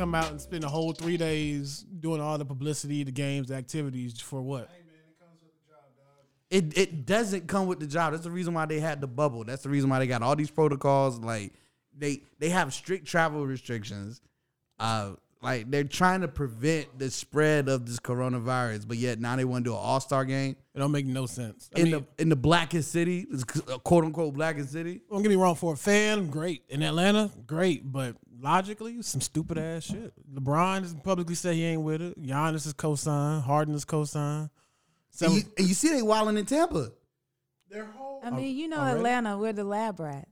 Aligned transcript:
come 0.00 0.14
out 0.14 0.30
and 0.30 0.40
spend 0.40 0.64
a 0.64 0.68
whole 0.68 0.92
three 0.92 1.18
days 1.18 1.84
doing 2.00 2.22
all 2.22 2.38
the 2.38 2.44
publicity, 2.44 3.04
the 3.04 3.12
games, 3.12 3.48
the 3.48 3.54
activities 3.54 4.18
for 4.18 4.40
what? 4.40 4.70
It 6.48 6.76
it 6.76 7.06
doesn't 7.06 7.46
come 7.46 7.66
with 7.66 7.78
the 7.78 7.86
job. 7.86 8.12
That's 8.12 8.24
the 8.24 8.30
reason 8.30 8.54
why 8.54 8.66
they 8.66 8.80
had 8.80 9.00
the 9.00 9.06
bubble. 9.06 9.44
That's 9.44 9.62
the 9.62 9.68
reason 9.68 9.90
why 9.90 9.98
they 10.00 10.06
got 10.06 10.22
all 10.22 10.34
these 10.34 10.50
protocols. 10.50 11.18
Like 11.20 11.52
they 11.96 12.22
they 12.38 12.48
have 12.48 12.72
strict 12.72 13.06
travel 13.06 13.46
restrictions. 13.46 14.20
Uh, 14.78 15.12
like 15.42 15.70
they're 15.70 15.84
trying 15.84 16.22
to 16.22 16.28
prevent 16.28 16.98
the 16.98 17.10
spread 17.10 17.68
of 17.68 17.86
this 17.86 18.00
coronavirus, 18.00 18.88
but 18.88 18.96
yet 18.96 19.20
now 19.20 19.36
they 19.36 19.44
want 19.44 19.64
to 19.64 19.70
do 19.70 19.74
an 19.74 19.80
all 19.80 20.00
star 20.00 20.24
game 20.24 20.56
It 20.74 20.78
don't 20.78 20.90
make 20.90 21.06
no 21.06 21.26
sense. 21.26 21.70
I 21.76 21.80
in 21.80 21.84
mean, 21.84 21.92
the 21.92 22.22
in 22.22 22.28
the 22.30 22.36
blackest 22.36 22.90
city, 22.90 23.26
quote 23.84 24.04
unquote 24.04 24.34
blackest 24.34 24.72
city. 24.72 25.02
don't 25.10 25.22
get 25.22 25.28
me 25.28 25.36
wrong. 25.36 25.54
For 25.54 25.74
a 25.74 25.76
fan, 25.76 26.30
great. 26.30 26.62
In 26.68 26.82
Atlanta, 26.82 27.30
great. 27.46 27.90
But 27.90 28.16
logically, 28.40 29.00
some 29.02 29.20
stupid 29.20 29.58
ass 29.58 29.84
shit. 29.84 30.12
LeBron 30.34 30.82
has 30.82 30.94
publicly 30.94 31.34
said 31.34 31.54
he 31.54 31.64
ain't 31.64 31.82
with 31.82 32.00
it. 32.02 32.20
Giannis 32.22 32.66
is 32.66 32.72
co-signed. 32.72 33.42
Harden 33.44 33.74
is 33.74 33.84
co-signed. 33.84 34.50
And 35.22 35.34
you, 35.34 35.42
and 35.58 35.68
you 35.68 35.74
see 35.74 35.88
they 35.90 36.02
wilding 36.02 36.38
in 36.38 36.46
Tampa. 36.46 36.92
Their 37.68 37.84
whole 37.86 38.20
I 38.24 38.30
mean, 38.30 38.56
you 38.56 38.68
know, 38.68 38.78
already? 38.78 38.96
Atlanta, 38.98 39.38
we're 39.38 39.52
the 39.52 39.64
lab 39.64 40.00
rats. 40.00 40.26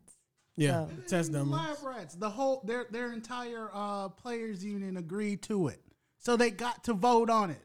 yeah, 0.56 0.86
So- 0.86 0.92
test 1.08 1.32
the 1.32 1.44
lab 1.44 1.76
rats. 1.84 2.14
The 2.14 2.30
whole 2.30 2.62
their 2.64 2.86
their 2.90 3.12
entire 3.12 3.70
uh, 3.72 4.08
players 4.08 4.64
union 4.64 4.96
agreed 4.96 5.42
to 5.42 5.68
it, 5.68 5.80
so 6.18 6.36
they 6.36 6.50
got 6.50 6.84
to 6.84 6.94
vote 6.94 7.30
on 7.30 7.50
it. 7.50 7.62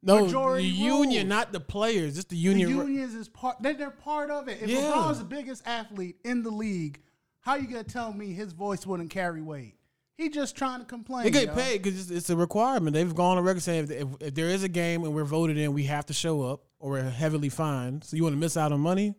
No, 0.00 0.26
Majority 0.26 0.62
the 0.70 0.74
union, 0.76 1.26
rules. 1.26 1.28
not 1.28 1.52
the 1.52 1.58
players. 1.60 2.14
Just 2.14 2.28
the 2.28 2.36
union. 2.36 2.68
The 2.68 2.76
union. 2.76 2.94
unions 2.94 3.14
is 3.14 3.28
part. 3.28 3.56
They're, 3.60 3.74
they're 3.74 3.90
part 3.90 4.30
of 4.30 4.46
it. 4.48 4.62
If 4.62 4.70
Yeah. 4.70 4.82
LeBron's 4.82 5.18
the 5.18 5.24
biggest 5.24 5.66
athlete 5.66 6.16
in 6.24 6.44
the 6.44 6.50
league, 6.50 7.00
how 7.48 7.54
you 7.54 7.66
gonna 7.66 7.82
tell 7.82 8.12
me 8.12 8.34
his 8.34 8.52
voice 8.52 8.86
wouldn't 8.86 9.08
carry 9.08 9.40
weight? 9.40 9.74
He 10.16 10.28
just 10.28 10.54
trying 10.54 10.80
to 10.80 10.84
complain. 10.84 11.24
They 11.24 11.30
get 11.30 11.46
yo. 11.46 11.54
paid 11.54 11.82
because 11.82 11.98
it's, 11.98 12.10
it's 12.10 12.30
a 12.30 12.36
requirement. 12.36 12.92
They've 12.92 13.14
gone 13.14 13.38
on 13.38 13.44
record 13.44 13.62
saying 13.62 13.84
if, 13.84 13.90
if, 13.90 14.08
if 14.20 14.34
there 14.34 14.48
is 14.48 14.64
a 14.64 14.68
game 14.68 15.02
and 15.04 15.14
we're 15.14 15.24
voted 15.24 15.56
in, 15.56 15.72
we 15.72 15.84
have 15.84 16.04
to 16.06 16.12
show 16.12 16.42
up 16.42 16.64
or 16.78 16.90
we're 16.90 17.08
heavily 17.08 17.48
fined. 17.48 18.04
So 18.04 18.16
you 18.16 18.22
want 18.22 18.34
to 18.34 18.38
miss 18.38 18.58
out 18.58 18.72
on 18.72 18.80
money, 18.80 19.14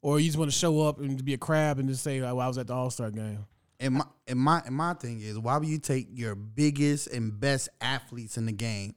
or 0.00 0.18
you 0.18 0.26
just 0.26 0.38
want 0.38 0.50
to 0.50 0.56
show 0.56 0.80
up 0.80 1.00
and 1.00 1.22
be 1.22 1.34
a 1.34 1.38
crab 1.38 1.78
and 1.78 1.88
just 1.88 2.02
say, 2.02 2.20
"Oh, 2.20 2.38
I 2.38 2.48
was 2.48 2.56
at 2.56 2.68
the 2.68 2.72
All 2.72 2.88
Star 2.88 3.10
game." 3.10 3.44
And 3.78 3.94
my 3.96 4.04
and 4.26 4.38
my 4.38 4.62
and 4.64 4.74
my 4.74 4.94
thing 4.94 5.20
is, 5.20 5.38
why 5.38 5.58
would 5.58 5.68
you 5.68 5.78
take 5.78 6.08
your 6.12 6.34
biggest 6.34 7.08
and 7.08 7.38
best 7.38 7.68
athletes 7.82 8.38
in 8.38 8.46
the 8.46 8.52
game 8.52 8.94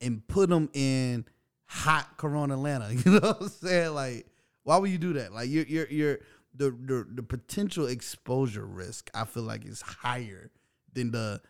and 0.00 0.26
put 0.26 0.48
them 0.48 0.70
in 0.72 1.26
hot 1.66 2.16
Corona 2.16 2.54
Atlanta? 2.54 2.94
You 3.04 3.12
know 3.12 3.20
what 3.20 3.42
I'm 3.42 3.48
saying? 3.48 3.94
Like, 3.94 4.26
why 4.62 4.78
would 4.78 4.90
you 4.90 4.98
do 4.98 5.12
that? 5.14 5.34
Like, 5.34 5.50
you're 5.50 5.66
you're 5.66 5.88
you're 5.88 6.18
the 6.54 6.70
the 6.70 7.06
the 7.14 7.22
potential 7.22 7.86
exposure 7.86 8.66
risk. 8.66 9.10
I 9.14 9.24
feel 9.24 9.42
like 9.42 9.64
is 9.64 9.82
higher 9.82 10.50
than 10.92 11.10
the 11.10 11.40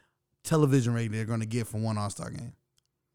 television 0.42 0.94
rating 0.94 1.12
they're 1.12 1.24
going 1.24 1.40
to 1.40 1.46
get 1.46 1.66
from 1.66 1.82
one 1.82 1.98
All 1.98 2.10
Star 2.10 2.30
game. 2.30 2.54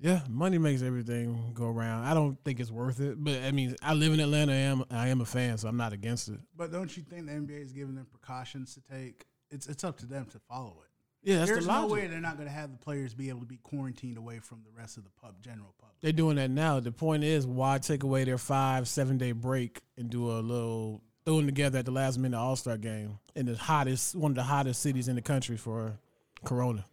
Yeah, 0.02 0.22
money 0.30 0.58
makes 0.58 0.82
everything 0.82 1.52
go 1.54 1.66
around. 1.66 2.06
I 2.06 2.14
don't 2.14 2.38
think 2.46 2.62
it's 2.62 2.72
worth 2.72 3.02
it, 3.02 3.22
but 3.22 3.44
I 3.44 3.52
mean, 3.52 3.76
I 3.82 3.94
live 3.94 4.14
in 4.14 4.22
Atlanta. 4.22 4.54
I 4.54 4.56
am 4.56 4.84
I 4.90 5.08
am 5.10 5.20
a 5.20 5.26
fan, 5.26 5.58
so 5.58 5.68
I'm 5.68 5.78
not 5.78 5.92
against 5.92 6.30
it. 6.30 6.40
But 6.56 6.72
don't 6.72 6.96
you 6.96 7.04
think 7.04 7.26
the 7.26 7.34
NBA 7.34 7.62
is 7.62 7.74
giving 7.74 7.96
them 7.96 8.08
precautions 8.10 8.76
to 8.76 8.82
take? 8.82 9.26
It's 9.52 9.68
it's 9.68 9.84
up 9.84 9.98
to 9.98 10.06
them 10.06 10.26
to 10.28 10.40
follow 10.40 10.78
it. 10.84 10.90
Yeah, 11.22 11.40
that's 11.40 11.52
There's 11.52 11.66
the 11.66 11.82
no 11.82 11.88
way 11.88 12.08
they're 12.08 12.22
not 12.22 12.38
going 12.38 12.48
to 12.48 12.54
have 12.54 12.72
the 12.72 12.78
players 12.78 13.14
be 13.14 13.28
able 13.28 13.42
to 13.42 13.46
be 13.46 13.58
quarantined 13.58 14.18
away 14.18 14.40
from 14.40 14.62
the 14.64 14.72
rest 14.72 14.96
of 14.96 15.04
the 15.04 15.10
pub, 15.22 15.42
general 15.42 15.74
public. 15.78 15.98
They're 16.00 16.14
doing 16.14 16.38
that 16.38 16.50
now. 16.50 16.80
The 16.80 16.94
point 16.94 17.26
is, 17.26 17.46
why 17.46 17.78
take 17.80 18.04
away 18.04 18.24
their 18.24 18.38
five, 18.38 18.88
seven 18.88 19.18
day 19.18 19.34
break 19.34 19.82
and 19.98 20.10
do 20.10 20.32
a 20.32 20.40
little 20.40 21.02
throw 21.26 21.38
them 21.38 21.46
together 21.46 21.80
at 21.80 21.86
the 21.86 21.92
last 21.92 22.18
minute 22.18 22.38
All 22.38 22.56
Star 22.56 22.78
game 22.78 23.20
in 23.36 23.46
the 23.46 23.56
hottest, 23.56 24.16
one 24.16 24.32
of 24.32 24.36
the 24.36 24.44
hottest 24.44 24.82
cities 24.82 25.08
in 25.08 25.16
the 25.16 25.22
country 25.22 25.58
for 25.58 25.98
Corona 26.44 26.86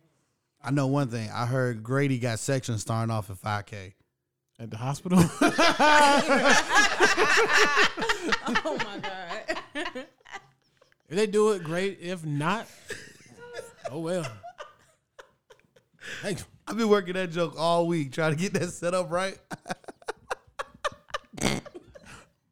I 0.62 0.72
know 0.72 0.88
one 0.88 1.06
thing. 1.08 1.30
I 1.32 1.46
heard 1.46 1.84
Grady 1.84 2.18
got 2.18 2.40
section 2.40 2.76
starting 2.78 3.12
off 3.12 3.30
at 3.30 3.36
5K. 3.36 3.92
at 4.58 4.70
the 4.70 4.76
hospital. 4.76 5.18
Oh 8.64 8.76
my 8.84 8.98
god. 8.98 9.58
if 9.74 11.16
they 11.16 11.26
do 11.26 11.52
it, 11.52 11.62
great. 11.62 11.98
If 12.00 12.24
not, 12.24 12.66
oh 13.90 14.00
well. 14.00 14.26
Hey, 16.22 16.36
I've 16.66 16.76
been 16.76 16.88
working 16.88 17.14
that 17.14 17.30
joke 17.30 17.54
all 17.56 17.86
week, 17.86 18.12
trying 18.12 18.32
to 18.34 18.36
get 18.36 18.52
that 18.54 18.70
set 18.70 18.94
up 18.94 19.10
right. 19.10 19.38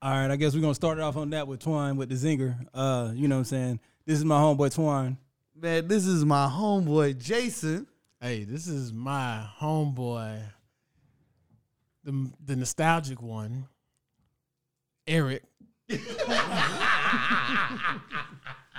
All 0.05 0.11
right, 0.11 0.31
I 0.31 0.37
guess 0.37 0.55
we're 0.55 0.61
gonna 0.61 0.75
start 0.75 0.99
it 0.99 1.01
off 1.01 1.17
on 1.17 1.31
that 1.31 1.49
with 1.49 1.61
Twine 1.61 1.97
with 1.97 2.11
the 2.11 2.15
zinger. 2.15 2.59
Uh, 2.75 3.13
you 3.15 3.27
know 3.27 3.37
what 3.37 3.39
I'm 3.39 3.45
saying? 3.45 3.81
This 4.05 4.19
is 4.19 4.25
my 4.27 4.39
homeboy 4.39 4.75
Twine. 4.75 5.17
Man, 5.59 5.89
this 5.89 6.05
is 6.05 6.27
my 6.27 6.47
homeboy 6.47 7.17
Jason. 7.17 7.87
hey, 8.21 8.45
this 8.45 8.67
is 8.67 8.93
my 8.93 9.49
homeboy, 9.59 10.43
the 12.05 12.31
the 12.45 12.55
nostalgic 12.55 13.23
one, 13.23 13.67
Eric. 15.07 15.43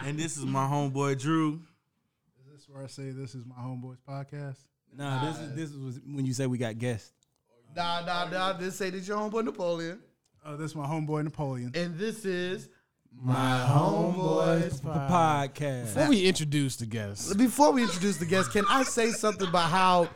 And 0.06 0.20
this 0.20 0.38
is 0.38 0.46
my 0.46 0.68
homeboy 0.68 1.20
Drew. 1.20 1.60
Is 2.40 2.54
this 2.54 2.70
where 2.70 2.84
I 2.84 2.88
say 2.88 3.10
this 3.10 3.34
is 3.34 3.44
my 3.44 3.56
homeboys 3.56 3.98
podcast? 4.08 4.58
Nah, 4.96 5.26
this 5.32 5.40
is 5.40 5.56
this 5.56 5.72
was 5.72 6.00
when 6.06 6.28
you 6.28 6.34
say 6.34 6.46
we 6.46 6.60
got 6.60 6.78
guests. 6.78 7.14
Nah, 7.76 8.06
nah, 8.06 8.30
nah. 8.30 8.60
Just 8.60 8.78
say 8.78 8.92
this 8.92 9.08
your 9.08 9.18
homeboy 9.18 9.44
Napoleon. 9.44 10.00
Oh, 10.48 10.56
this 10.56 10.72
is 10.72 10.76
my 10.76 10.86
homeboy 10.86 11.24
Napoleon. 11.24 11.72
And 11.74 11.98
this 11.98 12.24
is 12.24 12.70
My 13.12 13.66
homeboys 13.68 14.80
Podcast. 14.80 15.96
Before 15.96 16.10
we 16.10 16.28
introduce 16.28 16.76
the 16.76 16.86
guests, 16.86 17.34
before 17.34 17.72
we 17.72 17.82
introduce 17.82 18.18
the 18.18 18.28
guests, 18.28 18.52
can 18.52 18.64
I 18.70 18.84
say 18.84 19.10
something 19.10 19.48
about 19.48 19.72
how 19.72 20.08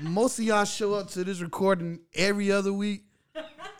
most 0.00 0.38
of 0.38 0.46
y'all 0.46 0.64
show 0.64 0.94
up 0.94 1.10
to 1.10 1.24
this 1.24 1.42
recording 1.42 2.00
every 2.14 2.50
other 2.50 2.72
week 2.72 3.02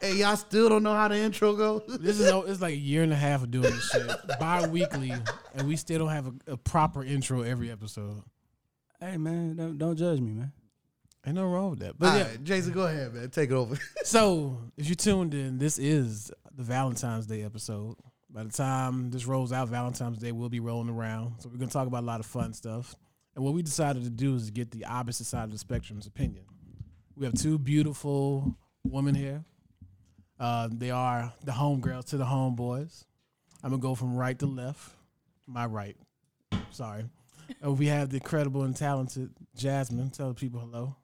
and 0.02 0.18
y'all 0.18 0.36
still 0.36 0.68
don't 0.68 0.82
know 0.82 0.94
how 0.94 1.08
the 1.08 1.16
intro 1.16 1.56
goes? 1.56 1.80
this 1.98 2.20
is 2.20 2.30
it's 2.46 2.60
like 2.60 2.74
a 2.74 2.76
year 2.76 3.02
and 3.02 3.14
a 3.14 3.16
half 3.16 3.42
of 3.42 3.50
doing 3.50 3.70
this 3.70 3.90
shit 3.90 4.10
bi-weekly, 4.38 5.14
and 5.54 5.66
we 5.66 5.76
still 5.76 6.00
don't 6.00 6.10
have 6.10 6.26
a, 6.26 6.52
a 6.52 6.56
proper 6.58 7.02
intro 7.02 7.40
every 7.40 7.70
episode. 7.70 8.22
Hey 9.00 9.16
man, 9.16 9.56
don't, 9.56 9.78
don't 9.78 9.96
judge 9.96 10.20
me, 10.20 10.32
man. 10.32 10.52
Ain't 11.26 11.36
no 11.36 11.44
wrong 11.46 11.70
with 11.70 11.80
that. 11.80 11.98
But 11.98 12.08
All 12.08 12.16
yeah, 12.16 12.28
right, 12.28 12.44
Jason, 12.44 12.72
go 12.72 12.86
ahead, 12.86 13.12
man. 13.12 13.28
Take 13.30 13.50
it 13.50 13.54
over. 13.54 13.78
so 14.04 14.58
if 14.76 14.88
you 14.88 14.94
tuned 14.94 15.34
in, 15.34 15.58
this 15.58 15.78
is 15.78 16.30
the 16.56 16.62
Valentine's 16.62 17.26
Day 17.26 17.42
episode. 17.42 17.96
By 18.30 18.44
the 18.44 18.50
time 18.50 19.10
this 19.10 19.26
rolls 19.26 19.52
out, 19.52 19.68
Valentine's 19.68 20.18
Day 20.18 20.32
will 20.32 20.48
be 20.48 20.60
rolling 20.60 20.88
around. 20.88 21.34
So 21.40 21.48
we're 21.48 21.58
gonna 21.58 21.70
talk 21.70 21.86
about 21.86 22.04
a 22.04 22.06
lot 22.06 22.20
of 22.20 22.26
fun 22.26 22.54
stuff. 22.54 22.94
And 23.34 23.44
what 23.44 23.54
we 23.54 23.62
decided 23.62 24.04
to 24.04 24.10
do 24.10 24.34
is 24.34 24.50
get 24.50 24.70
the 24.70 24.86
opposite 24.86 25.24
side 25.24 25.44
of 25.44 25.52
the 25.52 25.58
spectrum's 25.58 26.06
opinion. 26.06 26.44
We 27.16 27.26
have 27.26 27.34
two 27.34 27.58
beautiful 27.58 28.56
women 28.84 29.14
here. 29.14 29.44
Uh, 30.38 30.68
they 30.72 30.90
are 30.90 31.32
the 31.44 31.52
homegirls 31.52 32.06
to 32.06 32.16
the 32.16 32.24
homeboys. 32.24 33.04
I'm 33.62 33.70
gonna 33.70 33.82
go 33.82 33.94
from 33.94 34.16
right 34.16 34.38
to 34.38 34.46
left. 34.46 34.94
My 35.46 35.66
right. 35.66 35.96
Sorry. 36.70 37.04
And 37.60 37.78
we 37.78 37.86
have 37.86 38.10
the 38.10 38.16
incredible 38.16 38.62
and 38.62 38.74
talented 38.74 39.30
Jasmine. 39.56 40.10
Tell 40.10 40.28
the 40.28 40.34
people 40.34 40.60
hello. 40.60 40.96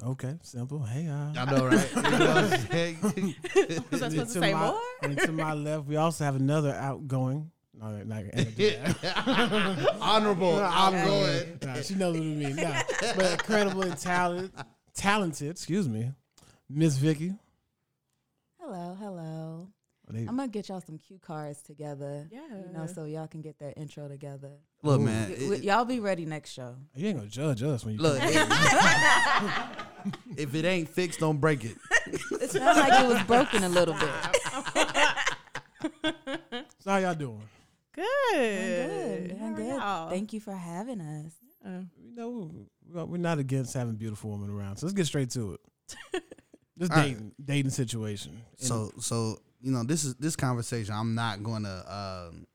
Hey 0.00 0.06
y'all. 0.06 0.12
Okay, 0.12 0.34
simple. 0.42 0.82
Hey, 0.84 1.06
uh, 1.08 1.32
I 1.36 1.44
know, 1.50 1.66
right? 1.66 1.90
You 1.96 2.02
know 2.02 2.10
what 2.10 2.36
I'm 2.52 2.60
saying? 2.68 2.98
Was 3.90 4.02
I 4.02 4.08
supposed 4.08 4.16
to 4.16 4.24
to 4.24 4.26
say 4.40 4.52
my- 4.54 4.66
more? 4.70 4.80
And 5.02 5.18
to 5.18 5.32
my 5.32 5.54
left, 5.54 5.86
we 5.86 5.96
also 5.96 6.24
have 6.24 6.36
another 6.36 6.72
outgoing. 6.74 7.50
No, 7.74 7.90
not, 7.90 8.06
not 8.06 8.22
gonna 8.30 8.44
do 8.50 8.70
that. 8.70 9.96
Honorable. 10.00 10.58
I'm. 10.62 10.94
Nah, 11.62 11.74
she 11.82 11.94
knows 11.94 12.16
what 12.16 12.22
I 12.22 12.26
mean. 12.26 12.56
Nah, 12.56 12.82
but 13.16 13.32
incredible 13.32 13.82
and 13.82 13.96
talented, 13.96 14.52
talented. 14.94 15.50
Excuse 15.52 15.88
me, 15.88 16.10
Miss 16.68 16.96
Vicky. 16.96 17.32
Hello, 18.60 18.96
hello. 19.00 19.68
They- 20.10 20.20
I'm 20.26 20.36
gonna 20.36 20.48
get 20.48 20.68
y'all 20.68 20.80
some 20.80 20.98
cue 20.98 21.18
cards 21.22 21.62
together. 21.62 22.28
Yeah. 22.32 22.40
You 22.66 22.72
know, 22.76 22.86
so 22.86 23.04
y'all 23.04 23.28
can 23.28 23.40
get 23.42 23.58
that 23.60 23.78
intro 23.78 24.08
together. 24.08 24.50
Look, 24.82 25.00
man. 25.00 25.28
Y- 25.30 25.34
it- 25.36 25.48
y- 25.50 25.56
y'all 25.62 25.84
be 25.84 26.00
ready 26.00 26.26
next 26.26 26.50
show. 26.50 26.74
you 26.96 27.06
ain't 27.08 27.16
gonna 27.18 27.30
judge 27.30 27.62
us 27.62 27.84
when 27.84 27.94
you 27.94 28.00
Look, 28.00 28.18
come. 28.18 28.28
it- 28.28 29.68
if 30.36 30.54
it 30.54 30.64
ain't 30.64 30.88
fixed, 30.88 31.20
don't 31.20 31.38
break 31.40 31.64
it. 31.64 31.76
It 32.40 32.50
sounds 32.50 32.78
like 32.78 33.04
it 33.04 33.06
was 33.08 33.22
broken 33.24 33.62
a 33.64 33.68
little 33.68 33.94
bit. 33.94 34.10
So 36.80 36.90
how 36.90 36.96
y'all 36.98 37.14
doing? 37.14 37.42
Good. 37.94 38.04
Doing 38.34 39.28
good. 39.28 39.38
How 39.38 39.54
Doing 39.56 39.70
are 39.80 40.04
good. 40.08 40.10
Thank 40.14 40.32
you 40.32 40.40
for 40.40 40.52
having 40.54 41.00
us. 41.00 41.32
Uh, 41.64 41.82
You 42.02 42.14
know, 42.16 42.50
we're- 42.92 43.04
we're 43.06 43.16
not 43.18 43.38
against 43.38 43.74
having 43.74 43.94
beautiful 43.96 44.30
women 44.30 44.50
around. 44.50 44.76
So 44.78 44.86
let's 44.86 44.96
get 44.96 45.06
straight 45.06 45.30
to 45.30 45.54
it. 45.54 45.60
This 46.76 46.88
All 46.88 46.96
right. 46.96 47.08
dating 47.08 47.32
dating 47.44 47.70
situation. 47.72 48.40
So 48.56 48.90
so 49.00 49.36
you 49.60 49.70
know 49.70 49.82
this 49.84 50.04
is 50.06 50.14
this 50.14 50.34
conversation. 50.34 50.94
I'm 50.94 51.14
not 51.14 51.42
going 51.42 51.64
to 51.64 51.94
um, 52.30 52.46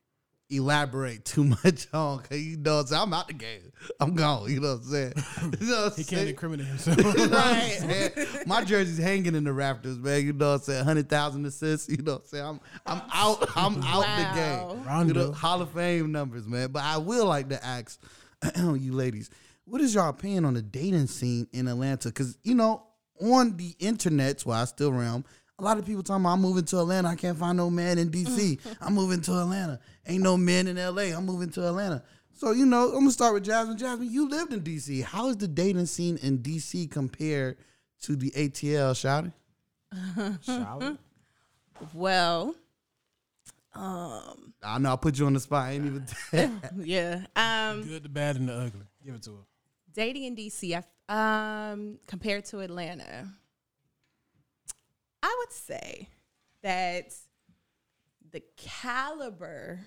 elaborate 0.56 1.26
too 1.26 1.44
much 1.44 1.88
on 1.94 2.20
because 2.22 2.42
you 2.42 2.58
know 2.58 2.76
what 2.76 2.82
I'm 2.82 2.88
saying? 2.88 3.02
I'm 3.04 3.14
out 3.14 3.28
the 3.28 3.34
game. 3.34 3.72
I'm 4.00 4.16
gone. 4.16 4.52
You 4.52 4.60
know 4.60 4.76
what 4.76 4.84
I'm 4.84 4.90
saying? 4.90 5.14
You 5.62 5.68
know 5.68 5.84
what 5.84 5.92
I'm 5.94 5.98
He 5.98 6.04
can't 6.04 6.28
incriminate 6.30 6.66
himself. 6.68 6.98
right. 7.32 7.80
man. 7.86 8.12
My 8.48 8.64
jersey's 8.64 8.98
hanging 8.98 9.36
in 9.36 9.44
the 9.44 9.54
rafters, 9.54 9.98
man. 9.98 10.26
You 10.26 10.34
know 10.34 10.50
what 10.52 10.56
I'm 10.56 10.62
saying? 10.62 10.84
Hundred 10.86 11.10
thousand 11.10 11.46
assists. 11.46 11.90
You 11.90 11.98
know 11.98 12.14
what 12.14 12.22
I'm 12.22 12.28
saying? 12.28 12.46
I'm 12.46 12.60
I'm 12.86 13.02
out. 13.14 13.50
I'm 13.56 13.82
out 13.84 14.06
Wow. 14.06 14.76
the 14.76 14.86
game. 15.06 15.08
You 15.08 15.14
know, 15.14 15.32
Hall 15.32 15.62
of 15.62 15.70
Fame 15.72 16.12
numbers, 16.12 16.48
man. 16.48 16.72
But 16.72 16.84
I 16.84 16.98
will 16.98 17.26
like 17.28 17.50
to 17.50 17.64
ask 17.66 18.00
you 18.58 18.94
ladies, 18.94 19.30
what 19.66 19.82
is 19.82 19.94
your 19.96 20.08
opinion 20.08 20.46
on 20.46 20.54
the 20.54 20.62
dating 20.62 21.08
scene 21.08 21.48
in 21.54 21.68
Atlanta? 21.68 22.10
Because 22.10 22.38
you 22.44 22.56
know, 22.56 22.84
on 23.22 23.56
the 23.58 23.76
internet, 23.80 24.42
while 24.42 24.62
I 24.62 24.66
still 24.66 24.92
realm, 24.92 25.26
a 25.58 25.64
lot 25.64 25.78
of 25.78 25.86
people 25.86 26.04
talking 26.04 26.24
about 26.24 26.34
I'm 26.34 26.42
moving 26.42 26.66
to 26.66 26.80
Atlanta. 26.80 27.10
I 27.10 27.16
can't 27.16 27.38
find 27.38 27.58
no 27.58 27.70
man 27.70 27.98
in 27.98 28.10
DC. 28.10 28.60
I'm 28.82 28.94
moving 28.94 29.22
to 29.22 29.40
Atlanta. 29.40 29.80
Ain't 30.08 30.24
no 30.24 30.38
men 30.38 30.68
in 30.68 30.78
LA. 30.78 31.16
I'm 31.16 31.26
moving 31.26 31.50
to 31.52 31.68
Atlanta. 31.68 32.04
So 32.34 32.52
you 32.52 32.66
know, 32.66 32.88
I'm 32.90 33.00
gonna 33.00 33.12
start 33.12 33.34
with 33.34 33.46
Jasmine. 33.46 33.78
Jasmine, 33.78 34.12
you 34.12 34.28
lived 34.30 34.52
in 34.52 34.62
DC. 34.62 35.04
How 35.04 35.30
is 35.30 35.38
the 35.38 35.48
dating 35.48 35.86
scene 35.86 36.18
in 36.18 36.40
DC 36.40 36.92
compared 36.92 37.58
to 38.02 38.16
the 38.16 38.32
ATL? 38.32 38.94
Shouty? 38.94 39.34
Charlotte? 40.44 40.98
Well, 41.94 42.56
um, 43.74 44.54
I 44.64 44.78
know 44.80 44.94
I 44.94 44.96
put 44.96 45.20
you 45.20 45.26
on 45.26 45.34
the 45.34 45.42
spot. 45.42 45.68
I 45.68 45.72
ain't 45.74 45.86
even. 45.86 46.62
yeah. 46.86 47.26
Um, 47.36 47.84
Good, 47.84 48.04
the 48.04 48.10
bad, 48.10 48.38
and 48.38 48.48
the 48.48 48.54
ugly. 48.54 48.86
Give 49.06 49.16
it 49.16 49.24
to 49.24 49.32
her. 49.32 49.42
dating 49.94 50.24
in 50.24 50.36
DC, 50.38 50.82
I, 51.10 51.72
um, 51.72 52.00
compared 52.08 52.46
to 52.46 52.60
Atlanta, 52.60 53.28
I 55.26 55.36
would 55.40 55.52
say 55.52 56.10
that 56.62 57.16
the 58.32 58.44
caliber 58.58 59.80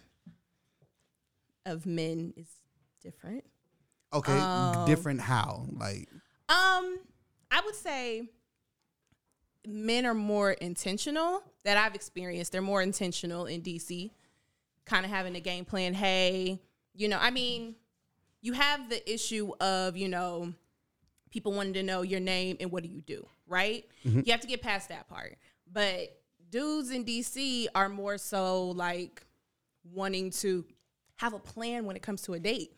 of 1.64 1.87
men 1.87 2.35
is 2.37 2.49
different. 3.00 3.44
okay, 4.12 4.37
Um, 4.37 4.85
different 4.85 5.20
how? 5.20 5.67
Like 5.70 6.08
Um, 6.49 6.99
I 7.52 7.62
would 7.64 7.76
say 7.76 8.31
men 9.64 10.06
are 10.06 10.14
more 10.14 10.50
intentional 10.52 11.44
that 11.62 11.76
I've 11.76 11.94
experienced. 11.94 12.50
They're 12.50 12.61
more 12.61 12.82
intentional 12.82 13.46
in 13.46 13.62
DC, 13.62 14.11
kind 14.87 15.05
of 15.05 15.12
having 15.12 15.37
a 15.37 15.40
game 15.40 15.64
plan. 15.64 15.94
Hey, 15.94 16.61
you 16.94 17.06
know, 17.06 17.19
I 17.20 17.31
mean, 17.31 17.76
you 18.40 18.55
have 18.55 18.90
the 18.90 19.08
issue 19.08 19.52
of, 19.61 19.96
you 19.96 20.08
know, 20.08 20.52
people 21.31 21.52
wanting 21.52 21.75
to 21.75 21.85
know 21.85 22.02
your 22.02 22.19
name 22.20 22.56
and 22.58 22.73
what 22.73 22.82
do 22.82 22.88
you 22.88 23.02
do, 23.02 23.29
right? 23.48 23.84
Mm-hmm. 24.06 24.22
You 24.24 24.32
have 24.32 24.40
to 24.40 24.46
get 24.46 24.62
past 24.62 24.88
that 24.90 25.08
part. 25.08 25.36
But 25.70 26.18
dudes 26.50 26.90
in 26.90 27.04
DC 27.04 27.66
are 27.74 27.88
more 27.88 28.18
so 28.18 28.70
like 28.70 29.22
wanting 29.92 30.30
to 30.30 30.64
have 31.16 31.34
a 31.34 31.38
plan 31.38 31.84
when 31.84 31.96
it 31.96 32.02
comes 32.02 32.22
to 32.22 32.34
a 32.34 32.38
date. 32.38 32.72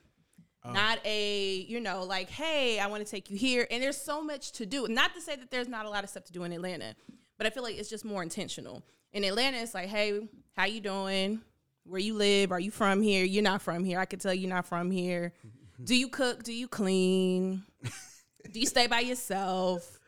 Oh. 0.64 0.72
Not 0.72 0.98
a, 1.06 1.64
you 1.68 1.80
know, 1.80 2.04
like, 2.04 2.28
hey, 2.28 2.78
I 2.80 2.86
want 2.86 3.04
to 3.04 3.10
take 3.10 3.30
you 3.30 3.36
here. 3.36 3.66
And 3.70 3.82
there's 3.82 3.96
so 3.96 4.22
much 4.22 4.52
to 4.52 4.66
do. 4.66 4.86
Not 4.88 5.14
to 5.14 5.20
say 5.20 5.36
that 5.36 5.50
there's 5.50 5.68
not 5.68 5.86
a 5.86 5.90
lot 5.90 6.04
of 6.04 6.10
stuff 6.10 6.24
to 6.24 6.32
do 6.32 6.44
in 6.44 6.52
Atlanta, 6.52 6.94
but 7.38 7.46
I 7.46 7.50
feel 7.50 7.62
like 7.62 7.78
it's 7.78 7.88
just 7.88 8.04
more 8.04 8.22
intentional. 8.22 8.82
In 9.12 9.24
Atlanta, 9.24 9.58
it's 9.58 9.74
like, 9.74 9.88
hey, 9.88 10.28
how 10.56 10.66
you 10.66 10.80
doing? 10.80 11.40
Where 11.84 12.00
you 12.00 12.14
live? 12.14 12.52
Are 12.52 12.60
you 12.60 12.70
from 12.70 13.00
here? 13.00 13.24
You're 13.24 13.42
not 13.42 13.62
from 13.62 13.84
here. 13.84 13.98
I 13.98 14.04
can 14.04 14.18
tell 14.18 14.34
you're 14.34 14.50
not 14.50 14.66
from 14.66 14.90
here. 14.90 15.32
Mm-hmm. 15.38 15.84
Do 15.84 15.96
you 15.96 16.08
cook? 16.08 16.42
Do 16.42 16.52
you 16.52 16.68
clean? 16.68 17.62
Do 18.52 18.60
you 18.60 18.66
stay 18.66 18.86
by 18.86 19.00
yourself? 19.00 19.98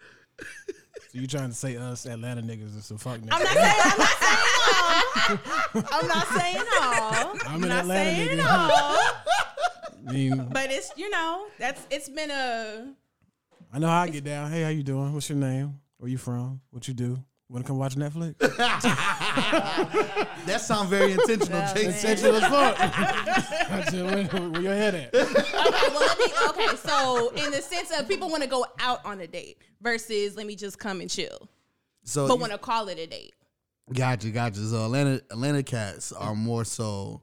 So 1.13 1.19
you 1.19 1.27
trying 1.27 1.51
to 1.51 1.55
say 1.55 1.77
us 1.77 2.07
Atlanta 2.07 2.41
niggas 2.43 2.75
is 2.77 2.87
some 2.87 2.97
fuck 2.97 3.19
niggas? 3.21 3.29
I'm 3.33 3.43
not 3.43 3.49
saying. 4.19 5.39
I'm 5.93 6.09
not 6.09 6.27
saying 6.29 6.63
all. 6.81 6.93
I'm 7.13 7.29
not 7.29 7.37
saying 7.37 7.37
all. 7.37 7.37
I'm 7.47 7.47
I'm 7.47 7.61
not 7.69 7.79
Atlanta 7.81 8.11
saying 8.17 8.39
nigga. 8.39 8.47
all. 8.47 8.97
I 10.09 10.13
mean, 10.13 10.49
But 10.51 10.71
it's 10.71 10.91
you 10.97 11.11
know 11.11 11.47
that's 11.59 11.87
it's 11.91 12.09
been 12.09 12.31
a 12.31 12.93
I 13.73 13.79
know 13.79 13.89
how 13.89 14.03
I 14.03 14.09
get 14.09 14.25
down. 14.25 14.51
Hey, 14.51 14.63
how 14.63 14.69
you 14.71 14.83
doing? 14.83 15.13
What's 15.13 15.29
your 15.29 15.39
name? 15.39 15.81
Where 15.99 16.11
you 16.11 16.19
from? 16.19 16.61
What 16.71 16.89
you 16.89 16.95
do? 16.95 17.23
Want 17.53 17.67
to 17.67 17.69
come 17.69 17.77
watch 17.77 17.97
Netflix? 17.97 18.39
that 20.47 20.59
sounds 20.63 20.89
very 20.89 21.13
intentional, 21.13 21.61
Jason. 21.75 21.93
Sexual 21.93 22.37
as 22.37 22.45
fuck. 22.45 22.77
I 22.81 23.85
where, 23.93 24.25
where 24.49 24.63
your 24.63 24.75
head 24.75 24.95
at? 24.95 25.15
okay. 25.15 25.35
Well, 25.45 26.01
let 26.01 26.19
me. 26.19 26.25
Okay, 26.49 26.77
so 26.77 27.29
in 27.37 27.51
the 27.51 27.61
sense 27.61 27.91
of 27.91 28.09
people 28.09 28.31
want 28.31 28.43
to 28.43 28.49
go 28.49 28.65
out 28.81 29.05
on 29.05 29.21
a 29.21 29.27
date 29.27 29.59
versus 29.83 30.35
let 30.35 30.47
me 30.47 30.57
just 30.57 30.79
come 30.79 31.03
and 31.03 31.11
chill, 31.11 31.47
So 32.05 32.27
but 32.27 32.37
you- 32.37 32.41
want 32.41 32.53
to 32.53 32.59
call 32.59 32.89
it 32.89 32.99
a 32.99 33.07
date. 33.07 33.35
Gotcha, 33.93 34.31
gotcha. 34.31 34.61
So 34.61 34.87
Atlanta, 34.87 35.21
Atlanta 35.31 35.63
cats 35.63 36.11
are 36.11 36.35
more 36.35 36.65
so. 36.65 37.23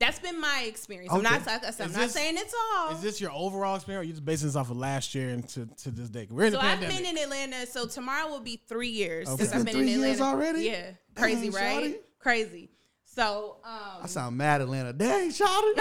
That's 0.00 0.20
been 0.20 0.40
my 0.40 0.64
experience. 0.68 1.12
I'm 1.12 1.22
not. 1.22 1.40
I 1.48 1.58
said, 1.58 1.64
I'm 1.80 1.90
Is 1.90 1.96
not 1.96 2.02
this- 2.04 2.12
saying 2.12 2.34
it's 2.38 2.54
all. 2.76 2.90
Is 2.92 3.00
this 3.02 3.20
your 3.20 3.32
overall 3.32 3.74
experience? 3.76 4.04
Or 4.04 4.06
you 4.06 4.12
just 4.12 4.24
basing 4.24 4.46
this 4.48 4.54
off 4.56 4.70
of 4.70 4.76
last 4.76 5.12
year 5.14 5.30
and 5.30 5.48
to, 5.50 5.66
to 5.66 5.90
this 5.90 6.08
day? 6.08 6.28
We're 6.30 6.44
in 6.46 6.52
so 6.52 6.58
the 6.58 6.64
I've 6.64 6.78
pandemic. 6.78 7.04
been 7.04 7.16
in 7.16 7.22
Atlanta. 7.24 7.66
So 7.66 7.86
tomorrow 7.86 8.28
will 8.28 8.38
be 8.40 8.60
three 8.68 8.90
years 8.90 9.26
Okay. 9.28 9.38
since 9.38 9.48
It's 9.50 9.58
I've 9.58 9.64
been 9.64 9.74
been 9.74 9.88
in 9.88 9.94
three 9.98 10.06
years 10.08 10.20
Atlanta 10.20 10.36
already? 10.36 10.60
Yeah, 10.62 10.90
crazy, 11.16 11.50
Dang, 11.50 11.52
right? 11.76 11.84
shawty. 11.94 11.96
Crazy. 12.20 12.70
So 13.06 13.56
um, 13.64 14.02
I 14.02 14.06
sound 14.06 14.36
mad, 14.36 14.60
Atlanta. 14.60 14.92
Dang, 14.92 15.32
shot 15.32 15.64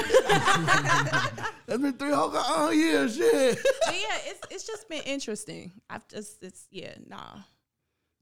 That's 1.67 1.81
been 1.81 1.93
three 1.93 2.11
whole 2.11 2.31
oh 2.33 2.71
yeah, 2.71 3.07
shit. 3.07 3.59
but 3.85 3.93
yeah, 3.93 4.17
it's 4.25 4.39
it's 4.49 4.65
just 4.65 4.89
been 4.89 5.03
interesting. 5.03 5.71
I've 5.89 6.07
just 6.07 6.41
it's 6.43 6.67
yeah, 6.71 6.93
nah. 7.05 7.35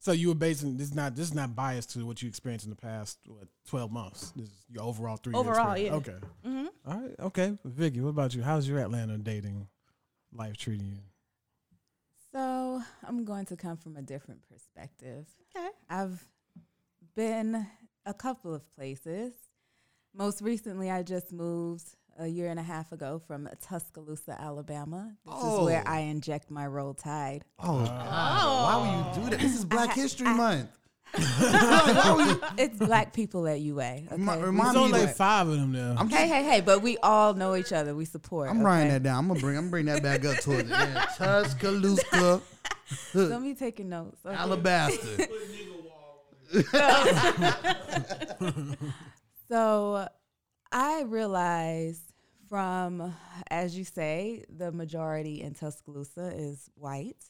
So 0.06 0.12
you 0.12 0.28
were 0.28 0.36
basing 0.36 0.78
this 0.78 0.90
is 0.90 0.94
not 0.94 1.16
this 1.16 1.26
is 1.30 1.34
not 1.34 1.56
biased 1.56 1.90
to 1.94 2.06
what 2.06 2.22
you 2.22 2.28
experienced 2.30 2.64
in 2.66 2.70
the 2.70 2.76
past 2.76 3.18
what, 3.26 3.48
twelve 3.68 3.92
months. 3.92 4.32
This 4.36 4.50
is 4.50 4.66
your 4.70 4.84
overall 4.84 5.18
three. 5.18 5.34
year 5.34 5.40
Overall, 5.40 5.72
experience. 5.72 6.08
yeah. 6.08 6.14
Okay. 6.14 6.26
hmm 6.44 6.68
All 6.88 7.00
right. 7.02 7.16
Okay. 7.22 7.58
Vicky, 7.66 8.02
what 8.02 8.10
about 8.10 8.36
you? 8.36 8.44
How's 8.44 8.68
your 8.70 8.78
Atlanta 8.78 9.18
dating 9.18 9.68
life 10.32 10.58
treating 10.58 10.86
you? 10.86 10.94
Mm-hmm. 10.98 12.38
So 12.38 12.84
I'm 13.08 13.26
going 13.26 13.46
to 13.48 13.56
come 13.56 13.78
from 13.78 13.98
a 13.98 14.04
different 14.04 14.42
perspective. 14.48 15.26
Okay. 15.56 15.70
I've 15.90 16.24
been 17.16 17.66
a 18.06 18.14
couple 18.14 18.54
of 18.54 18.62
places. 18.76 19.34
Most 20.14 20.42
recently, 20.42 20.92
I 20.92 21.02
just 21.02 21.32
moved 21.34 21.96
a 22.18 22.28
year 22.28 22.50
and 22.50 22.60
a 22.60 22.64
half 22.64 22.92
ago 22.92 23.22
from 23.28 23.48
Tuscaloosa, 23.62 24.40
Alabama. 24.40 25.12
This 25.26 25.34
Oh. 25.38 25.60
is 25.62 25.66
where 25.66 25.84
oh. 25.86 25.92
I 25.92 26.00
inject 26.00 26.50
my 26.50 26.66
roll 26.68 26.94
tide. 26.94 27.44
Oh, 27.60 27.86
God. 27.86 28.06
why 28.06 28.78
would 28.80 29.18
you 29.18 29.24
do 29.24 29.30
that? 29.32 29.40
This 29.40 29.56
is 29.58 29.66
Black 29.66 29.90
I- 29.92 29.94
History 29.94 30.28
I- 30.28 30.34
Month. 30.34 30.70
Like, 31.14 31.24
why 32.04 32.14
would 32.16 32.28
you- 32.28 32.42
It's 32.58 32.78
black 32.78 33.14
people 33.14 33.48
at 33.48 33.62
UA. 33.62 34.08
Okay? 34.12 34.16
Remind 34.16 34.42
There's 34.42 34.76
only 34.76 35.00
like 35.06 35.16
five 35.16 35.48
of 35.48 35.58
them 35.58 35.72
now. 35.72 35.96
I'm 35.98 36.10
Hey, 36.10 36.28
hey, 36.28 36.44
hey! 36.44 36.60
But 36.62 36.82
we 36.82 36.98
all 36.98 37.34
know 37.34 37.56
each 37.56 37.72
other. 37.72 37.96
We 37.96 38.04
support. 38.06 38.50
I'm 38.50 38.62
writing 38.62 38.88
okay? 38.88 38.94
that 38.96 39.04
down. 39.04 39.20
I'm 39.20 39.28
gonna 39.30 39.40
bring. 39.40 39.56
I'm 39.56 39.64
gonna 39.64 39.72
bring 39.72 39.86
that 39.86 40.04
back 40.04 40.26
up 40.26 40.38
towards 40.42 40.68
the 40.68 40.78
end. 40.78 41.00
Tuscaloosa, 41.18 42.42
Don't 43.14 43.44
be 43.44 43.54
taking 43.54 43.88
notes. 43.90 44.20
Okay. 44.26 44.36
Alabasta. 44.36 45.28
So 49.48 50.08
I 50.72 51.04
realized 51.04 52.02
from, 52.50 53.14
as 53.50 53.78
you 53.78 53.84
say, 53.84 54.44
the 54.50 54.72
majority 54.72 55.42
in 55.42 55.54
Tuscaloosa 55.54 56.32
is 56.36 56.70
white. 56.76 57.24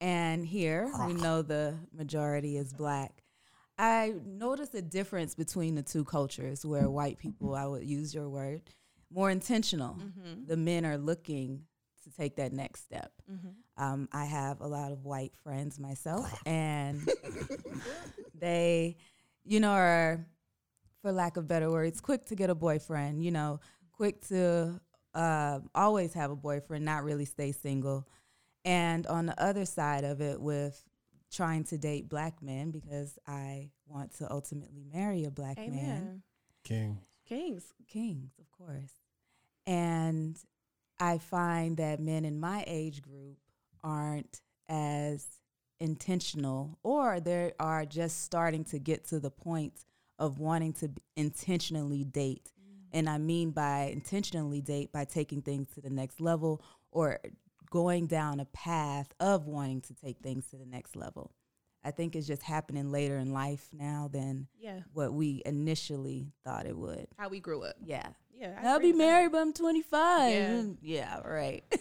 And 0.00 0.44
here 0.44 0.90
we 1.06 1.14
know 1.14 1.40
the 1.42 1.76
majority 1.96 2.56
is 2.58 2.72
black. 2.72 3.22
I 3.78 4.14
noticed 4.24 4.74
a 4.74 4.82
difference 4.82 5.34
between 5.34 5.74
the 5.76 5.82
two 5.82 6.04
cultures 6.04 6.64
where 6.64 6.90
white 6.90 7.18
people, 7.18 7.54
I 7.54 7.66
would 7.66 7.84
use 7.84 8.14
your 8.14 8.28
word, 8.28 8.62
more 9.10 9.30
intentional. 9.30 9.96
The 10.46 10.56
men 10.56 10.84
are 10.84 10.98
looking 10.98 11.62
to 12.04 12.10
take 12.10 12.36
that 12.36 12.52
next 12.52 12.82
step. 12.84 13.12
Um, 13.78 14.08
I 14.12 14.26
have 14.26 14.60
a 14.60 14.66
lot 14.66 14.92
of 14.92 15.04
white 15.04 15.34
friends 15.42 15.80
myself, 15.80 16.30
and 16.44 17.08
they, 18.38 18.96
you 19.44 19.58
know, 19.60 19.72
are, 19.72 20.26
for 21.04 21.12
lack 21.12 21.36
of 21.36 21.46
better 21.46 21.70
words, 21.70 22.00
quick 22.00 22.24
to 22.24 22.34
get 22.34 22.48
a 22.48 22.54
boyfriend. 22.54 23.22
You 23.22 23.30
know, 23.30 23.60
quick 23.92 24.26
to 24.28 24.80
uh, 25.14 25.58
always 25.74 26.14
have 26.14 26.30
a 26.30 26.36
boyfriend, 26.36 26.82
not 26.82 27.04
really 27.04 27.26
stay 27.26 27.52
single. 27.52 28.08
And 28.64 29.06
on 29.06 29.26
the 29.26 29.38
other 29.38 29.66
side 29.66 30.04
of 30.04 30.22
it, 30.22 30.40
with 30.40 30.82
trying 31.30 31.64
to 31.64 31.76
date 31.76 32.08
black 32.08 32.40
men, 32.40 32.70
because 32.70 33.18
I 33.26 33.68
want 33.86 34.16
to 34.16 34.32
ultimately 34.32 34.82
marry 34.90 35.24
a 35.24 35.30
black 35.30 35.58
man 35.58 36.22
King. 36.64 37.00
Kings. 37.28 37.64
kings, 37.86 38.30
of 38.40 38.50
course. 38.50 38.92
And 39.66 40.38
I 40.98 41.18
find 41.18 41.76
that 41.76 42.00
men 42.00 42.24
in 42.24 42.40
my 42.40 42.64
age 42.66 43.02
group 43.02 43.36
aren't 43.82 44.40
as 44.70 45.26
intentional, 45.80 46.78
or 46.82 47.20
they 47.20 47.52
are 47.60 47.84
just 47.84 48.22
starting 48.22 48.64
to 48.64 48.78
get 48.78 49.06
to 49.08 49.20
the 49.20 49.30
point 49.30 49.84
of 50.18 50.38
wanting 50.38 50.72
to 50.74 50.90
intentionally 51.16 52.04
date. 52.04 52.50
And 52.92 53.08
I 53.08 53.18
mean 53.18 53.50
by 53.50 53.90
intentionally 53.92 54.60
date 54.60 54.92
by 54.92 55.04
taking 55.04 55.42
things 55.42 55.68
to 55.74 55.80
the 55.80 55.90
next 55.90 56.20
level 56.20 56.62
or 56.92 57.18
going 57.70 58.06
down 58.06 58.38
a 58.38 58.44
path 58.46 59.12
of 59.18 59.46
wanting 59.48 59.80
to 59.82 59.94
take 59.94 60.18
things 60.20 60.46
to 60.50 60.56
the 60.56 60.66
next 60.66 60.94
level. 60.94 61.32
I 61.82 61.90
think 61.90 62.14
it's 62.14 62.26
just 62.26 62.42
happening 62.42 62.92
later 62.92 63.18
in 63.18 63.32
life 63.32 63.68
now 63.72 64.08
than 64.12 64.46
Yeah. 64.58 64.80
what 64.92 65.12
we 65.12 65.42
initially 65.44 66.28
thought 66.44 66.66
it 66.66 66.76
would. 66.76 67.08
How 67.18 67.28
we 67.28 67.40
grew 67.40 67.62
up. 67.64 67.74
Yeah. 67.84 68.06
Yeah. 68.32 68.58
I 68.62 68.68
I'll 68.68 68.80
be 68.80 68.92
married, 68.92 69.32
but 69.32 69.38
I'm 69.42 69.52
25. 69.52 70.32
Yeah. 70.32 70.62
Yeah, 70.80 71.20
right. 71.20 71.64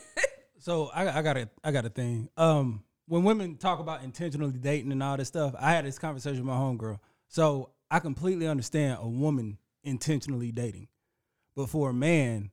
So 0.60 0.88
I, 0.94 1.20
I 1.20 1.22
got 1.22 1.36
a 1.36 1.50
I 1.62 1.72
got 1.74 1.86
a 1.86 1.90
thing. 1.90 2.30
Um, 2.38 2.84
when 3.08 3.25
women 3.25 3.58
talk 3.58 3.80
about 3.80 4.02
intentionally 4.02 4.54
dating 4.54 4.94
and 4.94 5.04
all 5.04 5.18
this 5.18 5.28
stuff, 5.28 5.54
I 5.60 5.72
had 5.74 5.84
this 5.84 6.00
conversation 6.00 6.38
with 6.38 6.46
my 6.46 6.54
homegirl. 6.56 7.00
So 7.28 7.72
I 7.94 8.00
completely 8.00 8.48
understand 8.48 8.98
a 9.00 9.08
woman 9.08 9.60
intentionally 9.84 10.52
dating, 10.52 10.88
but 11.56 11.70
for 11.70 11.92
a 11.92 11.94
man, 11.94 12.50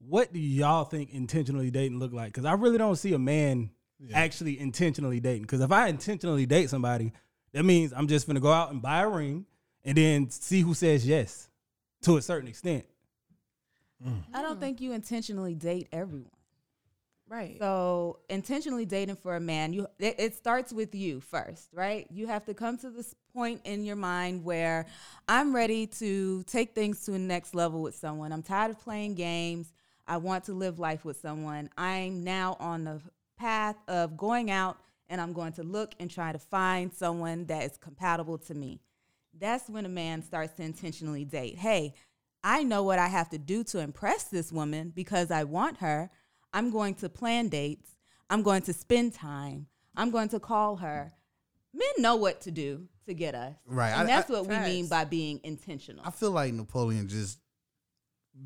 what 0.00 0.32
do 0.32 0.40
y'all 0.40 0.82
think 0.82 1.10
intentionally 1.12 1.70
dating 1.70 2.00
look 2.00 2.12
like? 2.12 2.32
Because 2.32 2.44
I 2.44 2.54
really 2.54 2.76
don't 2.76 2.96
see 2.96 3.12
a 3.12 3.20
man 3.20 3.70
actually 4.12 4.58
intentionally 4.58 5.20
dating. 5.20 5.42
Because 5.42 5.60
if 5.60 5.70
I 5.70 5.86
intentionally 5.86 6.44
date 6.44 6.70
somebody, 6.70 7.12
that 7.52 7.64
means 7.64 7.92
I'm 7.92 8.08
just 8.08 8.26
gonna 8.26 8.40
go 8.40 8.50
out 8.50 8.72
and 8.72 8.82
buy 8.82 9.02
a 9.02 9.08
ring 9.08 9.46
and 9.84 9.96
then 9.96 10.28
see 10.28 10.62
who 10.62 10.74
says 10.74 11.06
yes 11.06 11.48
to 12.02 12.16
a 12.16 12.22
certain 12.22 12.48
extent. 12.48 12.84
I 14.34 14.42
don't 14.42 14.58
think 14.58 14.80
you 14.80 14.92
intentionally 14.92 15.54
date 15.54 15.86
everyone. 15.92 16.32
Right. 17.28 17.58
So 17.58 18.20
intentionally 18.30 18.86
dating 18.86 19.16
for 19.16 19.36
a 19.36 19.40
man, 19.40 19.72
you 19.72 19.86
it, 19.98 20.16
it 20.18 20.34
starts 20.34 20.72
with 20.72 20.94
you 20.94 21.20
first, 21.20 21.68
right? 21.74 22.06
You 22.10 22.26
have 22.26 22.46
to 22.46 22.54
come 22.54 22.78
to 22.78 22.90
this 22.90 23.14
point 23.34 23.60
in 23.64 23.84
your 23.84 23.96
mind 23.96 24.44
where 24.44 24.86
I'm 25.28 25.54
ready 25.54 25.86
to 25.98 26.42
take 26.44 26.74
things 26.74 27.04
to 27.04 27.14
a 27.14 27.18
next 27.18 27.54
level 27.54 27.82
with 27.82 27.94
someone. 27.94 28.32
I'm 28.32 28.42
tired 28.42 28.70
of 28.70 28.80
playing 28.80 29.14
games. 29.14 29.72
I 30.06 30.16
want 30.16 30.44
to 30.44 30.54
live 30.54 30.78
life 30.78 31.04
with 31.04 31.20
someone. 31.20 31.68
I'm 31.76 32.24
now 32.24 32.56
on 32.60 32.84
the 32.84 33.00
path 33.36 33.76
of 33.86 34.16
going 34.16 34.50
out 34.50 34.78
and 35.10 35.20
I'm 35.20 35.34
going 35.34 35.52
to 35.54 35.62
look 35.62 35.94
and 36.00 36.10
try 36.10 36.32
to 36.32 36.38
find 36.38 36.92
someone 36.92 37.44
that 37.46 37.62
is 37.62 37.76
compatible 37.76 38.38
to 38.38 38.54
me. 38.54 38.80
That's 39.38 39.68
when 39.68 39.84
a 39.84 39.90
man 39.90 40.22
starts 40.22 40.54
to 40.54 40.62
intentionally 40.62 41.24
date. 41.24 41.58
Hey, 41.58 41.94
I 42.42 42.62
know 42.62 42.82
what 42.82 42.98
I 42.98 43.08
have 43.08 43.28
to 43.30 43.38
do 43.38 43.64
to 43.64 43.80
impress 43.80 44.24
this 44.24 44.50
woman 44.50 44.92
because 44.94 45.30
I 45.30 45.44
want 45.44 45.78
her. 45.78 46.10
I'm 46.52 46.70
going 46.70 46.94
to 46.96 47.08
plan 47.08 47.48
dates. 47.48 47.90
I'm 48.30 48.42
going 48.42 48.62
to 48.62 48.72
spend 48.72 49.14
time. 49.14 49.66
I'm 49.96 50.10
going 50.10 50.28
to 50.30 50.40
call 50.40 50.76
her. 50.76 51.12
Men 51.74 51.88
know 51.98 52.16
what 52.16 52.40
to 52.42 52.50
do 52.50 52.88
to 53.06 53.14
get 53.14 53.34
us. 53.34 53.54
Right. 53.66 53.90
And 53.90 54.02
I- 54.02 54.04
that's 54.04 54.30
I- 54.30 54.32
what 54.34 54.46
we 54.46 54.56
mean 54.58 54.88
by 54.88 55.04
being 55.04 55.40
intentional. 55.44 56.02
I 56.06 56.10
feel 56.10 56.30
like 56.30 56.52
Napoleon 56.54 57.08
just 57.08 57.38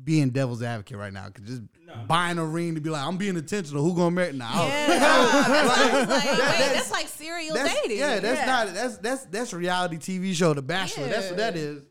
being 0.03 0.31
devil's 0.31 0.63
advocate 0.63 0.97
right 0.97 1.13
now. 1.13 1.29
Cause 1.29 1.45
just 1.45 1.61
buying 2.07 2.37
a 2.39 2.45
ring 2.45 2.73
to 2.75 2.81
be 2.81 2.89
like, 2.89 3.05
I'm 3.05 3.17
being 3.17 3.35
intentional. 3.37 3.83
Who 3.83 3.95
gonna 3.95 4.11
marry? 4.11 4.33
Nah, 4.33 4.65
Yeah. 4.65 4.87
don't- 4.87 5.01
I 5.03 5.99
was 5.99 6.07
like, 6.09 6.23
wait, 6.25 6.37
that's- 6.37 6.73
that's 6.73 6.91
like 6.91 7.07
serial 7.07 7.55
that's, 7.55 7.73
dating. 7.81 7.97
yeah, 7.99 8.19
that's 8.19 8.45
not 8.47 8.73
that's 8.73 8.97
that's 8.97 9.25
that's 9.25 9.53
reality 9.53 9.97
TV 9.97 10.33
show, 10.33 10.53
The 10.53 10.63
Bachelor. 10.63 11.07
That's 11.07 11.27
what 11.27 11.37
that 11.37 11.55
is. 11.55 11.83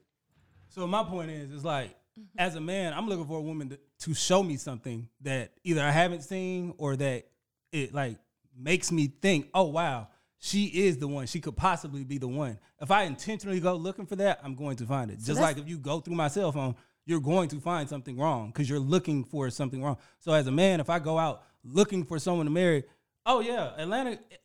So 0.71 0.87
my 0.88 1.04
point 1.04 1.31
is, 1.31 1.52
it's 1.52 1.64
like 1.64 1.95
as 2.37 2.57
a 2.57 2.61
man, 2.61 2.92
I'm 2.92 3.09
looking 3.09 3.26
for 3.26 3.38
a 3.38 3.42
woman 3.42 3.69
to, 3.71 3.78
to 4.02 4.14
show 4.14 4.42
me 4.42 4.56
something 4.56 5.09
that 5.21 5.52
either 5.62 5.82
I 5.82 5.92
haven't 5.92 6.23
seen 6.23 6.75
or 6.76 6.97
that 6.97 7.25
it 7.71 7.94
like 7.94 8.18
makes 8.56 8.90
me 8.90 9.06
think, 9.06 9.49
oh 9.54 9.64
wow, 9.64 10.09
she 10.38 10.66
is 10.66 10.99
the 10.99 11.06
one. 11.06 11.26
She 11.26 11.40
could 11.40 11.56
possibly 11.56 12.02
be 12.02 12.18
the 12.18 12.26
one. 12.26 12.59
If 12.80 12.90
I 12.90 13.04
intentionally 13.04 13.61
go 13.61 13.76
looking 13.76 14.06
for 14.06 14.16
that, 14.16 14.40
I'm 14.42 14.56
going 14.56 14.76
to 14.78 14.87
find 14.87 15.11
it. 15.11 15.21
Just 15.21 15.40
like 15.40 15.56
if 15.56 15.68
you 15.68 15.78
go 15.78 16.00
through 16.00 16.16
my 16.16 16.26
cell 16.26 16.50
phone, 16.50 16.75
you're 17.06 17.21
going 17.21 17.49
to 17.50 17.61
find 17.61 17.88
something 17.88 18.18
wrong 18.18 18.49
because 18.49 18.68
you're 18.68 18.80
looking 18.80 19.23
for 19.23 19.49
something 19.50 19.80
wrong. 19.80 19.99
So 20.18 20.32
as 20.32 20.49
a 20.49 20.52
man, 20.52 20.80
if 20.80 20.90
I 20.90 20.99
go 20.99 21.16
out 21.16 21.44
looking 21.62 22.04
for 22.04 22.18
someone 22.18 22.47
to 22.47 22.52
marry, 22.52 22.82
oh 23.25 23.38
yeah, 23.38 23.71
Atlanta, 23.78 24.12
eh, 24.12 24.37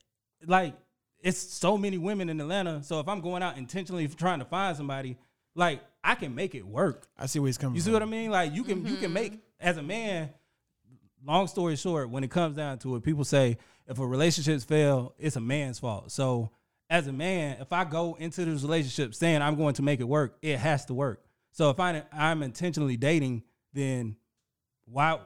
like 0.46 0.76
it's 1.20 1.40
so 1.40 1.80
many 1.80 1.98
women 1.98 2.30
in 2.30 2.40
Atlanta. 2.40 2.84
So 2.84 3.00
if 3.00 3.08
I'm 3.08 3.22
going 3.22 3.42
out 3.42 3.58
intentionally 3.58 4.08
trying 4.08 4.38
to 4.38 4.46
find 4.46 4.78
somebody, 4.78 5.18
like 5.56 5.82
I 6.04 6.14
can 6.14 6.36
make 6.36 6.54
it 6.54 6.66
work. 6.66 7.08
I 7.18 7.26
see 7.26 7.40
where 7.40 7.48
he's 7.48 7.58
coming 7.58 7.76
You 7.76 7.82
see 7.82 7.86
from. 7.86 7.94
what 7.94 8.04
I 8.04 8.06
mean? 8.06 8.30
Like 8.30 8.54
you 8.54 8.64
can 8.64 8.86
you 8.86 8.98
can 8.98 9.06
mm-hmm. 9.06 9.14
make 9.14 9.40
as 9.60 9.78
a 9.78 9.84
man. 9.84 10.30
Long 11.26 11.48
story 11.48 11.76
short, 11.76 12.10
when 12.10 12.24
it 12.24 12.32
comes 12.32 12.56
down 12.56 12.78
to 12.80 12.96
it, 12.96 13.04
people 13.04 13.26
say 13.26 13.58
if 13.88 14.00
a 14.00 14.06
relationship's 14.06 14.64
fail, 14.64 15.14
it's 15.18 15.36
a 15.36 15.42
man's 15.42 15.80
fault. 15.80 16.12
So 16.12 16.52
as 16.90 17.08
a 17.08 17.14
man, 17.14 17.58
if 17.60 17.74
I 17.74 17.84
go 17.84 18.16
into 18.20 18.46
this 18.46 18.62
relationship 18.62 19.14
saying 19.14 19.42
I'm 19.42 19.56
going 19.56 19.74
to 19.76 19.82
make 19.82 20.00
it 20.00 20.08
work, 20.08 20.38
it 20.42 20.58
has 20.58 20.86
to 20.86 20.94
work. 20.94 21.24
So 21.52 21.70
if 21.70 21.80
I 21.80 22.04
I'm 22.14 22.44
intentionally 22.44 22.98
dating, 22.98 23.44
then 23.74 24.16
why 24.86 25.20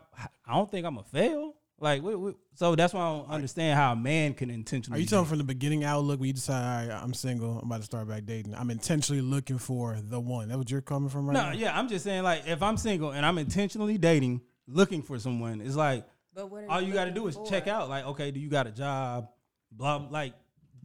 I 0.45 0.55
don't 0.55 0.71
think 0.71 0.85
I'm 0.85 0.97
a 0.97 1.03
fail. 1.03 1.50
Like 1.81 2.03
we, 2.03 2.15
we, 2.15 2.33
so 2.53 2.75
that's 2.75 2.93
why 2.93 3.01
I 3.01 3.11
don't 3.17 3.27
understand 3.29 3.75
how 3.77 3.93
a 3.93 3.95
man 3.95 4.35
can 4.35 4.51
intentionally. 4.51 4.99
Are 4.99 5.01
you 5.01 5.07
talking 5.07 5.25
from 5.25 5.39
the 5.39 5.43
beginning 5.43 5.83
outlook 5.83 6.19
when 6.19 6.27
you 6.27 6.33
decide, 6.33 6.61
all 6.83 6.87
right, 6.93 7.03
I'm 7.03 7.13
single, 7.15 7.57
I'm 7.57 7.65
about 7.65 7.77
to 7.77 7.83
start 7.83 8.07
back 8.07 8.23
dating. 8.25 8.53
I'm 8.53 8.69
intentionally 8.69 9.21
looking 9.21 9.57
for 9.57 9.97
the 9.99 10.19
one. 10.19 10.49
That 10.49 10.59
what 10.59 10.69
you're 10.69 10.81
coming 10.81 11.09
from 11.09 11.25
right 11.25 11.33
No, 11.33 11.41
now? 11.49 11.51
yeah, 11.53 11.77
I'm 11.77 11.87
just 11.87 12.03
saying 12.03 12.21
like 12.21 12.43
if 12.47 12.61
I'm 12.61 12.77
single 12.77 13.11
and 13.11 13.25
I'm 13.25 13.39
intentionally 13.39 13.97
dating, 13.97 14.41
looking 14.67 15.01
for 15.01 15.17
someone, 15.17 15.59
it's 15.59 15.75
like 15.75 16.05
But 16.35 16.51
what 16.51 16.65
are 16.65 16.69
all 16.69 16.81
you 16.81 16.93
got 16.93 17.05
to 17.05 17.11
do 17.11 17.25
is 17.27 17.35
for? 17.35 17.47
check 17.47 17.67
out. 17.67 17.89
Like, 17.89 18.05
okay, 18.05 18.29
do 18.29 18.39
you 18.39 18.47
got 18.49 18.67
a 18.67 18.71
job? 18.71 19.29
Blah, 19.71 20.07
like 20.11 20.35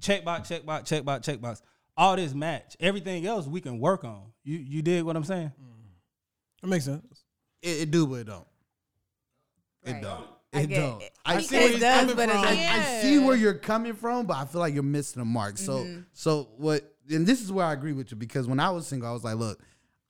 check 0.01 0.25
box, 0.25 0.49
check 0.49 0.65
box, 0.65 0.89
check 0.89 1.05
box, 1.05 1.27
check 1.27 1.43
box. 1.43 1.61
All 1.95 2.17
this 2.17 2.33
match. 2.33 2.75
Everything 2.81 3.27
else 3.27 3.47
we 3.47 3.61
can 3.61 3.79
work 3.81 4.03
on. 4.05 4.23
You 4.45 4.57
you 4.57 4.81
did 4.81 5.05
what 5.05 5.15
I'm 5.15 5.25
saying? 5.25 5.53
Mm. 5.61 5.91
That 6.63 6.69
makes 6.69 6.87
sense. 6.87 7.25
It, 7.61 7.83
it 7.83 7.91
do, 7.91 8.07
but 8.07 8.15
it 8.15 8.27
don't. 8.29 8.47
It 9.85 9.93
Right. 9.93 10.03
Don't. 10.57 10.61
I 10.61 10.63
It 10.63 10.67
get 10.69 10.81
don't. 10.81 11.03
it. 11.03 11.13
I 11.25 11.35
I 11.37 11.41
see 11.43 11.57
where 11.59 11.69
it 11.73 11.81
does, 11.81 12.01
coming 12.01 12.17
but 12.17 12.31
from. 12.31 12.43
doesn't. 12.43 12.59
I, 12.59 12.79
I 12.99 13.01
see 13.03 13.19
where 13.19 13.37
you're 13.37 13.55
coming 13.55 13.95
from, 13.95 14.27
but 14.27 14.37
I 14.37 14.45
feel 14.47 14.61
like 14.61 14.75
you're 14.75 14.83
missing 14.83 15.21
the 15.21 15.25
mark. 15.27 15.59
So, 15.59 15.79
Mm-hmm. 15.79 16.01
so 16.13 16.49
what? 16.57 16.93
And 17.11 17.27
this 17.27 17.41
is 17.43 17.53
where 17.53 17.65
I 17.67 17.73
agree 17.73 17.93
with 17.93 18.11
you 18.11 18.17
because 18.17 18.49
when 18.49 18.59
I 18.61 18.71
was 18.71 18.87
single, 18.87 19.09
I 19.09 19.13
was 19.13 19.23
like, 19.25 19.37
look, 19.37 19.63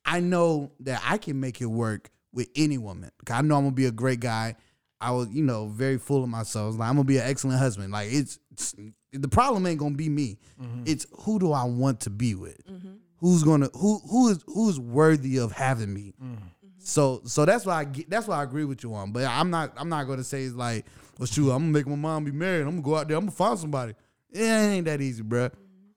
I 0.04 0.20
know 0.20 0.72
that 0.80 1.02
I 1.04 1.18
can 1.18 1.38
make 1.40 1.60
it 1.60 1.66
work 1.66 2.10
with 2.32 2.48
any 2.56 2.78
woman. 2.78 3.10
I 3.30 3.42
know 3.42 3.56
I'm 3.56 3.64
gonna 3.64 3.72
be 3.72 3.86
a 3.86 3.90
great 3.92 4.20
guy. 4.20 4.56
I 5.00 5.10
was, 5.10 5.28
you 5.28 5.42
know, 5.42 5.66
very 5.68 5.98
full 5.98 6.22
of 6.22 6.30
myself. 6.30 6.64
I 6.64 6.66
was 6.68 6.76
like, 6.76 6.88
I'm 6.88 6.94
gonna 6.96 7.04
be 7.04 7.18
an 7.18 7.28
excellent 7.28 7.58
husband. 7.58 7.92
Like 7.92 8.08
it's, 8.10 8.38
it's 8.52 8.74
the 9.12 9.28
problem 9.28 9.66
ain't 9.66 9.78
gonna 9.78 9.94
be 9.94 10.08
me. 10.08 10.38
Mm-hmm. 10.62 10.84
It's 10.86 11.06
who 11.20 11.38
do 11.38 11.52
I 11.52 11.64
want 11.64 12.00
to 12.00 12.10
be 12.10 12.34
with? 12.34 12.66
Mm-hmm. 12.66 12.92
Who's 13.18 13.42
gonna 13.42 13.68
who 13.74 13.98
who 14.08 14.28
is 14.28 14.42
who's 14.46 14.78
worthy 14.80 15.38
of 15.38 15.52
having 15.52 15.92
me? 15.92 16.14
Mm-hmm. 16.22 16.44
So 16.86 17.20
so 17.24 17.44
that's 17.44 17.66
why 17.66 17.80
I 17.80 17.84
get, 17.84 18.08
that's 18.08 18.28
why 18.28 18.38
I 18.38 18.44
agree 18.44 18.64
with 18.64 18.84
you 18.84 18.94
on. 18.94 19.10
But 19.10 19.24
I'm 19.24 19.50
not 19.50 19.72
I'm 19.76 19.88
not 19.88 20.04
gonna 20.04 20.22
say 20.22 20.44
it's 20.44 20.54
like, 20.54 20.86
well, 21.18 21.26
shoot, 21.26 21.50
I'm 21.50 21.58
gonna 21.58 21.72
make 21.72 21.86
my 21.88 21.96
mom 21.96 22.24
be 22.24 22.30
married. 22.30 22.62
I'm 22.62 22.80
gonna 22.80 22.82
go 22.82 22.94
out 22.94 23.08
there. 23.08 23.16
I'm 23.16 23.24
gonna 23.24 23.32
find 23.32 23.58
somebody. 23.58 23.94
It 24.30 24.40
ain't 24.40 24.84
that 24.84 25.00
easy, 25.00 25.24
bruh. 25.24 25.50
Mm-hmm. 25.50 25.90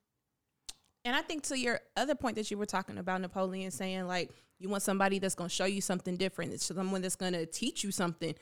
And 1.04 1.14
I 1.14 1.22
think 1.22 1.44
to 1.44 1.56
your 1.56 1.78
other 1.96 2.16
point 2.16 2.34
that 2.36 2.50
you 2.50 2.58
were 2.58 2.66
talking 2.66 2.98
about, 2.98 3.20
Napoleon 3.20 3.70
saying 3.70 4.08
like 4.08 4.30
you 4.58 4.68
want 4.68 4.82
somebody 4.82 5.20
that's 5.20 5.36
to 5.36 5.48
show 5.48 5.64
you 5.64 5.80
something 5.80 6.16
different, 6.16 6.52
it's 6.52 6.64
someone 6.66 7.02
that's 7.02 7.14
to 7.14 7.46
teach 7.46 7.84
you 7.84 7.92
something. 7.92 8.34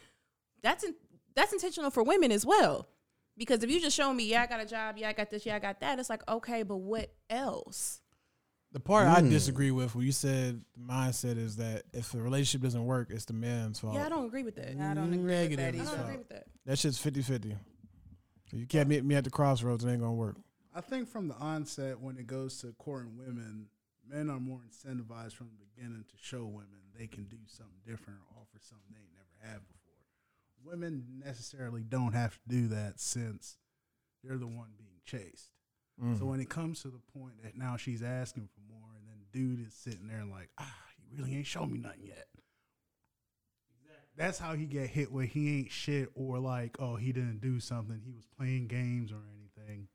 That's 0.63 0.85
in, 0.85 0.95
that's 1.35 1.53
intentional 1.53 1.91
for 1.91 2.03
women 2.03 2.33
as 2.33 2.47
well, 2.47 2.89
because 3.37 3.63
if 3.63 3.71
you 3.71 3.79
just 3.79 3.95
show 3.95 4.11
me, 4.15 4.25
yeah, 4.25 4.43
I 4.43 4.47
got 4.47 4.61
a 4.61 4.67
job, 4.67 4.97
yeah, 4.97 5.11
I 5.11 5.13
got 5.13 5.29
this, 5.29 5.45
yeah, 5.45 5.57
I 5.57 5.59
got 5.59 5.81
that, 5.81 5.99
it's 5.99 6.09
like 6.09 6.27
okay, 6.27 6.63
but 6.63 6.79
what 6.79 7.13
else? 7.29 8.01
The 8.73 8.81
part 8.81 9.07
I 9.09 9.23
Mm. 9.23 9.31
disagree 9.31 9.71
with, 9.71 9.95
where 9.95 10.05
you 10.05 10.13
said 10.13 10.63
the 10.77 10.81
mindset 10.83 11.39
is 11.39 11.57
that 11.57 11.85
if 11.95 12.13
a 12.13 12.21
relationship 12.21 12.61
doesn't 12.63 12.85
work, 12.85 13.11
it's 13.11 13.25
the 13.25 13.33
man's 13.33 13.81
fault. 13.81 13.95
Yeah, 13.95 14.05
I 14.05 14.09
don't 14.11 14.27
agree 14.27 14.43
with 14.43 14.57
that. 14.57 14.77
I 14.77 14.95
don't 14.95 15.05
agree 15.13 15.19
with 15.19 15.27
Negative 15.27 15.57
that 15.59 15.75
as 15.75 15.81
I 15.81 15.85
don't 15.85 15.97
fuck. 15.97 16.05
agree 16.05 16.17
with 16.19 16.29
that. 16.29 16.47
That 16.67 16.79
shit's 16.79 16.99
50 16.99 17.23
50. 17.23 17.57
You 18.53 18.67
can't 18.67 18.89
meet 18.89 19.05
me 19.05 19.15
at 19.15 19.25
the 19.25 19.31
crossroads, 19.31 19.85
it 19.85 19.91
ain't 19.91 20.01
gonna 20.01 20.13
work. 20.15 20.37
I 20.75 20.81
think 20.83 21.09
from 21.09 21.29
the 21.29 21.35
onset, 21.37 21.99
when 22.01 22.19
it 22.19 22.27
goes 22.27 22.59
to 22.61 22.73
courting 22.75 23.17
women, 23.17 23.69
men 24.07 24.29
are 24.31 24.39
more 24.41 24.61
incentivized 24.61 25.33
from 25.33 25.49
the 25.51 25.65
beginning 25.75 26.05
to 26.09 26.17
show 26.17 26.45
women 26.47 26.81
they 26.97 27.07
can 27.07 27.25
do 27.25 27.39
something 27.47 27.81
different 27.87 28.21
or 28.21 28.43
offer 28.43 28.59
something 28.61 28.93
they 28.93 29.07
never 29.15 29.53
had 29.53 29.67
before. 29.67 29.95
Women 30.63 31.21
necessarily 31.25 31.83
don't 31.85 32.13
have 32.13 32.35
to 32.35 32.49
do 32.49 32.69
that 32.69 33.01
since 33.01 33.57
they're 34.23 34.39
the 34.39 34.47
one 34.47 34.71
being 34.77 35.01
chased. 35.05 35.51
So 36.19 36.27
when 36.27 36.41
it 36.41 36.49
comes 36.49 36.83
to 36.83 36.89
the 36.89 37.01
point 37.19 37.43
that 37.43 37.57
now 37.57 37.77
she's 37.77 38.03
asking 38.03 38.49
for 38.55 38.61
more, 38.73 38.91
and 38.97 39.09
then 39.09 39.19
dude 39.33 39.67
is 39.67 39.75
sitting 39.75 40.07
there 40.07 40.25
like, 40.25 40.49
ah, 40.59 40.75
you 40.97 41.19
really 41.19 41.37
ain't 41.37 41.47
show 41.47 41.67
me 41.67 41.79
nothing 41.79 42.07
yet. 42.07 42.27
That's 44.17 44.39
how 44.39 44.55
he 44.55 44.67
get 44.67 44.91
hit 44.91 45.13
where 45.13 45.25
he 45.25 45.59
ain't 45.59 45.71
shit 45.71 46.09
or 46.15 46.41
like, 46.41 46.77
oh, 46.81 46.97
he 46.97 47.13
didn't 47.13 47.41
do 47.41 47.61
something. 47.61 48.01
He 48.05 48.13
was 48.13 48.27
playing 48.37 48.67
games 48.67 49.13
or 49.13 49.21
anything. 49.33 49.87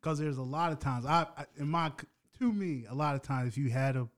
Because 0.00 0.18
there's 0.18 0.36
a 0.36 0.42
lot 0.42 0.72
of 0.72 0.80
times, 0.80 1.06
I, 1.06 1.26
I 1.36 1.46
in 1.58 1.68
my 1.68 1.90
to 2.38 2.52
me, 2.52 2.84
a 2.88 2.94
lot 2.94 3.14
of 3.14 3.22
times 3.22 3.48
if 3.48 3.58
you 3.58 3.70
had 3.70 3.94
to 3.94 4.08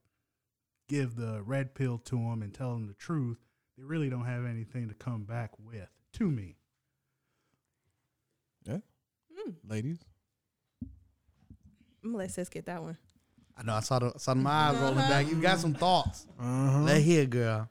give 0.89 1.15
the 1.15 1.41
red 1.43 1.75
pill 1.75 1.97
to 1.97 2.15
them 2.15 2.41
and 2.41 2.53
tell 2.53 2.73
them 2.73 2.87
the 2.87 2.93
truth, 2.93 3.37
they 3.77 3.83
really 3.83 4.09
don't 4.09 4.25
have 4.25 4.45
anything 4.45 4.89
to 4.89 4.95
come 4.95 5.23
back 5.23 5.51
with. 5.59 5.89
To 6.13 6.29
me, 6.29 6.57
Yeah. 8.65 9.51
Ladies. 9.67 9.99
I'm 12.03 12.11
gonna 12.11 12.23
let 12.23 12.31
sis 12.31 12.49
get 12.49 12.65
that 12.65 12.83
one. 12.83 12.97
I 13.55 13.63
know. 13.63 13.73
I 13.73 13.79
saw 13.81 13.99
the 13.99 14.13
saw 14.17 14.33
my 14.33 14.49
eyes 14.49 14.77
rolling 14.77 14.95
back. 14.97 15.27
You 15.27 15.35
got 15.35 15.59
some 15.59 15.73
thoughts. 15.73 16.25
Uh-huh. 16.39 16.81
Let 16.81 17.01
hear, 17.01 17.25
girl. 17.25 17.69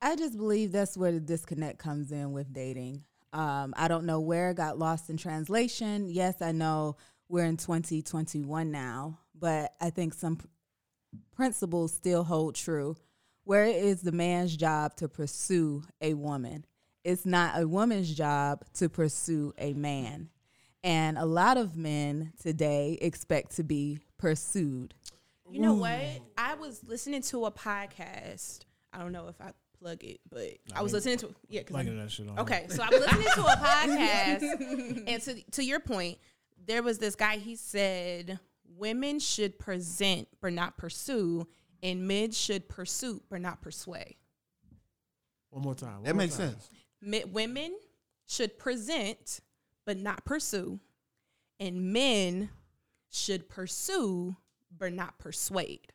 I 0.00 0.14
just 0.14 0.36
believe 0.36 0.70
that's 0.70 0.96
where 0.96 1.10
the 1.10 1.20
disconnect 1.20 1.78
comes 1.78 2.12
in 2.12 2.32
with 2.32 2.52
dating. 2.52 3.02
Um, 3.32 3.74
I 3.76 3.88
don't 3.88 4.04
know 4.04 4.20
where 4.20 4.50
it 4.50 4.56
got 4.56 4.78
lost 4.78 5.10
in 5.10 5.16
translation. 5.16 6.08
Yes, 6.08 6.40
I 6.40 6.52
know 6.52 6.96
we're 7.28 7.44
in 7.44 7.56
2021 7.56 8.70
now, 8.70 9.18
but 9.34 9.72
I 9.80 9.90
think 9.90 10.14
some 10.14 10.36
p- 10.36 10.46
principles 11.34 11.92
still 11.92 12.24
hold 12.24 12.54
true. 12.54 12.96
Where 13.44 13.64
it 13.64 13.76
is 13.76 14.02
the 14.02 14.12
man's 14.12 14.56
job 14.56 14.94
to 14.96 15.08
pursue 15.08 15.82
a 16.00 16.14
woman, 16.14 16.64
it's 17.02 17.26
not 17.26 17.60
a 17.60 17.66
woman's 17.66 18.14
job 18.14 18.64
to 18.74 18.88
pursue 18.88 19.52
a 19.58 19.72
man. 19.72 20.28
And 20.84 21.18
a 21.18 21.24
lot 21.24 21.56
of 21.56 21.76
men 21.76 22.32
today 22.40 22.98
expect 23.00 23.56
to 23.56 23.64
be 23.64 23.98
pursued. 24.16 24.94
You 25.50 25.60
know 25.60 25.74
what? 25.74 26.00
I 26.36 26.54
was 26.54 26.82
listening 26.86 27.22
to 27.22 27.46
a 27.46 27.50
podcast. 27.50 28.60
I 28.92 28.98
don't 28.98 29.12
know 29.12 29.28
if 29.28 29.40
I 29.40 29.52
plug 29.80 30.04
it, 30.04 30.20
but 30.30 30.44
I 30.74 30.82
was 30.82 30.92
listening 30.92 31.18
to 31.18 31.34
yeah. 31.48 31.62
'cause 31.62 31.74
I- 31.74 31.82
Plugging 31.82 31.98
that 31.98 32.10
shit 32.10 32.28
on. 32.28 32.38
Okay, 32.40 32.66
so 32.68 32.82
I 32.82 32.88
was 32.90 33.00
listening 33.00 33.26
to 33.34 33.40
a 33.46 33.56
podcast, 33.56 35.04
and 35.08 35.22
to 35.22 35.42
to 35.52 35.64
your 35.64 35.80
point, 35.80 36.18
there 36.66 36.82
was 36.82 36.98
this 36.98 37.14
guy. 37.16 37.38
He 37.38 37.56
said 37.56 38.38
women 38.76 39.18
should 39.18 39.58
present 39.58 40.28
but 40.40 40.52
not 40.52 40.76
pursue, 40.76 41.46
and 41.82 42.06
men 42.06 42.30
should 42.30 42.68
pursue 42.68 43.22
but 43.30 43.40
not 43.40 43.60
persuade. 43.62 44.16
One 45.50 45.62
more 45.64 45.74
time. 45.74 45.94
One 45.94 46.02
That 46.04 46.14
more 46.14 46.22
makes 46.24 46.36
time. 46.36 46.50
sense. 46.50 46.70
Mi- 47.00 47.24
women 47.24 47.74
should 48.26 48.58
present 48.58 49.40
but 49.88 49.96
not 49.96 50.22
pursue, 50.26 50.78
and 51.58 51.94
men 51.94 52.50
should 53.08 53.48
pursue 53.48 54.36
but 54.76 54.92
not 54.92 55.16
persuade. 55.16 55.94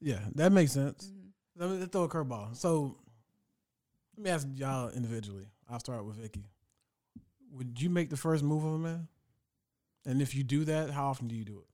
Yeah, 0.00 0.18
that 0.34 0.50
makes 0.50 0.72
sense. 0.72 1.06
Mm-hmm. 1.06 1.70
Let 1.70 1.80
me 1.80 1.86
throw 1.86 2.02
a 2.02 2.08
curveball. 2.08 2.56
So 2.56 2.96
let 4.16 4.24
me 4.24 4.30
ask 4.30 4.48
y'all 4.56 4.90
individually. 4.90 5.46
I'll 5.70 5.78
start 5.78 6.04
with 6.04 6.16
Vicky. 6.16 6.46
Would 7.52 7.80
you 7.80 7.90
make 7.90 8.10
the 8.10 8.16
first 8.16 8.42
move 8.42 8.64
of 8.64 8.72
a 8.72 8.78
man? 8.78 9.06
And 10.04 10.20
if 10.20 10.34
you 10.34 10.42
do 10.42 10.64
that, 10.64 10.90
how 10.90 11.06
often 11.06 11.28
do 11.28 11.36
you 11.36 11.44
do 11.44 11.58
it? 11.58 11.68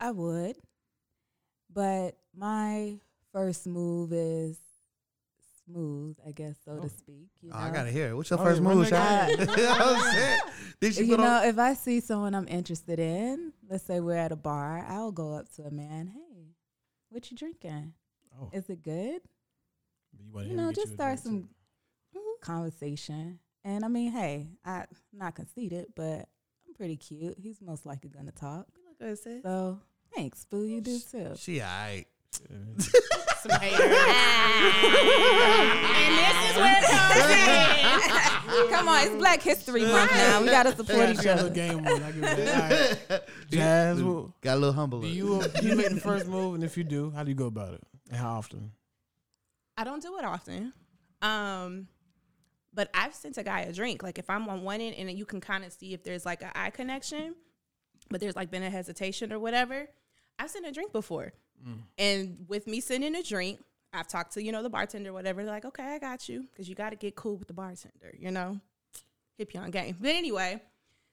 I 0.00 0.10
would, 0.10 0.56
but 1.72 2.16
my 2.36 2.98
first 3.30 3.64
move 3.64 4.12
is 4.12 4.58
smooth, 5.70 6.16
I 6.26 6.32
guess, 6.32 6.56
so 6.64 6.72
Oh. 6.78 6.80
to 6.80 6.88
speak. 6.88 7.28
You 7.42 7.50
Oh, 7.54 7.58
I 7.58 7.70
gotta 7.70 7.90
hear 7.90 8.08
it. 8.10 8.14
What's 8.16 8.30
your 8.30 8.38
Oh, 8.40 8.44
first 8.44 8.60
move, 8.60 8.88
that 8.90 9.28
Shaq? 9.30 9.38
You 9.40 9.46
know 9.46 9.68
what 9.68 9.80
I'm 9.82 10.12
saying? 10.14 10.38
Did 10.80 10.94
she 10.94 11.04
you 11.04 11.16
put 11.16 11.20
know, 11.20 11.36
on? 11.36 11.44
if 11.44 11.58
I 11.58 11.74
see 11.74 12.00
someone 12.00 12.34
I'm 12.34 12.48
interested 12.48 12.98
in, 12.98 13.52
let's 13.68 13.84
say 13.84 14.00
we're 14.00 14.16
at 14.16 14.32
a 14.32 14.36
bar, 14.36 14.84
I'll 14.88 15.12
go 15.12 15.32
up 15.34 15.48
to 15.56 15.62
a 15.64 15.70
man. 15.70 16.08
Hey, 16.08 16.54
what 17.08 17.30
you 17.30 17.36
drinking? 17.36 17.92
Oh, 18.40 18.50
Is 18.52 18.68
it 18.70 18.82
good? 18.82 19.20
you, 20.34 20.50
You 20.50 20.56
know, 20.56 20.72
just 20.72 20.92
a 20.92 20.94
start 20.94 21.22
drink, 21.22 21.46
some 22.12 22.22
conversation. 22.40 23.38
And 23.64 23.84
I 23.84 23.88
mean, 23.88 24.10
hey, 24.12 24.48
I'm 24.64 24.86
not 25.12 25.34
conceited, 25.34 25.86
but 25.94 26.28
I'm 26.66 26.74
pretty 26.74 26.96
cute. 26.96 27.36
He's 27.38 27.60
most 27.60 27.84
likely 27.86 28.10
gonna 28.10 28.32
talk. 28.32 28.66
So 29.42 29.78
thanks, 30.14 30.44
boo. 30.44 30.64
You 30.64 30.80
do 30.80 30.98
too. 30.98 31.32
She 31.36 31.60
alright. 31.60 32.06
too. 33.42 33.48
Some 33.50 33.60
haters. 33.60 33.80
and 35.00 36.12
this 36.18 36.36
is 36.50 36.56
where 36.56 36.76
it 36.78 36.84
comes 36.84 37.30
in. 37.30 38.70
Come 38.70 38.88
on, 38.88 39.06
it's 39.06 39.14
Black 39.16 39.42
History 39.42 39.82
Month 39.82 40.10
now. 40.12 40.40
We 40.42 40.46
gotta 40.46 40.74
support 40.76 41.08
each 41.10 41.18
I 41.20 41.24
got 41.24 41.38
a 41.38 41.40
other. 41.42 41.50
game 41.50 41.84
one. 41.84 42.02
I 42.02 42.12
give 42.12 42.24
it 42.24 42.36
that. 42.36 42.98
All 43.10 43.16
right. 43.16 43.22
Jazz, 43.50 44.02
well, 44.02 44.34
Got 44.40 44.54
a 44.54 44.60
little 44.60 44.72
humble. 44.72 45.00
do 45.00 45.08
you 45.08 45.42
you 45.62 45.76
make 45.76 45.90
the 45.90 46.00
first 46.00 46.26
move, 46.26 46.54
and 46.54 46.64
if 46.64 46.76
you 46.76 46.84
do, 46.84 47.10
how 47.10 47.22
do 47.22 47.30
you 47.30 47.34
go 47.36 47.46
about 47.46 47.74
it, 47.74 47.82
and 48.08 48.16
how 48.18 48.32
often? 48.34 48.72
I 49.76 49.84
don't 49.84 50.02
do 50.02 50.18
it 50.18 50.24
often. 50.24 50.72
Um, 51.22 51.86
but 52.72 52.90
I've 52.94 53.14
sent 53.14 53.38
a 53.38 53.42
guy 53.42 53.60
a 53.60 53.72
drink. 53.72 54.02
Like 54.02 54.18
if 54.18 54.28
I'm 54.30 54.48
on 54.48 54.62
one 54.62 54.80
end 54.80 54.94
and 54.96 55.10
you 55.18 55.24
can 55.24 55.40
kind 55.40 55.64
of 55.64 55.72
see 55.72 55.92
if 55.94 56.02
there's 56.02 56.24
like 56.26 56.42
an 56.42 56.50
eye 56.54 56.70
connection, 56.70 57.34
but 58.10 58.20
there's 58.20 58.36
like 58.36 58.50
been 58.50 58.62
a 58.62 58.70
hesitation 58.70 59.32
or 59.32 59.38
whatever. 59.38 59.86
I've 60.38 60.50
sent 60.50 60.66
a 60.66 60.72
drink 60.72 60.92
before. 60.92 61.32
Mm. 61.66 61.78
And 61.98 62.44
with 62.48 62.66
me 62.66 62.80
sending 62.80 63.14
a 63.14 63.22
drink, 63.22 63.60
I've 63.92 64.08
talked 64.08 64.34
to, 64.34 64.42
you 64.42 64.52
know, 64.52 64.62
the 64.62 64.70
bartender, 64.70 65.12
whatever. 65.12 65.42
They're 65.42 65.52
like, 65.52 65.64
okay, 65.64 65.82
I 65.82 65.98
got 65.98 66.28
you. 66.28 66.44
Cause 66.56 66.68
you 66.68 66.74
got 66.74 66.90
to 66.90 66.96
get 66.96 67.16
cool 67.16 67.36
with 67.36 67.48
the 67.48 67.54
bartender, 67.54 68.14
you 68.18 68.30
know? 68.30 68.60
Hip 69.36 69.52
you 69.54 69.60
on 69.60 69.70
game. 69.70 69.96
But 70.00 70.10
anyway, 70.10 70.60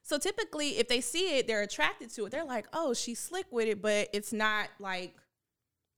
so 0.04 0.18
typically 0.18 0.78
if 0.78 0.88
they 0.88 1.02
see 1.02 1.38
it, 1.38 1.48
they're 1.48 1.64
attracted 1.64 2.14
to 2.16 2.26
it. 2.26 2.32
They're 2.32 2.46
like, 2.46 2.68
oh, 2.74 2.94
she's 2.94 3.20
slick 3.20 3.46
with 3.52 3.68
it, 3.68 3.82
but 3.82 4.10
it's 4.14 4.32
not 4.32 4.70
like 4.80 5.16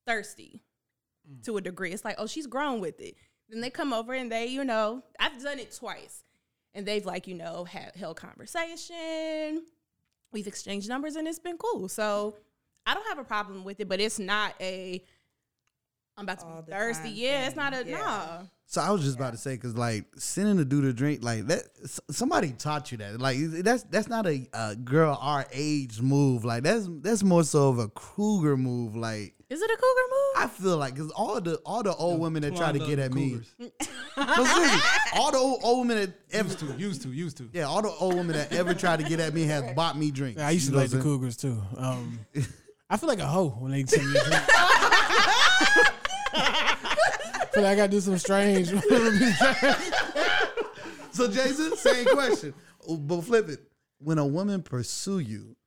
thirsty 0.06 0.62
mm. 1.30 1.44
to 1.46 1.58
a 1.58 1.62
degree. 1.62 1.92
It's 1.92 2.06
like, 2.06 2.16
oh, 2.18 2.28
she's 2.28 2.48
grown 2.48 2.80
with 2.80 3.00
it. 3.00 3.16
Then 3.50 3.62
they 3.62 3.70
come 3.70 3.94
over 3.94 4.14
and 4.14 4.32
they, 4.32 4.46
you 4.46 4.64
know, 4.64 5.04
I've 5.20 5.42
done 5.42 5.60
it 5.60 5.76
twice. 5.76 6.24
And 6.74 6.86
they've 6.86 7.06
like, 7.06 7.28
you 7.28 7.34
know, 7.34 7.66
had 7.66 7.96
held 7.96 8.18
conversation. 8.18 9.64
We've 10.32 10.48
exchanged 10.48 10.88
numbers 10.88 11.16
and 11.16 11.28
it's 11.28 11.40
been 11.40 11.58
cool. 11.58 11.90
So 11.90 12.36
I 12.86 12.94
don't 12.94 13.08
have 13.08 13.20
a 13.20 13.24
problem 13.24 13.64
with 13.64 13.80
it, 13.80 13.88
but 13.90 14.00
it's 14.00 14.20
not 14.20 14.54
a 14.60 15.04
I'm 16.18 16.26
about 16.26 16.40
to 16.40 16.46
All 16.48 16.62
be 16.62 16.72
thirsty. 16.74 17.04
time 17.10 17.14
Yeah, 17.16 17.48
it's 17.48 17.56
not 17.56 17.74
a 17.74 17.84
Yeah. 17.88 17.98
nah. 17.98 18.42
So 18.66 18.82
I 18.82 18.92
was 18.92 19.02
just 19.04 19.16
about 19.16 19.32
to 19.32 19.38
say, 19.38 19.58
cause 19.58 19.76
like 19.76 20.06
sending 20.18 20.60
a 20.60 20.66
dude 20.66 20.86
a 20.86 20.94
drink, 20.94 21.24
like 21.24 21.48
that, 21.48 21.64
somebody 22.12 22.52
taught 22.52 22.92
you 22.92 22.98
that. 23.00 23.20
Like 23.20 23.38
that's 23.40 23.84
that's 23.84 24.08
not 24.10 24.28
a, 24.28 24.48
uh 24.54 24.76
girl 24.76 25.18
our 25.20 25.46
age 25.54 26.02
move. 26.02 26.44
Like 26.46 26.64
that's 26.64 26.88
that's 27.02 27.24
more 27.24 27.44
so 27.44 27.70
of 27.70 27.80
a 27.80 27.88
cougar 27.90 28.58
move. 28.58 28.96
Like 28.98 29.34
Is 29.50 29.62
it 29.62 29.72
a 29.72 29.76
cougar 29.76 30.08
move? 30.12 30.44
I 30.44 30.48
feel 30.48 30.78
like, 30.78 30.96
cause 30.98 31.10
all 31.12 31.40
the 31.42 31.56
all 31.66 31.82
the 31.84 31.96
old 31.96 32.20
women 32.20 32.42
that 32.44 32.56
try 32.56 32.72
to 32.74 32.80
get 32.80 33.00
at 33.00 33.14
me, 33.14 33.30
cougars. 33.32 33.56
No, 34.18 34.44
seriously, 34.46 34.80
all 35.16 35.32
the 35.32 35.38
old, 35.38 35.60
old 35.64 35.88
women 35.88 35.98
that 35.98 36.14
ever, 36.34 36.50
Used 36.50 36.60
to, 36.60 36.66
used 36.78 37.02
to, 37.04 37.10
used 37.14 37.38
to. 37.38 37.50
yeah, 37.54 37.64
all 37.64 37.82
the 37.82 37.88
old 37.90 38.16
women 38.16 38.36
that 38.36 38.52
ever 38.52 38.74
tried 38.74 39.00
to 39.00 39.06
get 39.06 39.22
at 39.22 39.34
me 39.34 39.44
has 39.46 39.74
bought 39.74 39.98
me 39.98 40.12
drinks. 40.12 40.40
Yeah, 40.42 40.48
I 40.48 40.52
used 40.52 40.66
to 40.68 40.74
You 40.74 40.78
like 40.80 40.90
the 40.90 41.00
Cougars 41.00 41.38
too. 41.38 41.58
Um, 41.78 42.20
I 42.90 42.98
feel 42.98 43.08
like 43.10 43.20
a 43.20 43.28
hoe 43.28 43.50
when 43.50 43.72
they 43.72 43.86
send 43.86 44.10
me 44.12 44.18
a 44.20 44.24
drink. 44.24 44.44
feel 47.54 47.64
like 47.64 47.74
I 47.74 47.76
gotta 47.76 47.90
do 47.92 48.00
some 48.02 48.18
strange. 48.18 48.72
So 51.12 51.28
Jason, 51.28 51.76
same 51.76 52.06
question, 52.06 52.54
Oh, 52.88 52.96
but 52.96 53.22
flip 53.22 53.50
it. 53.50 53.60
When 53.98 54.20
a 54.20 54.26
woman 54.26 54.62
pursue 54.62 55.20
you, 55.20 55.58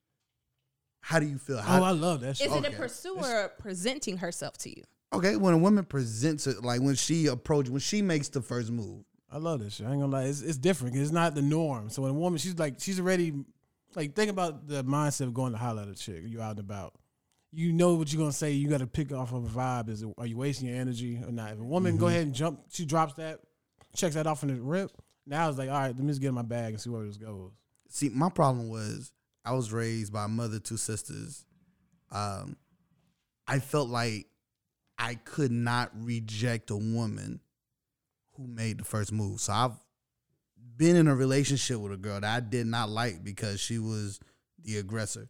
how 1.00 1.18
do 1.18 1.26
you 1.26 1.36
feel? 1.36 1.58
oh, 1.58 1.60
How, 1.60 1.82
I 1.82 1.90
love 1.90 2.20
that 2.22 2.38
shit. 2.38 2.46
Is 2.46 2.54
it 2.54 2.64
Okay. 2.64 2.72
a 2.74 2.76
pursuer 2.78 3.52
presenting 3.58 4.16
herself 4.18 4.56
to 4.58 4.70
you? 4.70 4.82
okay, 5.12 5.36
when 5.36 5.52
a 5.52 5.58
woman 5.58 5.84
presents 5.84 6.46
it, 6.46 6.62
like 6.64 6.80
when 6.80 6.94
she 6.94 7.26
approaches, 7.26 7.70
when 7.70 7.80
she 7.80 8.00
makes 8.00 8.28
the 8.28 8.40
first 8.40 8.70
move, 8.70 9.04
I 9.30 9.36
love 9.36 9.60
this 9.60 9.74
shit. 9.74 9.86
I 9.86 9.90
ain't 9.90 10.00
gonna 10.00 10.10
lie. 10.12 10.24
It's, 10.24 10.40
it's 10.40 10.56
different. 10.56 10.94
'cause 10.94 11.02
It's 11.02 11.12
not 11.12 11.34
the 11.34 11.42
norm. 11.42 11.90
So 11.90 12.00
when 12.02 12.12
a 12.12 12.14
woman, 12.14 12.38
she's 12.38 12.58
like, 12.58 12.76
she's 12.78 12.98
already, 12.98 13.34
like, 13.94 14.14
think 14.14 14.30
about 14.30 14.66
the 14.68 14.82
mindset 14.84 15.22
of 15.26 15.34
going 15.34 15.52
to 15.52 15.58
holler 15.58 15.82
at 15.82 15.88
a 15.88 15.94
chick. 15.94 16.22
You 16.24 16.40
out 16.40 16.52
and 16.52 16.60
about. 16.60 16.94
You 17.52 17.72
know 17.72 17.94
what 17.94 18.12
you're 18.12 18.20
gonna 18.20 18.32
say. 18.32 18.52
You 18.52 18.68
got 18.68 18.80
to 18.80 18.86
pick 18.86 19.12
off 19.12 19.32
of 19.32 19.44
a 19.44 19.48
vibe. 19.48 19.90
Is 19.90 20.02
it, 20.02 20.08
are 20.16 20.26
you 20.26 20.38
wasting 20.38 20.68
your 20.68 20.78
energy 20.78 21.20
or 21.22 21.30
not? 21.30 21.52
If 21.52 21.60
a 21.60 21.64
woman 21.64 21.98
go 21.98 22.06
ahead 22.06 22.22
and 22.22 22.34
jump, 22.34 22.62
she 22.70 22.86
drops 22.86 23.14
that, 23.14 23.40
checks 23.94 24.14
that 24.14 24.26
off 24.26 24.42
in 24.42 24.48
the 24.48 24.60
rip. 24.60 24.90
Now 25.26 25.48
it's 25.48 25.58
like, 25.58 25.68
all 25.68 25.78
right, 25.78 25.94
let 25.94 25.98
me 25.98 26.08
just 26.08 26.20
get 26.20 26.28
in 26.28 26.34
my 26.34 26.42
bag 26.42 26.72
and 26.72 26.80
see 26.80 26.90
where 26.90 27.04
this 27.04 27.18
goes. 27.18 27.50
See, 27.88 28.08
my 28.08 28.30
problem 28.30 28.70
was 28.70 29.12
I 29.44 29.52
was 29.52 29.72
raised 29.72 30.12
by 30.12 30.24
a 30.24 30.28
mother, 30.28 30.58
two 30.58 30.78
sisters. 30.78 31.44
Um, 32.10 32.56
I 33.46 33.58
felt 33.58 33.88
like 33.88 34.26
I 34.98 35.16
could 35.16 35.52
not 35.52 35.90
reject 35.94 36.70
a 36.70 36.76
woman 36.76 37.40
who 38.36 38.46
made 38.46 38.78
the 38.78 38.84
first 38.84 39.12
move. 39.12 39.40
So 39.40 39.52
I've 39.52 39.78
been 40.76 40.96
in 40.96 41.06
a 41.06 41.14
relationship 41.14 41.78
with 41.78 41.92
a 41.92 41.96
girl 41.96 42.20
that 42.20 42.36
I 42.36 42.40
did 42.40 42.66
not 42.66 42.88
like 42.88 43.22
because 43.22 43.60
she 43.60 43.78
was 43.78 44.20
the 44.62 44.78
aggressor. 44.78 45.28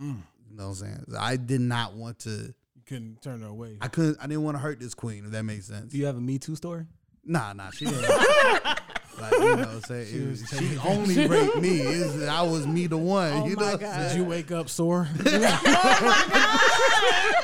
Mm. 0.00 0.22
You 0.52 0.58
know 0.58 0.64
what 0.64 0.70
I'm 0.82 1.04
saying? 1.06 1.16
I 1.18 1.36
did 1.36 1.62
not 1.62 1.94
want 1.94 2.18
to. 2.20 2.30
You 2.30 2.54
couldn't 2.86 3.22
turn 3.22 3.40
her 3.40 3.48
away. 3.48 3.78
I 3.80 3.88
couldn't. 3.88 4.18
I 4.20 4.26
didn't 4.26 4.42
want 4.42 4.56
to 4.56 4.60
hurt 4.60 4.78
this 4.78 4.92
queen. 4.92 5.24
If 5.24 5.30
that 5.30 5.44
makes 5.44 5.66
sense. 5.66 5.90
Do 5.92 5.98
you 5.98 6.04
have 6.04 6.18
a 6.18 6.20
Me 6.20 6.38
Too 6.38 6.56
story? 6.56 6.84
Nah, 7.24 7.54
nah, 7.54 7.70
she 7.70 7.86
didn't. 7.86 8.02
like, 8.02 9.32
you 9.32 9.38
know 9.38 9.56
what 9.56 9.68
I'm 9.68 9.80
saying? 9.82 10.06
She 10.12 10.20
was 10.20 10.42
was- 10.42 10.50
She, 10.58 10.76
only 10.86 11.26
raped 11.26 11.56
me. 11.56 11.80
It's- 11.80 12.28
I 12.28 12.42
was 12.42 12.66
me 12.66 12.86
the 12.86 12.98
one. 12.98 13.32
Oh 13.32 13.46
you 13.46 13.56
know 13.56 13.64
my 13.64 13.76
God. 13.76 14.08
Did 14.08 14.16
you 14.18 14.24
wake 14.24 14.50
up 14.52 14.68
sore? 14.68 15.08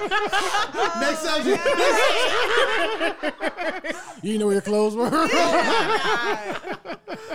Oh 0.01 0.99
Next 1.01 1.21
subject. 1.21 1.63
Oh 1.67 3.33
you 4.23 4.33
didn't 4.33 4.39
know 4.41 4.47
where 4.47 4.55
your 4.55 4.63
clothes 4.63 4.95
were? 4.95 5.09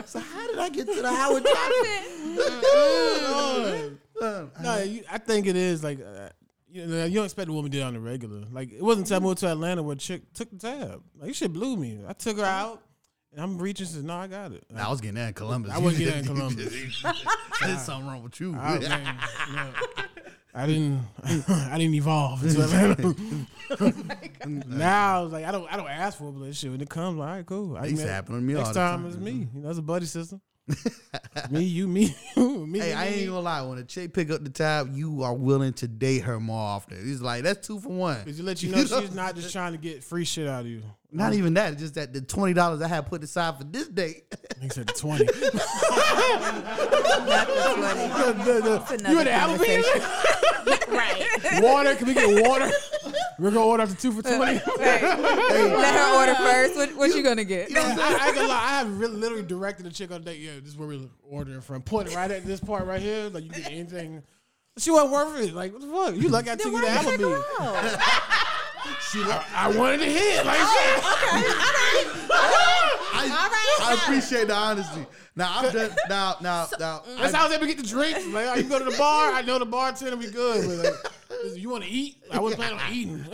so 0.05 0.19
how 0.19 0.47
did 0.47 0.59
I 0.59 0.69
get 0.69 0.85
to 0.87 1.01
the 1.01 1.11
Howard 1.11 1.43
Johnson? 1.45 3.99
no, 4.61 4.77
you, 4.83 5.03
I 5.11 5.17
think 5.17 5.47
it 5.47 5.55
is 5.55 5.83
like 5.83 5.99
uh, 5.99 6.29
you 6.69 6.85
know 6.85 7.05
you 7.05 7.15
don't 7.15 7.25
expect 7.25 7.49
a 7.49 7.53
woman 7.53 7.71
to 7.71 7.77
do 7.77 7.81
it 7.81 7.85
on 7.85 7.93
the 7.93 7.99
regular. 7.99 8.43
Like 8.51 8.71
it 8.71 8.81
wasn't 8.81 9.05
until 9.07 9.17
I 9.17 9.19
moved 9.19 9.37
to 9.39 9.51
Atlanta 9.51 9.83
where 9.83 9.93
a 9.93 9.97
chick 9.97 10.33
took 10.33 10.49
the 10.51 10.57
tab. 10.57 11.01
Like 11.17 11.27
you 11.27 11.33
should 11.33 11.53
blew 11.53 11.75
me. 11.77 11.99
I 12.07 12.13
took 12.13 12.37
her 12.37 12.43
out 12.45 12.81
and 13.31 13.41
I'm 13.41 13.57
reaching. 13.57 13.85
Says 13.85 14.03
no, 14.03 14.15
I 14.15 14.27
got 14.27 14.51
it. 14.51 14.63
I 14.75 14.89
was 14.89 15.01
getting 15.01 15.15
that 15.15 15.29
in 15.29 15.33
Columbus. 15.33 15.71
I 15.71 15.77
wasn't 15.77 16.05
getting 16.05 16.23
that 16.23 16.29
in 16.29 16.35
Columbus. 16.39 17.03
There's 17.61 17.81
something 17.81 18.07
wrong 18.07 18.23
with 18.23 18.39
you. 18.39 18.55
I, 18.55 18.79
man, 18.79 19.17
no. 19.53 19.69
I 20.55 20.67
didn't. 20.67 21.01
I 21.49 21.77
didn't 21.79 21.95
evolve 21.95 22.43
into 22.45 22.61
Atlanta. 22.63 23.15
now 24.67 25.19
I 25.19 25.21
was 25.23 25.33
like, 25.33 25.45
I 25.45 25.51
don't. 25.51 25.71
I 25.71 25.77
don't 25.77 25.89
ask 25.89 26.17
for 26.17 26.29
it, 26.29 26.33
but 26.33 26.55
shit 26.55 26.71
when 26.71 26.81
it 26.81 26.89
comes, 26.89 27.19
all 27.19 27.25
right, 27.25 27.45
cool. 27.45 27.75
I 27.77 27.85
It 27.85 27.89
used 27.91 28.01
to 28.01 28.05
mean, 28.05 28.13
happen 28.13 28.35
to 28.35 28.41
me 28.41 28.53
all 28.53 28.61
Next 28.61 28.73
the 28.75 28.79
time 28.79 28.99
time. 28.99 29.07
it's 29.07 29.17
me. 29.17 29.31
You 29.31 29.61
know, 29.61 29.67
that's 29.67 29.79
a 29.79 29.81
buddy 29.81 30.05
system. 30.05 30.41
Me, 31.49 31.63
you, 31.63 31.87
me, 31.87 32.15
you, 32.37 32.65
me. 32.65 32.79
Hey, 32.79 32.87
me, 32.87 32.93
I 32.93 33.05
ain't 33.07 33.17
me. 33.17 33.25
gonna 33.25 33.39
lie. 33.41 33.61
When 33.63 33.77
a 33.77 33.83
chick 33.83 34.13
pick 34.13 34.29
up 34.31 34.43
the 34.43 34.49
tab, 34.49 34.95
you 34.95 35.23
are 35.23 35.33
willing 35.33 35.73
to 35.73 35.87
date 35.87 36.19
her 36.23 36.39
more 36.39 36.59
often. 36.59 36.97
It's 37.01 37.21
like 37.21 37.43
that's 37.43 37.67
two 37.67 37.79
for 37.79 37.89
one. 37.89 38.23
Cause 38.23 38.37
you 38.37 38.45
let 38.45 38.63
you 38.63 38.71
know 38.75 38.85
she's 38.85 39.13
not 39.13 39.35
just 39.35 39.51
trying 39.51 39.73
to 39.73 39.77
get 39.77 40.03
free 40.03 40.23
shit 40.25 40.47
out 40.47 40.61
of 40.61 40.67
you. 40.67 40.83
Not 41.11 41.33
even 41.33 41.53
that. 41.55 41.73
It's 41.73 41.81
just 41.81 41.95
that 41.95 42.13
the 42.13 42.21
twenty 42.21 42.53
dollars 42.53 42.81
I 42.81 42.87
had 42.87 43.07
put 43.07 43.23
aside 43.23 43.57
for 43.57 43.63
this 43.65 43.87
date. 43.87 44.23
He 44.61 44.69
said 44.69 44.87
twenty. 44.95 45.25
Not 45.25 45.33
the 45.33 45.43
20. 47.75 47.81
That's 48.63 48.91
you 48.91 49.19
another 49.19 49.19
in 49.19 49.25
the 49.25 49.31
conversation. 49.31 49.83
Applebee's? 49.83 50.87
right. 50.87 51.61
water? 51.61 51.95
Can 51.95 52.07
we 52.07 52.13
get 52.13 52.47
water? 52.47 52.71
We're 53.39 53.51
gonna 53.51 53.65
order 53.65 53.83
up 53.83 53.89
to 53.89 53.95
two 53.95 54.11
for 54.11 54.21
twenty. 54.21 54.61
Let 54.77 55.01
her 55.95 56.19
order 56.19 56.35
first. 56.35 56.75
What, 56.75 56.95
what 56.95 57.15
you 57.15 57.23
gonna 57.23 57.43
get? 57.43 57.75
I, 57.75 58.29
I 58.29 58.33
gonna 58.33 58.47
lie. 58.47 58.55
I 58.55 58.69
have 58.79 58.99
really, 58.99 59.15
literally 59.15 59.43
directed 59.43 59.85
a 59.85 59.91
chick 59.91 60.11
on 60.11 60.23
date. 60.23 60.39
Yeah, 60.39 60.53
this 60.59 60.69
is 60.69 60.77
where 60.77 60.87
we're 60.87 61.09
ordering 61.29 61.61
from. 61.61 61.81
Pointing 61.81 62.15
right 62.15 62.31
at 62.31 62.45
this 62.45 62.59
part 62.59 62.85
right 62.85 63.01
here. 63.01 63.29
Like 63.29 63.43
you 63.43 63.49
get 63.49 63.71
anything. 63.71 64.23
She 64.77 64.91
wasn't 64.91 65.11
worth 65.11 65.39
it. 65.41 65.53
Like 65.53 65.73
what 65.73 65.81
the 65.81 65.87
fuck? 65.87 66.15
You 66.15 66.29
lucky 66.29 66.51
I 66.51 66.55
took 66.55 66.71
you 66.71 66.81
to 66.81 66.87
Applebee's. 66.87 67.97
She 69.11 69.19
like, 69.19 69.49
I 69.53 69.69
wanted 69.69 69.99
to 69.99 70.05
hit. 70.05 70.45
Like 70.45 70.57
oh, 70.59 70.65
shit. 70.83 72.31
I, 73.13 73.23
All 73.23 73.49
right. 73.49 73.77
I 73.81 73.93
appreciate 73.93 74.47
the 74.47 74.55
honesty. 74.55 75.05
Now 75.35 75.59
I'm 75.59 75.71
done. 75.73 75.91
Now, 76.09 76.35
now, 76.41 76.67
now. 76.79 76.99
Mm. 76.99 77.17
That's 77.19 77.33
I, 77.33 77.37
how 77.37 77.43
I 77.43 77.47
was 77.47 77.55
able 77.55 77.67
to 77.67 77.73
get 77.73 77.77
the 77.77 77.87
drinks. 77.87 78.25
Like, 78.27 78.47
oh, 78.47 78.55
you 78.55 78.63
go 78.63 78.79
to 78.79 78.85
the 78.85 78.97
bar. 78.97 79.31
I 79.31 79.41
know 79.41 79.57
the 79.57 79.65
bartender 79.65 80.15
be 80.17 80.27
good. 80.27 80.67
But 80.67 80.93
like, 80.93 81.13
listen, 81.43 81.61
you 81.61 81.69
want 81.69 81.83
to 81.83 81.89
eat? 81.89 82.23
I 82.31 82.39
wasn't 82.39 82.61
planning 82.61 82.79
on 82.79 82.93
eating. 82.93 83.25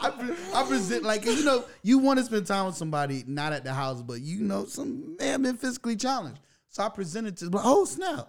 I, 0.00 0.10
pre- 0.10 0.34
I 0.54 0.64
present 0.66 1.04
like 1.04 1.26
you 1.26 1.44
know 1.44 1.64
you 1.82 1.98
want 1.98 2.18
to 2.18 2.24
spend 2.24 2.46
time 2.46 2.66
with 2.66 2.74
somebody 2.74 3.22
not 3.26 3.52
at 3.52 3.64
the 3.64 3.74
house, 3.74 4.02
but 4.02 4.20
you 4.20 4.40
know 4.40 4.64
some 4.64 5.16
may 5.18 5.28
have 5.28 5.42
been 5.42 5.56
physically 5.56 5.94
challenged. 5.94 6.40
So 6.70 6.82
I 6.82 6.88
presented 6.88 7.36
to 7.38 7.50
like, 7.50 7.64
oh 7.64 7.84
snap, 7.84 8.28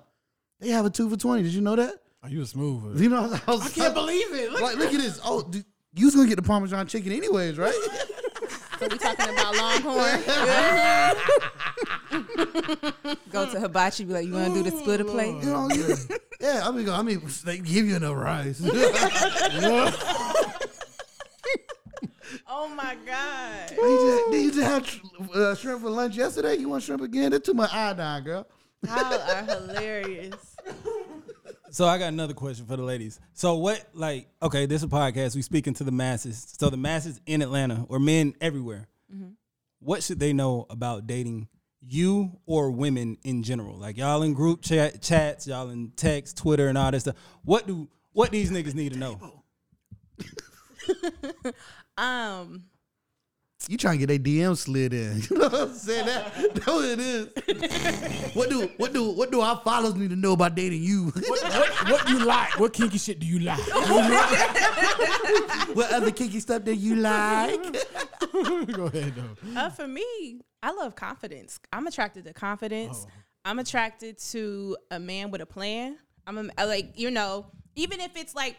they 0.60 0.70
have 0.70 0.86
a 0.86 0.90
two 0.90 1.10
for 1.10 1.16
twenty. 1.16 1.44
Did 1.44 1.54
you 1.54 1.62
know 1.62 1.78
that? 1.78 1.94
oh, 2.24 2.28
you 2.28 2.42
a 2.42 2.46
smooth. 2.46 2.84
one. 2.84 3.02
You 3.02 3.10
know 3.10 3.40
I, 3.48 3.52
was, 3.52 3.66
I 3.66 3.70
can't 3.70 3.94
believe 3.94 4.34
it. 4.34 4.52
Look, 4.52 4.62
like 4.62 4.76
look 4.78 4.94
at 4.94 5.00
this. 5.00 5.20
Oh, 5.24 5.42
dude, 5.44 5.66
you 5.96 6.06
was 6.06 6.16
gonna 6.16 6.28
get 6.28 6.36
the 6.36 6.42
Parmesan 6.42 6.88
chicken 6.88 7.12
anyways, 7.12 7.58
right? 7.58 7.74
So 8.80 8.88
we 8.90 8.98
talking 8.98 9.28
about 9.28 9.56
Longhorn. 9.58 10.22
Go 13.30 13.52
to 13.52 13.60
hibachi. 13.60 14.06
Be 14.06 14.14
like, 14.14 14.26
you 14.26 14.32
want 14.32 14.54
to 14.54 14.64
do 14.64 14.70
the 14.70 14.78
split 14.78 15.02
a 15.02 15.06
plate? 15.06 15.36
You 15.44 15.50
know, 15.50 15.68
you, 15.70 15.98
yeah. 16.40 16.62
I 16.64 16.72
mean, 16.72 16.88
I 16.88 17.02
mean, 17.02 17.22
they 17.44 17.58
give 17.58 17.88
you 17.88 17.98
enough 17.98 18.16
rice. 18.16 18.62
oh 22.48 22.70
my 22.70 22.96
god. 23.06 23.68
Did 23.68 23.80
you, 23.80 24.28
did 24.32 24.44
you 24.46 24.52
just 24.52 24.66
have 24.66 24.88
uh, 25.36 25.56
shrimp 25.56 25.82
for 25.82 25.90
lunch 25.90 26.16
yesterday? 26.16 26.56
You 26.56 26.70
want 26.70 26.84
shrimp 26.84 27.02
again? 27.02 27.32
That's 27.32 27.46
too 27.46 27.54
much 27.54 27.74
iodine, 27.74 28.24
girl. 28.24 28.48
Y'all 28.88 29.14
are 29.14 29.44
hilarious. 29.44 30.56
So 31.72 31.88
I 31.88 31.98
got 31.98 32.08
another 32.08 32.34
question 32.34 32.66
for 32.66 32.76
the 32.76 32.84
ladies. 32.84 33.20
So 33.34 33.56
what, 33.56 33.84
like, 33.94 34.28
okay, 34.42 34.66
this 34.66 34.78
is 34.78 34.84
a 34.84 34.88
podcast. 34.88 35.36
We 35.36 35.42
speaking 35.42 35.74
to 35.76 35.84
the 35.84 35.92
masses. 35.92 36.56
So 36.58 36.70
the 36.70 36.78
masses 36.78 37.20
in 37.26 37.42
Atlanta 37.42 37.86
or 37.90 38.00
men 38.00 38.34
everywhere. 38.42 38.88
What 39.80 40.04
should 40.04 40.20
they 40.20 40.34
know 40.34 40.66
about 40.70 41.08
dating 41.08 41.48
you 41.82 42.40
or 42.46 42.70
women 42.72 43.18
in 43.24 43.44
general? 43.44 43.78
Like 43.78 43.98
y'all 43.98 44.24
in 44.24 44.34
group 44.34 44.62
chat 44.62 45.02
chats, 45.02 45.48
y'all 45.48 45.70
in 45.70 45.92
text, 45.96 46.38
Twitter, 46.38 46.68
and 46.68 46.78
all 46.78 46.92
this 46.92 47.04
stuff. 47.04 47.16
What 47.44 47.66
do 47.66 47.88
what 48.12 48.32
these 48.32 48.52
niggas 48.52 48.76
need 48.76 48.94
to 48.94 49.00
know? 49.00 49.44
Um, 52.00 52.64
You 53.68 53.78
trying 53.78 54.00
to 54.00 54.08
get 54.08 54.16
a 54.16 54.20
DM 54.24 54.56
slid 54.58 54.94
in? 54.94 55.22
You 55.30 55.38
know 55.38 55.50
what 55.50 55.62
I'm 55.62 55.74
saying? 55.74 56.06
That, 56.06 56.34
that's 56.56 56.66
what 56.66 56.86
it 56.86 57.00
is. 57.00 58.34
what 58.34 58.50
do 58.50 58.70
what 58.78 58.94
do 58.94 59.12
what 59.12 59.32
do 59.32 59.42
our 59.42 59.58
followers 59.64 59.96
need 59.96 60.10
to 60.12 60.16
know 60.16 60.32
about 60.34 60.56
dating 60.56 60.82
you? 60.82 61.08
what, 61.10 61.44
what, 61.44 61.92
what 61.92 62.10
you 62.10 62.26
like? 62.26 62.58
What 62.60 62.74
kinky 62.74 62.98
shit 62.98 63.20
do 63.20 63.28
you 63.28 63.40
like? 63.40 63.60
what 65.76 65.92
other 65.92 66.12
kinky 66.12 66.40
stuff 66.40 66.64
do 66.64 66.74
you 66.74 66.96
like? 66.96 67.62
Go 68.32 68.86
ahead 68.86 69.14
though. 69.16 69.60
uh, 69.60 69.70
for 69.70 69.88
me, 69.88 70.40
I 70.64 70.72
love 70.72 70.96
confidence. 70.96 71.60
I'm 71.74 71.86
attracted 71.86 72.24
to 72.26 72.34
confidence. 72.34 73.06
I'm 73.46 73.60
attracted 73.60 74.18
to 74.32 74.78
a 74.90 75.00
man 75.00 75.30
with 75.32 75.42
a 75.42 75.46
plan. 75.46 75.98
I'm 76.26 76.38
a, 76.38 76.50
I 76.58 76.64
like, 76.66 76.98
you 76.98 77.12
know, 77.12 77.48
even 77.76 78.00
if 78.00 78.16
it's 78.16 78.36
like, 78.36 78.56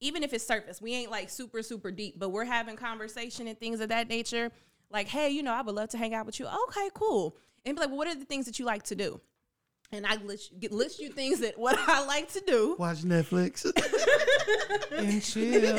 even 0.00 0.22
if 0.22 0.32
it's 0.32 0.46
surface, 0.46 0.80
we 0.80 0.94
ain't 0.94 1.10
like 1.10 1.30
super, 1.30 1.62
super 1.62 1.90
deep, 1.90 2.18
but 2.18 2.30
we're 2.30 2.44
having 2.44 2.76
conversation 2.76 3.48
and 3.48 3.58
things 3.58 3.80
of 3.80 3.88
that 3.88 4.08
nature. 4.08 4.50
Like, 4.90 5.08
hey, 5.08 5.30
you 5.30 5.42
know, 5.42 5.52
I 5.52 5.62
would 5.62 5.74
love 5.74 5.90
to 5.90 5.98
hang 5.98 6.14
out 6.14 6.26
with 6.26 6.38
you. 6.40 6.46
Okay, 6.68 6.88
cool. 6.94 7.36
And 7.64 7.76
be 7.76 7.80
like, 7.80 7.90
well, 7.90 7.98
what 7.98 8.08
are 8.08 8.14
the 8.14 8.24
things 8.24 8.46
that 8.46 8.58
you 8.58 8.64
like 8.64 8.84
to 8.84 8.94
do? 8.94 9.20
And 9.90 10.06
I 10.06 10.16
list, 10.16 10.52
list 10.70 11.00
you 11.00 11.10
things 11.10 11.40
that 11.40 11.58
what 11.58 11.78
I 11.78 12.04
like 12.06 12.32
to 12.32 12.40
do. 12.46 12.76
Watch 12.78 12.98
Netflix. 12.98 13.66
And 14.96 15.22
chill. 15.22 15.76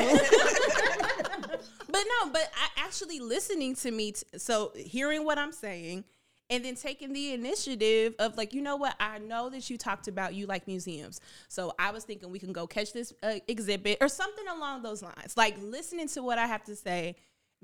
But 1.92 2.04
no, 2.08 2.32
but 2.32 2.52
I 2.56 2.84
actually 2.84 3.20
listening 3.20 3.76
to 3.78 3.92
me, 3.92 4.12
t- 4.12 4.24
so 4.38 4.72
hearing 4.76 5.26
what 5.26 5.38
I'm 5.38 5.52
saying, 5.52 6.04
and 6.50 6.66
then 6.66 6.76
taking 6.76 7.14
the 7.14 7.34
initiative 7.34 8.16
of 8.20 8.38
like, 8.38 8.54
you 8.54 8.62
know 8.62 8.76
what? 8.76 8.96
I 9.00 9.20
know 9.20 9.50
that 9.50 9.70
you 9.70 9.78
talked 9.78 10.08
about 10.08 10.34
you 10.34 10.46
like 10.48 10.68
museums, 10.68 11.20
so 11.48 11.74
I 11.80 11.92
was 11.92 12.04
thinking 12.04 12.30
we 12.30 12.40
can 12.40 12.54
go 12.54 12.66
catch 12.68 12.94
this 12.94 13.14
uh, 13.24 13.36
exhibit 13.48 13.98
or 14.02 14.08
something 14.08 14.48
along 14.48 14.82
those 14.84 15.02
lines. 15.04 15.36
Like 15.38 15.56
listening 15.62 16.08
to 16.10 16.24
what 16.24 16.38
I 16.38 16.48
have 16.48 16.64
to 16.66 16.76
say, 16.76 17.16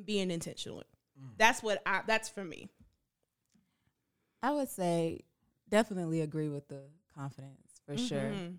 being 0.04 0.30
intentional. 0.32 0.84
That's 1.38 1.64
what 1.64 1.82
I. 1.86 2.02
That's 2.06 2.28
for 2.30 2.44
me. 2.44 2.70
I 4.44 4.52
would 4.52 4.70
say 4.70 5.22
definitely 5.70 6.22
agree 6.22 6.50
with 6.50 6.68
the 6.68 6.82
confidence 7.16 7.80
for 7.86 7.98
sure. 7.98 8.20
Mhm. 8.20 8.58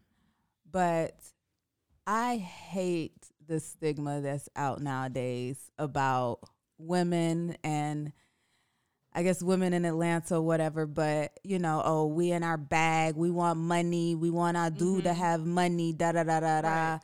But 0.70 1.20
I 2.06 2.36
hate 2.36 3.28
the 3.46 3.60
stigma 3.60 4.20
that's 4.20 4.48
out 4.56 4.80
nowadays 4.80 5.70
about 5.78 6.40
women 6.78 7.56
and 7.62 8.12
I 9.16 9.22
guess 9.22 9.42
women 9.42 9.72
in 9.72 9.86
Atlanta 9.86 10.36
or 10.36 10.42
whatever, 10.42 10.84
but 10.84 11.40
you 11.42 11.58
know, 11.58 11.80
oh, 11.82 12.06
we 12.06 12.32
in 12.32 12.42
our 12.42 12.58
bag, 12.58 13.16
we 13.16 13.30
want 13.30 13.58
money, 13.58 14.14
we 14.14 14.28
want 14.28 14.58
our 14.58 14.68
dude 14.68 15.04
to 15.04 15.10
mm-hmm. 15.10 15.18
have 15.18 15.46
money, 15.46 15.94
da 15.94 16.12
da 16.12 16.22
da 16.22 16.40
da 16.40 16.60
da. 16.60 16.68
Right. 16.68 17.00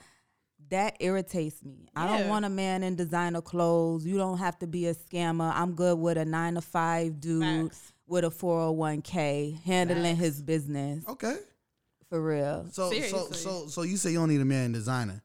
That 0.68 0.96
irritates 1.00 1.62
me. 1.64 1.88
I 1.96 2.06
don't 2.06 2.28
want 2.28 2.44
a 2.44 2.50
man 2.50 2.82
in 2.82 2.96
designer 2.96 3.40
clothes. 3.40 4.06
You 4.06 4.18
don't 4.18 4.38
have 4.38 4.58
to 4.58 4.66
be 4.66 4.88
a 4.88 4.94
scammer. 4.94 5.52
I'm 5.54 5.72
good 5.72 5.98
with 5.98 6.18
a 6.18 6.26
nine 6.26 6.54
to 6.54 6.60
five 6.60 7.18
dude 7.18 7.42
Facts. 7.42 7.92
with 8.06 8.24
a 8.24 8.30
401k 8.30 9.62
handling 9.62 10.16
Facts. 10.16 10.18
his 10.18 10.42
business 10.42 11.04
okay. 11.08 11.36
for 12.10 12.22
real. 12.22 12.66
So 12.72 12.90
so 12.90 12.90
Seriously. 12.90 13.36
so 13.38 13.66
so 13.68 13.82
you 13.82 13.96
say 13.96 14.10
you 14.10 14.18
don't 14.18 14.28
need 14.28 14.40
a 14.42 14.44
man 14.44 14.72
designer. 14.72 15.22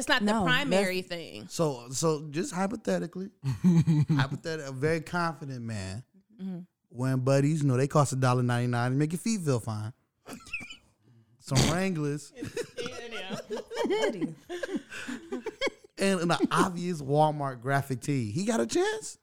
It's 0.00 0.08
not 0.08 0.22
No, 0.22 0.40
the 0.40 0.46
primary 0.46 1.02
thing. 1.02 1.46
So 1.48 1.88
so 1.90 2.26
just 2.30 2.54
hypothetically, 2.54 3.28
hypothetically, 4.10 4.66
a 4.66 4.72
very 4.72 5.02
confident 5.02 5.60
man 5.60 6.02
mm-hmm. 6.42 6.60
wearing 6.88 7.20
buddies, 7.20 7.60
you 7.60 7.68
know, 7.68 7.76
they 7.76 7.86
cost 7.86 8.14
a 8.14 8.16
dollar 8.16 8.42
ninety 8.42 8.68
nine 8.68 8.92
to 8.92 8.96
make 8.96 9.12
your 9.12 9.18
feet 9.18 9.42
feel 9.42 9.60
fine. 9.60 9.92
Some 11.40 11.70
Wranglers 11.70 12.32
and 15.98 16.20
an 16.20 16.32
obvious 16.50 17.02
Walmart 17.02 17.60
graphic 17.60 18.00
tee. 18.00 18.30
He 18.30 18.46
got 18.46 18.60
a 18.60 18.66
chance. 18.66 19.18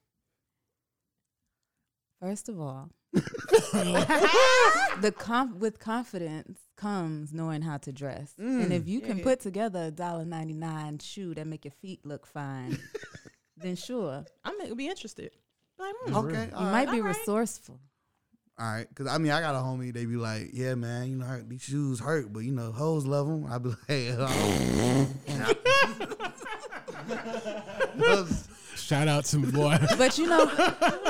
First 2.21 2.49
of 2.49 2.59
all, 2.59 2.91
the 3.13 5.11
conf- 5.17 5.55
with 5.55 5.79
confidence 5.79 6.59
comes 6.77 7.33
knowing 7.33 7.61
how 7.61 7.77
to 7.79 7.91
dress, 7.91 8.33
and 8.37 8.71
if 8.71 8.87
you 8.87 9.01
can 9.01 9.17
Yeah. 9.17 9.23
put 9.23 9.39
together 9.41 9.85
a 9.85 9.91
dollar 9.91 10.23
ninety 10.23 10.53
nine 10.53 10.99
shoe 10.99 11.33
that 11.35 11.45
make 11.47 11.65
your 11.65 11.73
feet 11.81 12.05
look 12.05 12.25
fine, 12.25 12.77
then 13.57 13.75
sure, 13.75 14.23
I'm 14.45 14.57
gonna 14.59 14.75
be 14.75 14.87
interested. 14.87 15.31
Like, 15.79 15.93
hmm. 16.05 16.15
Okay, 16.15 16.45
you 16.45 16.51
all 16.55 16.63
right. 16.65 16.71
might 16.71 16.91
be 16.91 16.99
All 16.99 17.07
right. 17.07 17.17
resourceful. 17.17 17.79
All 18.59 18.65
right, 18.65 18.87
because 18.89 19.05
I 19.07 19.17
mean, 19.19 19.31
I 19.31 19.39
got 19.41 19.53
a 19.53 19.59
homie. 19.59 19.93
They 19.93 20.05
be 20.05 20.15
like, 20.15 20.49
"Yeah, 20.53 20.73
man, 20.75 21.09
you 21.09 21.15
know 21.17 21.25
hurt- 21.25 21.47
these 21.49 21.61
shoes 21.61 21.99
hurt, 21.99 22.31
but 22.33 22.39
you 22.39 22.51
know 22.51 22.71
hoes 22.71 23.05
love 23.05 23.27
them." 23.27 23.45
I 23.51 23.57
be 23.59 23.69
like, 23.69 23.77
"Hey, 23.87 24.09
uh, 24.11 24.27
Shout 28.87 29.09
out 29.09 29.25
to 29.25 29.39
boy. 29.39 29.77
But 29.97 30.17
you 30.17 30.27
know, 30.27 30.45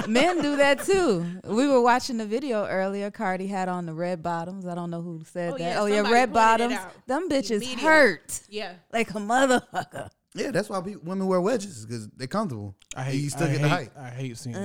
men 0.08 0.42
do 0.42 0.56
that 0.58 0.84
too. 0.84 1.24
We 1.44 1.68
were 1.68 1.80
watching 1.80 2.18
the 2.18 2.26
video 2.26 2.66
earlier. 2.66 3.12
Cardi 3.12 3.46
had 3.46 3.70
on 3.70 3.86
the 3.86 3.94
red 3.94 4.24
bottoms. 4.24 4.66
I 4.66 4.74
don't 4.74 4.90
know 4.90 5.04
who 5.04 5.22
said 5.32 5.54
Oh, 5.54 5.58
that. 5.60 5.64
yeah, 5.64 5.80
oh 5.82 5.86
yeah, 5.86 6.02
red 6.10 6.34
bottoms. 6.34 6.76
Them 7.06 7.30
bitches 7.30 7.64
hurt 7.80 8.42
Yeah. 8.50 8.74
like 8.92 9.12
a 9.12 9.20
motherfucker. 9.20 10.10
Yeah, 10.38 10.52
that's 10.52 10.70
why 10.70 10.80
people, 10.82 11.02
women 11.04 11.28
wear 11.28 11.42
wedges 11.42 11.86
because 11.86 12.08
they're 12.16 12.28
comfortable. 12.28 12.76
I 12.96 13.02
And 13.02 13.12
hate. 13.12 13.22
you 13.22 13.30
still 13.30 13.48
I 13.48 13.52
get 13.52 13.62
the 13.62 13.70
height. 13.70 13.92
I 14.00 14.10
hate 14.10 14.38
seeing. 14.38 14.56
Uh, 14.56 14.60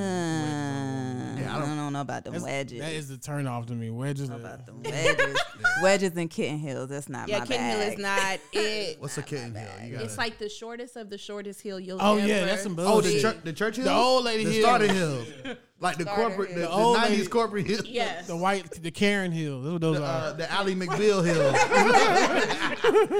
Yeah, 1.38 1.52
I 1.52 1.56
I, 1.56 1.58
don't- 1.60 1.76
don't, 1.76 1.92
know 1.92 2.00
about 2.00 2.24
them 2.24 2.40
wedges. 2.42 2.80
That 2.80 2.92
is 2.92 3.08
the 3.08 3.18
turn 3.18 3.46
off 3.46 3.66
to 3.66 3.72
me. 3.74 3.90
Wedges. 3.90 4.30
are- 4.30 4.34
about 4.36 4.64
them 4.66 4.82
wedges. 4.84 5.36
wedges 5.82 6.16
and 6.16 6.30
kitten 6.30 6.58
heels. 6.58 6.88
That's 6.88 7.08
not 7.08 7.28
Yeah, 7.28 7.40
my 7.40 7.46
kitten 7.46 7.62
bag. 7.66 7.80
heel 7.82 7.92
is 7.92 7.98
not 7.98 8.40
it. 8.52 9.00
What's 9.00 9.18
a 9.18 9.22
kitten 9.22 9.54
heel? 9.54 9.68
You 9.84 9.96
gotta- 9.98 10.16
like 10.16 10.38
the 10.38 10.48
shortest 10.48 10.96
of 10.96 11.10
the 11.10 11.18
shortest 11.18 11.60
heel 11.60 11.78
you'll 11.80 11.98
Oh 12.00 12.16
ever 12.16 12.26
yeah, 12.26 12.44
that's 12.44 12.62
some 12.62 12.72
oh 12.78 13.00
the 13.00 13.08
bullshit. 13.08 13.20
church 13.22 13.36
the 13.44 13.52
church 13.52 13.76
heel, 13.76 13.84
The 13.86 13.92
old 13.94 14.24
lady 14.24 14.44
the 14.44 14.50
heel. 14.52 14.62
starter 14.62 14.92
heel. 14.92 15.24
like 15.82 15.96
the 15.98 16.04
Starter 16.04 16.22
corporate, 16.22 16.48
the, 16.54 16.60
Hill. 16.60 16.68
the, 16.70 16.74
old 16.74 16.96
'90s 16.96 17.08
lady- 17.10 17.26
corporate 17.26 17.66
hill, 17.66 17.80
Yes. 17.84 18.26
The 18.26 18.36
white, 18.36 18.70
the 18.82 18.90
Karen 18.90 19.32
Hill. 19.32 19.60
That's 19.60 19.72
what 19.72 19.80
those 19.80 19.98
the, 19.98 20.04
uh, 20.04 20.30
are. 20.30 20.32
the 20.34 20.50
Ally 20.50 20.72
McBeal 20.74 21.24
hill. 21.24 21.52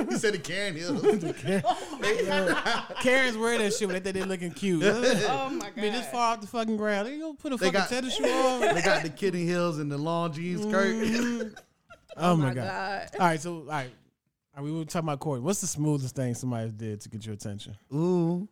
you 0.10 0.18
said 0.18 0.34
the 0.34 0.38
Karen 0.38 0.74
hill. 0.76 0.98
Karens 3.02 3.36
wearing 3.36 3.58
that 3.60 3.74
shit 3.74 3.88
when 3.88 3.94
they 3.94 4.00
think 4.00 4.14
they 4.14 4.22
looking 4.24 4.52
cute. 4.52 4.82
Oh 4.84 5.50
my 5.50 5.70
god. 5.70 5.72
I 5.76 5.80
mean, 5.80 5.92
this 5.92 6.06
far 6.08 6.34
off 6.34 6.40
the 6.40 6.46
fucking 6.46 6.76
ground. 6.76 7.08
They 7.08 7.18
gonna 7.18 7.34
put 7.34 7.52
a 7.52 7.56
They 7.56 7.66
fucking 7.66 7.80
got- 7.80 7.88
tennis 7.88 8.16
shoe 8.16 8.24
on. 8.24 8.74
they 8.74 8.82
got 8.82 9.02
the 9.02 9.08
kitten 9.10 9.46
hills 9.46 9.78
and 9.78 9.90
the 9.90 9.98
long 9.98 10.32
jeans 10.32 10.62
skirt. 10.62 11.52
Oh, 12.16 12.36
my 12.36 12.48
my 12.48 12.54
god. 12.54 12.64
god. 12.64 13.08
All 13.20 13.26
right, 13.26 13.40
so 13.40 13.54
all 13.54 13.62
right. 13.64 13.90
All 14.54 14.62
right, 14.62 14.64
we 14.64 14.72
were 14.78 14.84
talking 14.84 15.08
about 15.08 15.20
Corey. 15.20 15.40
What's 15.40 15.60
the 15.62 15.66
smoothest 15.66 16.14
thing 16.14 16.34
somebody 16.34 16.70
did 16.70 17.00
to 17.02 17.08
get 17.08 17.24
your 17.24 17.34
attention? 17.34 17.74
Ooh. 17.94 18.46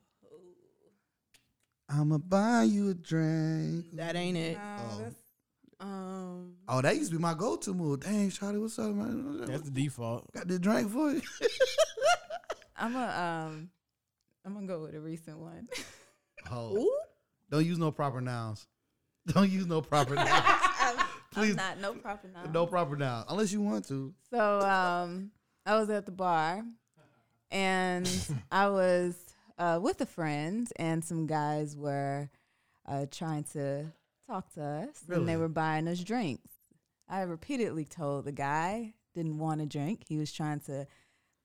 I'ma 1.92 2.18
buy 2.18 2.62
you 2.64 2.90
a 2.90 2.94
drink. 2.94 3.86
That 3.94 4.14
ain't 4.16 4.36
it. 4.36 4.58
Oh, 4.60 5.04
Um. 5.80 6.54
Oh, 6.68 6.80
that 6.82 6.94
used 6.96 7.10
to 7.10 7.16
be 7.16 7.22
my 7.22 7.34
go-to 7.34 7.72
move. 7.74 8.00
Dang, 8.00 8.30
Charlie, 8.30 8.58
what's 8.58 8.78
up, 8.78 8.94
man? 8.94 9.44
That's 9.46 9.62
the 9.62 9.70
default. 9.70 10.30
Got 10.32 10.46
the 10.48 10.58
drink 10.58 10.90
for 10.90 11.12
you. 11.12 11.22
I'm 12.76 12.94
a 12.96 13.46
um, 13.48 13.70
I'm 14.44 14.54
gonna 14.54 14.66
go 14.66 14.82
with 14.82 14.94
a 14.94 15.00
recent 15.00 15.38
one. 15.38 15.68
Oh, 16.50 16.76
Ooh. 16.78 16.90
don't 17.50 17.64
use 17.66 17.78
no 17.78 17.90
proper 17.90 18.20
nouns. 18.20 18.66
Don't 19.26 19.50
use 19.50 19.66
no 19.66 19.82
proper 19.82 20.14
nouns. 20.14 20.30
I'm, 20.32 20.96
Please. 21.30 21.50
I'm 21.50 21.56
not 21.56 21.78
no 21.78 21.92
proper 21.92 22.26
nouns. 22.28 22.48
no 22.54 22.66
proper 22.66 22.96
nouns, 22.96 23.26
unless 23.28 23.52
you 23.52 23.60
want 23.60 23.86
to. 23.88 24.14
So 24.32 24.60
um, 24.60 25.30
I 25.66 25.76
was 25.78 25.90
at 25.90 26.06
the 26.06 26.10
bar, 26.10 26.64
and 27.50 28.08
I 28.50 28.68
was 28.70 29.14
uh, 29.60 29.78
with 29.80 30.00
a 30.00 30.06
friend, 30.06 30.68
and 30.76 31.04
some 31.04 31.26
guys 31.26 31.76
were 31.76 32.30
uh, 32.88 33.06
trying 33.10 33.44
to 33.52 33.92
talk 34.26 34.52
to 34.54 34.62
us, 34.62 35.02
and 35.18 35.28
they 35.28 35.36
were 35.36 35.48
buying 35.48 35.86
us 35.86 36.02
drinks. 36.02 36.50
I 37.08 37.22
repeatedly 37.22 37.84
told 37.84 38.24
the 38.24 38.32
guy 38.32 38.94
didn't 39.14 39.38
want 39.38 39.60
a 39.60 39.66
drink. 39.66 40.02
He 40.08 40.16
was 40.16 40.32
trying 40.32 40.60
to 40.60 40.86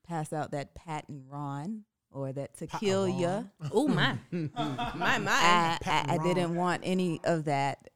pass 0.07 0.31
out 0.31 0.51
that 0.51 0.75
Patrón 0.75 1.81
or 2.11 2.31
that 2.31 2.53
tequila. 2.55 3.51
Oh 3.73 3.87
my. 3.87 4.17
my 4.31 5.17
my. 5.17 5.31
I, 5.31 5.77
I, 5.85 6.05
I 6.13 6.17
didn't 6.19 6.55
want 6.55 6.83
any 6.85 7.19
of 7.23 7.45
that. 7.45 7.89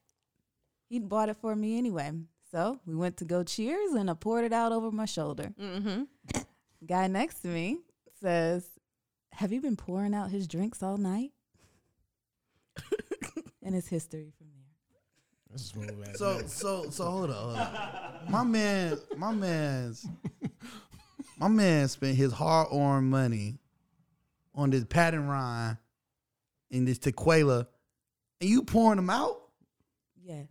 He 0.88 0.98
bought 0.98 1.28
it 1.28 1.36
for 1.36 1.54
me 1.56 1.78
anyway. 1.78 2.10
So 2.50 2.80
we 2.84 2.96
went 2.96 3.16
to 3.18 3.24
go 3.24 3.44
cheers, 3.44 3.92
and 3.92 4.10
I 4.10 4.14
poured 4.14 4.44
it 4.44 4.52
out 4.52 4.72
over 4.72 4.90
my 4.90 5.06
shoulder. 5.06 5.54
mm-hmm. 5.58 6.02
Guy 6.84 7.06
next 7.06 7.40
to 7.42 7.48
me 7.48 7.78
says, 8.20 8.66
Have 9.40 9.52
you 9.54 9.62
been 9.62 9.74
pouring 9.74 10.12
out 10.12 10.30
his 10.30 10.46
drinks 10.46 10.82
all 10.82 10.98
night? 10.98 11.30
and 13.62 13.74
it's 13.74 13.88
history 13.88 14.34
from 14.36 14.48
there. 14.54 14.66
That's 15.50 15.62
a 15.62 15.66
smooth 15.66 16.06
ass. 16.06 16.18
So, 16.18 16.42
so, 16.46 16.90
so 16.90 17.04
hold 17.06 17.30
up, 17.30 17.36
hold 17.36 17.56
up. 17.56 18.28
My 18.28 18.44
man, 18.44 18.98
my 19.16 19.32
man's, 19.32 20.06
my 21.38 21.48
man 21.48 21.88
spent 21.88 22.18
his 22.18 22.34
hard-earned 22.34 23.08
money 23.08 23.56
on 24.54 24.68
this 24.68 24.84
Patrón 24.84 25.78
and 26.70 26.86
this 26.86 26.98
tequila, 26.98 27.66
and 28.42 28.50
you 28.50 28.62
pouring 28.62 28.96
them 28.96 29.08
out. 29.08 29.40
Yes. 30.22 30.48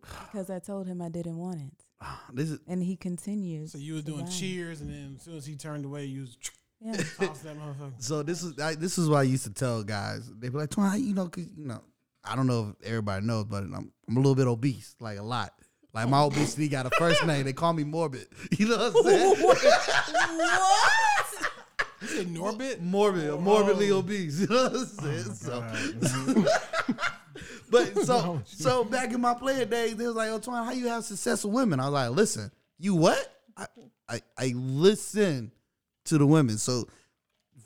Because 0.00 0.48
I 0.48 0.60
told 0.60 0.86
him 0.86 1.02
I 1.02 1.08
didn't 1.08 1.38
want 1.38 1.58
it. 1.58 2.06
This 2.32 2.50
is 2.50 2.60
And 2.68 2.84
he 2.84 2.94
continues. 2.94 3.72
So 3.72 3.78
you 3.78 3.94
were 3.94 4.00
doing 4.00 4.26
buy 4.26 4.30
cheers, 4.30 4.80
and 4.80 4.90
then 4.90 5.14
as 5.16 5.24
soon 5.24 5.36
as 5.38 5.44
he 5.44 5.56
turned 5.56 5.84
away, 5.84 6.04
you 6.04 6.20
was 6.20 6.36
Yeah. 6.84 6.96
toss 7.18 7.40
that 7.40 7.56
motherfucker. 7.56 7.92
So 7.98 8.22
this 8.22 8.42
is 8.42 8.58
I, 8.58 8.74
this 8.74 8.98
is 8.98 9.08
what 9.08 9.18
I 9.18 9.22
used 9.22 9.44
to 9.44 9.52
tell 9.52 9.82
guys. 9.82 10.30
They 10.38 10.48
be 10.48 10.58
like, 10.58 10.70
"Twan, 10.70 11.00
you 11.00 11.14
know, 11.14 11.28
cause 11.28 11.46
you 11.56 11.66
know, 11.66 11.80
I 12.24 12.34
don't 12.36 12.46
know 12.46 12.74
if 12.80 12.86
everybody 12.86 13.24
knows, 13.24 13.44
but 13.44 13.62
I'm 13.62 13.92
I'm 14.08 14.16
a 14.16 14.20
little 14.20 14.34
bit 14.34 14.46
obese, 14.46 14.96
like 15.00 15.18
a 15.18 15.22
lot. 15.22 15.52
Like 15.94 16.08
my 16.08 16.22
obesity 16.22 16.68
got 16.68 16.86
a 16.86 16.90
first 16.98 17.24
name. 17.26 17.44
They 17.44 17.52
call 17.52 17.72
me 17.72 17.84
morbid. 17.84 18.26
You 18.58 18.68
know 18.68 18.90
what 18.90 18.96
I'm 18.96 19.02
saying? 19.04 19.36
You 22.02 22.08
said 22.08 22.26
Norbit? 22.26 22.80
morbid, 22.80 23.38
morbidly 23.38 23.92
obese. 23.92 24.40
You 24.40 24.46
know 24.48 24.64
what 24.64 24.74
I'm 24.74 24.86
saying? 24.86 25.24
Oh, 25.28 25.34
so, 25.34 26.44
but 27.70 27.98
so 28.04 28.14
oh, 28.16 28.42
so 28.44 28.84
back 28.84 29.12
in 29.12 29.20
my 29.20 29.34
player 29.34 29.64
days, 29.64 29.94
they 29.94 30.06
was 30.06 30.16
like, 30.16 30.30
"Oh, 30.30 30.40
Twan, 30.40 30.64
how 30.64 30.72
you 30.72 30.88
have 30.88 31.04
successful 31.04 31.52
women?" 31.52 31.78
I 31.78 31.84
was 31.84 31.92
like, 31.92 32.10
"Listen, 32.10 32.50
you 32.78 32.96
what? 32.96 33.40
I 33.56 33.66
I, 34.08 34.20
I 34.36 34.52
listen 34.56 35.52
to 36.06 36.18
the 36.18 36.26
women. 36.26 36.58
So." 36.58 36.86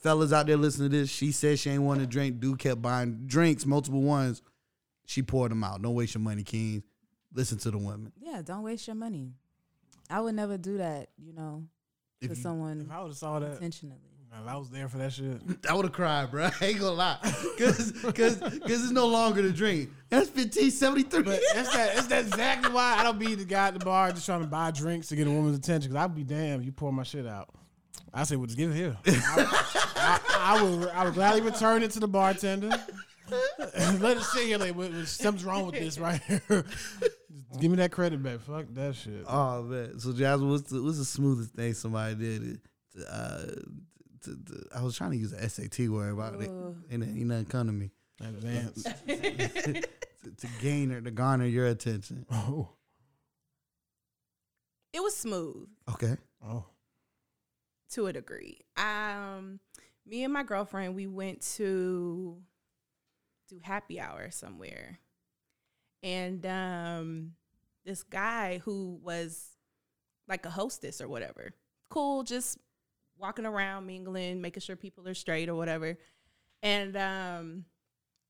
Fellas 0.02 0.32
out 0.32 0.46
there 0.46 0.56
listening 0.56 0.90
to 0.90 0.96
this, 0.98 1.10
she 1.10 1.32
said 1.32 1.58
she 1.58 1.70
ain't 1.70 1.82
want 1.82 1.98
to 1.98 2.06
drink. 2.06 2.38
Dude 2.38 2.60
kept 2.60 2.80
buying 2.80 3.22
drinks, 3.26 3.66
multiple 3.66 4.02
ones. 4.02 4.40
She 5.06 5.20
poured 5.22 5.50
them 5.50 5.64
out. 5.64 5.82
Don't 5.82 5.94
waste 5.94 6.14
your 6.14 6.20
money, 6.22 6.44
King. 6.44 6.84
Listen 7.34 7.58
to 7.58 7.70
the 7.72 7.78
women. 7.78 8.12
Yeah, 8.20 8.40
don't 8.42 8.62
waste 8.62 8.86
your 8.86 8.94
money. 8.94 9.32
I 10.08 10.20
would 10.20 10.34
never 10.36 10.58
do 10.58 10.78
that, 10.78 11.08
you 11.18 11.32
know, 11.32 11.64
If 12.20 12.30
to 12.30 12.36
you- 12.36 12.42
someone 12.42 12.82
If 12.82 12.90
I 12.92 13.00
would 13.00 13.08
have 13.08 13.16
saw 13.16 13.38
that, 13.40 13.52
intentionally. 13.52 13.96
if 14.30 14.46
I 14.46 14.56
was 14.56 14.70
there 14.70 14.88
for 14.88 14.98
that 14.98 15.12
shit. 15.12 15.40
I 15.68 15.74
would 15.74 15.86
have 15.86 15.92
cried, 15.94 16.30
bro. 16.30 16.50
I 16.60 16.64
ain't 16.66 16.78
gonna 16.78 16.92
lie. 16.92 17.18
Cause, 17.58 17.90
cause, 18.02 18.12
cause 18.36 18.42
it's 18.62 18.90
no 18.92 19.06
longer 19.08 19.42
the 19.42 19.50
drink. 19.50 19.90
That's 20.10 20.28
1573. 20.28 21.22
But 21.22 21.40
that's 21.54 21.72
that. 21.74 21.94
That's 21.94 22.06
that 22.08 22.26
exactly 22.26 22.72
why 22.72 22.96
I 22.98 23.02
don't 23.02 23.18
be 23.18 23.34
the 23.34 23.44
guy 23.44 23.68
at 23.68 23.74
the 23.78 23.84
bar 23.84 24.12
just 24.12 24.26
trying 24.26 24.42
to 24.42 24.46
buy 24.46 24.70
drinks 24.70 25.08
to 25.08 25.16
get 25.16 25.26
a 25.26 25.30
woman's 25.30 25.58
attention. 25.58 25.90
Cause 25.92 26.00
I'd 26.04 26.14
be 26.14 26.22
damned 26.22 26.60
if 26.60 26.66
you 26.66 26.72
pour 26.72 26.92
my 26.92 27.02
shit 27.02 27.26
out. 27.26 27.48
I 28.16 28.24
say, 28.24 28.36
well, 28.36 28.46
just 28.46 28.58
give 28.58 28.70
it 28.70 28.74
here. 28.76 28.96
I, 29.06 29.80
I, 29.96 30.20
I 30.56 30.62
would, 30.62 30.88
I 30.88 31.04
would 31.04 31.14
gladly 31.14 31.42
return 31.42 31.82
it 31.82 31.90
to 31.92 32.00
the 32.00 32.08
bartender. 32.08 32.68
Let 33.28 34.16
it 34.16 34.22
sit 34.22 34.46
here. 34.46 34.58
Like, 34.58 34.74
what, 34.74 34.92
what- 34.92 35.06
something's 35.08 35.44
wrong 35.44 35.66
with 35.66 35.74
this 35.74 35.98
right 35.98 36.20
here. 36.22 36.64
Give 37.60 37.70
me 37.70 37.76
that 37.78 37.90
credit 37.92 38.22
back. 38.22 38.40
Fuck 38.40 38.66
that 38.72 38.94
shit. 38.94 39.24
Oh 39.26 39.62
man. 39.62 39.98
So 39.98 40.12
Jasmine, 40.12 40.50
what's 40.50 40.70
the 40.70 40.82
what's 40.82 40.98
the 40.98 41.04
smoothest 41.06 41.52
thing 41.54 41.72
somebody 41.74 42.14
did? 42.14 42.60
To, 42.96 43.14
uh, 43.14 43.46
to, 44.24 44.36
to, 44.44 44.64
I 44.74 44.82
was 44.82 44.96
trying 44.96 45.12
to 45.12 45.16
use 45.16 45.32
an 45.32 45.48
SAT 45.48 45.88
word 45.88 46.12
about 46.12 46.34
it. 46.34 46.48
Ooh. 46.48 46.76
And 46.90 47.02
it 47.02 47.06
ain't 47.06 47.26
nothing 47.26 47.46
come 47.46 47.66
to 47.68 47.72
me. 47.72 47.90
Advance. 48.20 48.82
to, 49.06 49.82
to 50.36 50.46
gain 50.60 50.92
or 50.92 51.00
to 51.00 51.10
garner 51.10 51.46
your 51.46 51.66
attention. 51.66 52.26
Oh, 52.30 52.70
It 54.92 55.02
was 55.02 55.16
smooth 55.16 55.66
Okay. 55.92 56.16
oh. 56.44 56.64
To 57.90 58.06
a 58.06 58.12
degree. 58.12 58.60
Um, 58.76 59.60
me 60.06 60.24
and 60.24 60.32
my 60.32 60.42
girlfriend, 60.42 60.94
we 60.94 61.06
went 61.06 61.40
to 61.56 62.36
do 63.48 63.60
happy 63.62 64.00
hour 64.00 64.30
somewhere, 64.30 64.98
and 66.02 66.44
um, 66.46 67.32
this 67.84 68.02
guy 68.02 68.58
who 68.64 68.98
was 69.02 69.56
like 70.28 70.44
a 70.46 70.50
hostess 70.50 71.00
or 71.00 71.08
whatever, 71.08 71.52
cool, 71.90 72.22
just 72.22 72.58
walking 73.18 73.46
around, 73.46 73.86
mingling, 73.86 74.40
making 74.40 74.60
sure 74.60 74.76
people 74.76 75.06
are 75.08 75.14
straight 75.14 75.48
or 75.48 75.54
whatever, 75.54 75.96
and 76.62 76.96
um. 76.96 77.64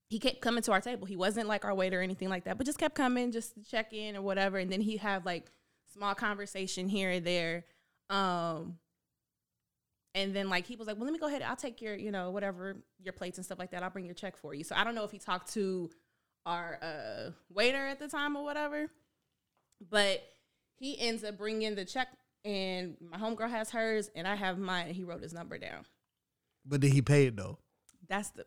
He 0.08 0.20
kept 0.20 0.40
coming 0.40 0.62
to 0.62 0.70
our 0.70 0.80
table. 0.80 1.04
He 1.04 1.16
wasn't 1.16 1.48
like 1.48 1.64
our 1.64 1.74
waiter 1.74 1.98
or 1.98 2.02
anything 2.02 2.28
like 2.28 2.44
that, 2.44 2.58
but 2.58 2.64
just 2.64 2.78
kept 2.78 2.94
coming 2.94 3.32
just 3.32 3.54
to 3.54 3.64
check 3.64 3.92
in 3.92 4.14
or 4.14 4.22
whatever. 4.22 4.56
And 4.56 4.70
then 4.70 4.80
he 4.80 4.98
had 4.98 5.26
like 5.26 5.50
small 5.92 6.14
conversation 6.14 6.88
here 6.88 7.10
and 7.10 7.26
there. 7.26 7.64
Um, 8.08 8.78
and 10.16 10.34
then 10.34 10.48
like 10.48 10.66
he 10.66 10.74
was 10.74 10.88
like, 10.88 10.96
"Well, 10.96 11.04
let 11.04 11.12
me 11.12 11.18
go 11.18 11.28
ahead. 11.28 11.42
I'll 11.42 11.54
take 11.54 11.80
your, 11.82 11.94
you 11.94 12.10
know, 12.10 12.30
whatever 12.30 12.78
your 12.98 13.12
plates 13.12 13.38
and 13.38 13.44
stuff 13.44 13.58
like 13.58 13.70
that. 13.70 13.82
I'll 13.82 13.90
bring 13.90 14.06
your 14.06 14.14
check 14.14 14.36
for 14.36 14.54
you." 14.54 14.64
So 14.64 14.74
I 14.74 14.82
don't 14.82 14.94
know 14.94 15.04
if 15.04 15.10
he 15.10 15.18
talked 15.18 15.52
to 15.52 15.90
our 16.46 16.78
uh, 16.82 17.30
waiter 17.50 17.86
at 17.86 17.98
the 17.98 18.08
time 18.08 18.34
or 18.34 18.42
whatever, 18.42 18.86
but 19.90 20.22
he 20.78 20.98
ends 20.98 21.22
up 21.22 21.36
bringing 21.36 21.74
the 21.74 21.84
check, 21.84 22.08
and 22.44 22.96
my 23.00 23.18
homegirl 23.18 23.50
has 23.50 23.70
hers, 23.70 24.10
and 24.16 24.26
I 24.26 24.34
have 24.34 24.58
mine. 24.58 24.86
And 24.86 24.96
he 24.96 25.04
wrote 25.04 25.22
his 25.22 25.34
number 25.34 25.58
down. 25.58 25.84
But 26.64 26.80
did 26.80 26.92
he 26.92 27.02
pay 27.02 27.26
it 27.26 27.36
though? 27.36 27.58
That's 28.08 28.30
the 28.30 28.44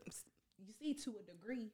you 0.58 0.74
see 0.78 0.94
to 1.04 1.14
a 1.20 1.32
degree. 1.32 1.70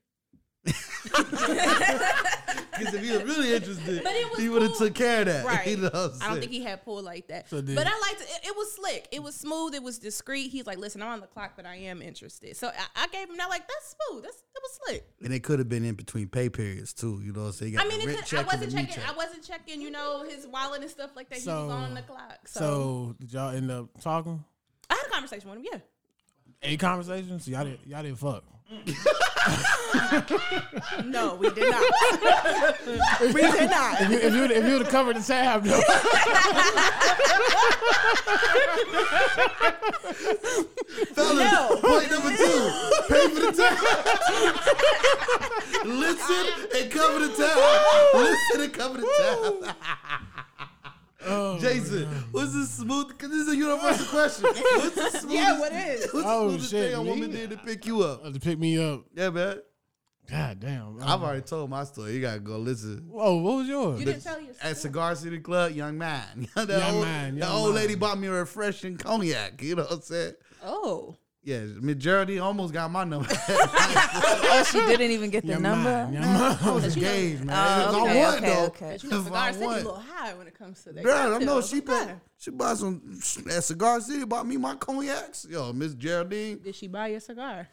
Because 2.78 2.92
if 2.94 3.02
he 3.02 3.10
was 3.12 3.22
really 3.24 3.54
interested, 3.54 4.02
But 4.04 4.12
it 4.14 4.30
was 4.30 4.38
he 4.40 4.48
would 4.48 4.62
have 4.62 4.72
cool. 4.72 4.86
took 4.86 4.94
care 4.94 5.20
of 5.20 5.26
that. 5.26 5.44
Right. 5.46 5.66
You 5.68 5.76
know 5.78 5.86
I'm 5.92 5.92
don't 5.92 6.14
saying? 6.20 6.40
think 6.40 6.52
he 6.52 6.62
had 6.62 6.84
pulled 6.84 7.04
like 7.04 7.28
that. 7.28 7.48
So 7.48 7.62
but 7.62 7.86
I 7.86 7.98
liked 8.00 8.20
it. 8.20 8.28
it. 8.48 8.56
Was 8.56 8.72
slick. 8.72 9.08
It 9.12 9.22
was 9.22 9.34
smooth. 9.34 9.74
It 9.74 9.82
was 9.82 9.98
discreet. 9.98 10.50
He's 10.50 10.66
like, 10.66 10.78
listen, 10.78 11.00
I'm 11.02 11.08
on 11.08 11.20
the 11.20 11.26
clock, 11.26 11.52
but 11.56 11.64
I 11.66 11.76
am 11.76 12.02
interested. 12.02 12.56
So 12.56 12.68
I, 12.68 13.04
I 13.04 13.06
gave 13.08 13.30
him 13.30 13.36
that 13.38 13.48
like 13.48 13.62
that's 13.68 13.94
smooth. 14.08 14.24
That's 14.24 14.36
it 14.36 14.62
was 14.62 14.78
slick. 14.86 15.04
and 15.24 15.32
it 15.32 15.42
could 15.42 15.58
have 15.58 15.68
been 15.68 15.84
in 15.84 15.94
between 15.94 16.28
pay 16.28 16.48
periods 16.50 16.92
too. 16.92 17.20
You 17.24 17.32
know 17.32 17.40
what 17.42 17.46
I'm 17.48 17.52
saying? 17.52 17.78
I 17.78 17.84
mean, 17.86 18.00
it 18.08 18.26
could, 18.26 18.38
I 18.38 18.42
wasn't 18.42 18.72
checking. 18.72 18.94
check. 18.94 19.08
I 19.08 19.16
wasn't 19.16 19.42
checking. 19.46 19.80
You 19.80 19.90
know 19.90 20.24
his 20.28 20.46
wallet 20.46 20.82
and 20.82 20.90
stuff 20.90 21.10
like 21.16 21.28
that. 21.30 21.36
he 21.38 21.42
So- 21.44 21.66
was 21.66 21.72
on 21.72 21.94
the 21.94 22.02
clock. 22.02 22.38
So, 22.46 22.60
So 22.60 23.16
did 23.20 23.32
y'all 23.32 23.54
end 23.54 23.70
up 23.70 23.88
talking? 24.00 24.44
I 24.90 24.94
had 24.94 25.06
a 25.06 25.10
conversation 25.10 25.48
with 25.48 25.58
him. 25.60 25.64
Yeah. 25.72 25.78
Any 26.62 26.76
conversations? 26.76 27.46
Y'all 27.48 27.64
didn't. 27.64 27.86
Y'all 27.86 28.02
didn't 28.02 28.18
fuck. 28.18 28.44
Mm. 28.72 28.96
No, 31.04 31.34
we 31.36 31.50
did 31.50 31.70
not. 31.70 31.82
we 33.20 33.32
did 33.40 33.70
not. 33.70 34.00
If 34.00 34.10
you 34.10 34.18
if 34.18 34.34
you, 34.34 34.44
if 34.44 34.64
you 34.64 34.72
would 34.72 34.82
have 34.82 34.90
covered 34.90 35.16
the 35.16 35.22
tab, 35.22 35.62
though. 35.64 35.80
Fellas, 41.14 41.80
point 41.80 42.10
number 42.10 42.36
two: 42.36 42.70
pay 43.08 43.28
for 43.28 43.40
the 43.40 43.52
time. 43.56 43.76
Listen 45.86 46.46
and 46.76 46.90
cover 46.90 47.18
the 47.20 47.28
tab. 47.36 47.56
Listen 48.14 48.60
and 48.62 48.72
cover 48.72 48.98
the 48.98 49.06
tab. 49.64 49.76
Oh, 51.26 51.58
Jason, 51.58 52.06
what's 52.32 52.52
the 52.52 52.64
smooth? 52.64 53.08
Because 53.08 53.30
this 53.30 53.40
is 53.46 53.48
a 53.52 53.56
universal 53.56 54.06
question. 54.10 54.44
What's 54.46 54.94
the 54.94 55.10
smoothest? 55.10 55.28
Yeah, 55.30 55.58
what 55.58 55.72
is? 55.72 56.00
What's 56.12 56.12
the 56.12 56.22
Oh, 56.32 56.48
smoothest 56.48 56.70
shit, 56.70 56.90
thing 56.92 56.94
a 56.94 57.02
woman 57.02 57.30
me? 57.30 57.36
did 57.36 57.50
to 57.50 57.56
pick 57.58 57.86
you 57.86 58.02
up? 58.02 58.24
Uh, 58.24 58.30
to 58.32 58.40
pick 58.40 58.58
me 58.58 58.78
up. 58.82 59.04
Yeah, 59.14 59.30
man. 59.30 59.60
God 60.30 60.58
damn. 60.58 60.98
I've 61.02 61.22
already 61.22 61.42
told 61.42 61.70
my 61.70 61.84
story. 61.84 62.12
You 62.14 62.20
gotta 62.20 62.40
go 62.40 62.58
listen. 62.58 63.06
Whoa, 63.08 63.36
what 63.36 63.56
was 63.58 63.68
yours? 63.68 64.00
You 64.00 64.06
didn't 64.06 64.22
tell 64.24 64.40
your 64.40 64.54
At 64.60 64.76
Cigar 64.76 65.14
City 65.14 65.38
Club, 65.38 65.72
young 65.72 65.96
man. 65.98 66.48
the 66.56 66.66
Young 66.78 66.94
old, 66.96 67.04
man, 67.04 67.34
the 67.34 67.40
young 67.40 67.52
old 67.52 67.74
man. 67.74 67.82
lady 67.82 67.94
bought 67.94 68.18
me 68.18 68.26
a 68.26 68.32
refreshing 68.32 68.96
cognac. 68.96 69.62
You 69.62 69.76
know 69.76 69.82
what 69.82 69.92
I'm 69.92 70.00
saying? 70.00 70.32
Oh. 70.64 71.16
Yeah, 71.46 71.60
Miss 71.80 71.94
Geraldine 71.96 72.40
almost 72.40 72.74
got 72.74 72.90
my 72.90 73.04
number. 73.04 73.28
Oh, 74.48 74.64
she 74.70 74.78
didn't 74.78 75.12
even 75.12 75.30
get 75.30 75.44
the 75.44 75.52
Young 75.52 75.62
number. 75.62 75.88
Oh, 75.88 76.10
man, 76.10 76.12
young 76.14 76.24
I 76.24 76.58
man. 76.64 76.74
was 76.74 76.96
engaged, 76.96 77.44
man. 77.44 77.56
Oh, 77.56 77.82
It 77.82 77.86
was 77.86 77.94
oh, 77.94 78.00
okay, 78.02 78.10
on 78.10 78.16
one 78.26 78.34
okay, 78.36 78.46
though. 78.54 78.64
okay. 78.66 78.90
But 78.92 79.02
you 79.04 79.10
know, 79.10 79.22
Cigar 79.22 79.52
City 79.52 79.64
a 79.64 79.68
little 79.68 79.94
high 79.94 80.34
when 80.34 80.46
it 80.48 80.58
comes 80.58 80.82
to 80.84 80.92
that. 80.92 81.04
Girl, 81.04 81.34
I 81.34 81.38
know 81.38 81.60
she 81.60 81.78
Okay. 81.78 82.06
paid, 82.06 82.14
she 82.38 82.50
bought 82.50 82.78
some 82.78 83.20
at 83.50 83.62
Cigar 83.64 84.00
City. 84.00 84.24
Bought 84.24 84.46
me 84.46 84.56
my 84.56 84.74
cognacs. 84.74 85.46
Yo, 85.48 85.72
Miss 85.72 85.94
Geraldine. 85.94 86.58
Did 86.58 86.74
she 86.74 86.88
buy 86.88 87.08
you 87.08 87.16
a 87.18 87.20
cigar? 87.20 87.68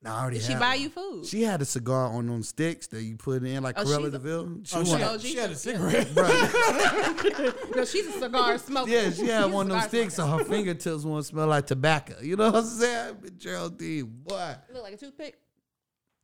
Nah, 0.00 0.16
I 0.16 0.20
already 0.20 0.36
Did 0.38 0.46
she 0.46 0.52
had 0.52 0.60
buy 0.60 0.68
one. 0.74 0.80
you 0.80 0.88
food? 0.90 1.26
She 1.26 1.42
had 1.42 1.60
a 1.60 1.64
cigar 1.64 2.06
on 2.12 2.26
them 2.28 2.44
sticks 2.44 2.86
that 2.88 3.02
you 3.02 3.16
put 3.16 3.42
in 3.42 3.62
like 3.64 3.76
Oh, 3.78 3.82
Cruella 3.82 3.96
she's 3.98 4.06
a- 4.06 4.10
Deville. 4.12 4.58
She 4.62 4.76
Oh, 4.76 4.84
she, 4.84 4.90
wanted- 4.92 5.04
had, 5.08 5.20
she 5.20 5.36
had 5.36 5.50
a 5.50 5.54
cigarette. 5.56 6.14
no, 7.76 7.84
she's 7.84 8.06
a 8.06 8.12
cigar 8.12 8.58
smoker. 8.58 8.90
yeah, 8.90 9.10
she 9.10 9.26
had 9.26 9.44
She's 9.46 9.52
one 9.52 9.66
of 9.66 9.70
them 9.72 9.80
cigar 9.80 9.88
sticks, 9.88 10.14
so 10.14 10.26
her 10.26 10.44
fingertips 10.44 11.02
want 11.04 11.24
to 11.24 11.28
smell 11.28 11.48
like 11.48 11.66
tobacco. 11.66 12.14
You 12.22 12.36
know 12.36 12.46
what 12.52 12.62
I'm 12.62 12.64
saying? 12.64 13.16
Miss 13.22 13.30
Geraldine, 13.32 14.04
boy. 14.24 14.54
Look 14.72 14.82
like 14.84 14.94
a 14.94 14.96
toothpick. 14.98 15.36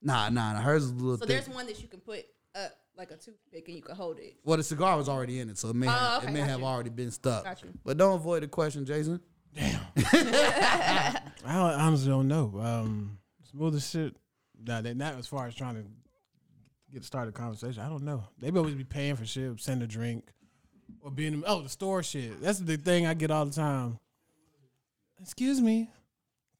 Nah, 0.00 0.28
nah, 0.28 0.52
nah. 0.52 0.60
Hers 0.60 0.84
is 0.84 0.90
a 0.90 0.94
little 0.94 1.14
So 1.18 1.26
thick. 1.26 1.28
there's 1.44 1.48
one 1.48 1.66
that 1.66 1.82
you 1.82 1.88
can 1.88 1.98
put 2.00 2.24
up 2.54 2.70
like 2.96 3.10
a 3.10 3.16
toothpick 3.16 3.66
and 3.66 3.76
you 3.76 3.82
can 3.82 3.96
hold 3.96 4.20
it. 4.20 4.36
Well, 4.44 4.56
the 4.56 4.62
cigar 4.62 4.96
was 4.96 5.08
already 5.08 5.40
in 5.40 5.48
it, 5.50 5.58
so 5.58 5.70
it 5.70 5.74
may 5.74 5.88
Oh, 5.88 5.90
have, 5.90 6.22
okay, 6.22 6.30
it 6.30 6.34
may 6.34 6.40
have 6.42 6.60
you. 6.60 6.66
already 6.66 6.90
been 6.90 7.10
stuck. 7.10 7.42
Got 7.42 7.60
you. 7.64 7.70
But 7.84 7.96
don't 7.96 8.14
avoid 8.14 8.44
the 8.44 8.46
question, 8.48 8.84
Jason. 8.86 9.18
Damn. 9.52 9.80
I 11.44 11.74
honestly 11.78 12.08
don't 12.08 12.28
know. 12.28 12.52
Um, 12.62 13.18
smoothest 13.54 13.92
shit. 13.92 14.16
Nah, 14.66 14.80
they 14.80 14.94
not 14.94 15.14
as 15.18 15.26
far 15.26 15.46
as 15.46 15.54
trying 15.54 15.74
to 15.76 15.84
get 16.92 17.04
started 17.04 17.30
a 17.30 17.32
conversation. 17.38 17.82
I 17.82 17.88
don't 17.88 18.02
know. 18.04 18.24
They 18.38 18.50
be 18.50 18.58
always 18.58 18.74
be 18.74 18.84
paying 18.84 19.16
for 19.16 19.24
shit, 19.26 19.60
send 19.60 19.82
a 19.82 19.86
drink, 19.86 20.24
or 21.00 21.10
being 21.10 21.42
oh 21.46 21.62
the 21.62 21.68
store 21.68 22.02
shit. 22.02 22.40
That's 22.40 22.58
the 22.60 22.76
thing 22.76 23.06
I 23.06 23.14
get 23.14 23.30
all 23.30 23.44
the 23.46 23.52
time. 23.52 23.98
Excuse 25.20 25.60
me, 25.60 25.90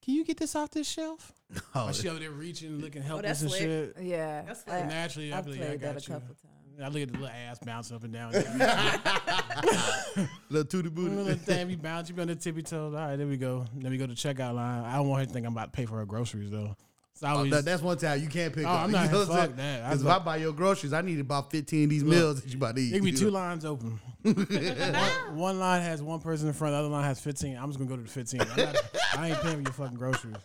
can 0.03 0.15
you 0.15 0.25
get 0.25 0.37
this 0.39 0.55
off 0.57 0.71
this 0.71 0.89
shelf? 0.89 1.33
Oh, 1.75 1.87
Oh, 1.89 1.93
she 1.93 2.09
over 2.09 2.19
there 2.19 2.31
reaching, 2.33 2.81
looking 2.81 3.03
oh, 3.03 3.07
helpless 3.07 3.41
that's 3.41 3.43
and 3.43 3.51
slick. 3.51 3.61
shit. 3.63 3.97
Yeah, 4.01 4.43
That's 4.43 4.67
like- 4.67 4.87
Naturally, 4.89 5.33
I 5.33 5.39
I've 5.39 5.45
believe 5.45 5.63
I 5.63 5.67
played 5.67 5.81
that 5.83 5.97
a 5.97 6.01
you. 6.01 6.07
couple 6.09 6.35
times. 6.35 6.39
I 6.83 6.89
look 6.89 7.03
at 7.03 7.09
the 7.13 7.19
little 7.19 7.29
ass 7.29 7.59
bouncing 7.65 7.97
up 7.97 8.05
and 8.05 8.13
down. 8.13 8.33
little 10.51 10.81
little 10.81 10.91
booty. 10.91 11.35
thing, 11.35 11.71
you 11.71 11.77
bounce, 11.77 12.09
you 12.09 12.15
be 12.15 12.23
on 12.23 12.29
the 12.29 12.35
tippy 12.35 12.63
toes. 12.63 12.95
All 12.95 13.01
right, 13.01 13.17
there 13.17 13.27
we 13.27 13.37
go. 13.37 13.65
Then 13.77 13.91
we 13.91 13.99
go 13.99 14.07
to 14.07 14.15
checkout 14.15 14.55
line. 14.55 14.85
I 14.85 14.97
don't 14.97 15.09
want 15.09 15.21
her 15.21 15.27
to 15.27 15.33
think 15.33 15.47
I'm 15.47 15.53
about 15.53 15.73
to 15.73 15.77
pay 15.77 15.87
for 15.87 15.99
her 15.99 16.07
groceries 16.07 16.51
though. 16.51 16.77
So 17.17 17.29
I 17.29 17.33
Oh, 17.33 17.37
always, 17.37 17.53
that- 17.53 17.65
that's 17.65 17.81
one 17.83 17.97
time 17.97 18.21
you 18.21 18.29
can't 18.29 18.53
pick 18.53 18.67
Oh, 18.67 18.71
up. 18.71 18.81
I'm 18.81 18.91
You 18.91 18.97
not- 18.97 19.13
know 19.13 19.19
what 19.21 19.29
fuck 19.29 19.57
that. 19.57 19.85
Because 19.85 20.03
if 20.03 20.09
I 20.09 20.19
buy 20.19 20.37
your 20.39 20.53
groceries, 20.53 20.93
I 20.93 21.01
need 21.01 21.21
about 21.21 21.51
15 21.53 21.85
of 21.85 21.91
these 21.91 22.03
meals 22.05 22.43
that 22.43 22.51
you 22.51 22.57
about 22.57 22.75
to 22.77 22.83
eat. 22.83 22.93
Could 22.93 23.05
be 23.05 23.13
two 23.13 23.31
lines 23.31 23.65
open. 23.65 24.01
one, 24.23 25.37
one 25.37 25.59
line 25.61 25.83
has 25.83 26.03
one 26.03 26.19
person 26.21 26.49
in 26.49 26.55
front, 26.55 26.73
the 26.73 26.79
other 26.79 26.89
line 26.89 27.05
has 27.05 27.21
15. 27.21 27.57
I'm 27.57 27.69
just 27.69 27.79
gonna 27.79 27.89
go 27.91 27.97
to 27.97 28.03
the 28.03 28.09
15. 28.09 28.41
I'm 28.41 28.49
not, 28.57 28.77
I 29.17 29.29
ain't 29.31 29.41
paying 29.43 29.57
for 29.59 29.63
your 29.63 29.73
fucking 29.73 29.97
groceries. 29.97 30.37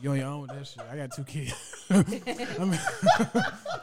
You 0.00 0.12
on 0.12 0.16
your 0.18 0.26
own 0.28 0.40
with 0.42 0.50
that 0.52 0.66
shit. 0.66 0.82
I 0.90 0.96
got 0.96 1.10
two 1.12 1.24
kids. 1.24 1.52
I'm, 1.90 2.04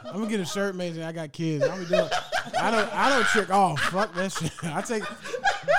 I'm 0.06 0.12
gonna 0.14 0.26
get 0.26 0.40
a 0.40 0.44
shirt 0.46 0.74
made 0.74 0.94
and 0.94 1.04
I 1.04 1.12
got 1.12 1.32
kids. 1.32 1.62
I'm 1.64 1.84
gonna 1.84 1.86
do 1.86 1.94
it. 2.06 2.12
I 2.58 2.70
don't 2.70 2.92
I 2.94 3.08
don't 3.10 3.24
trick 3.26 3.50
off. 3.50 3.78
Fuck 3.80 4.14
that 4.14 4.32
shit. 4.32 4.50
I 4.64 4.80
take 4.80 5.04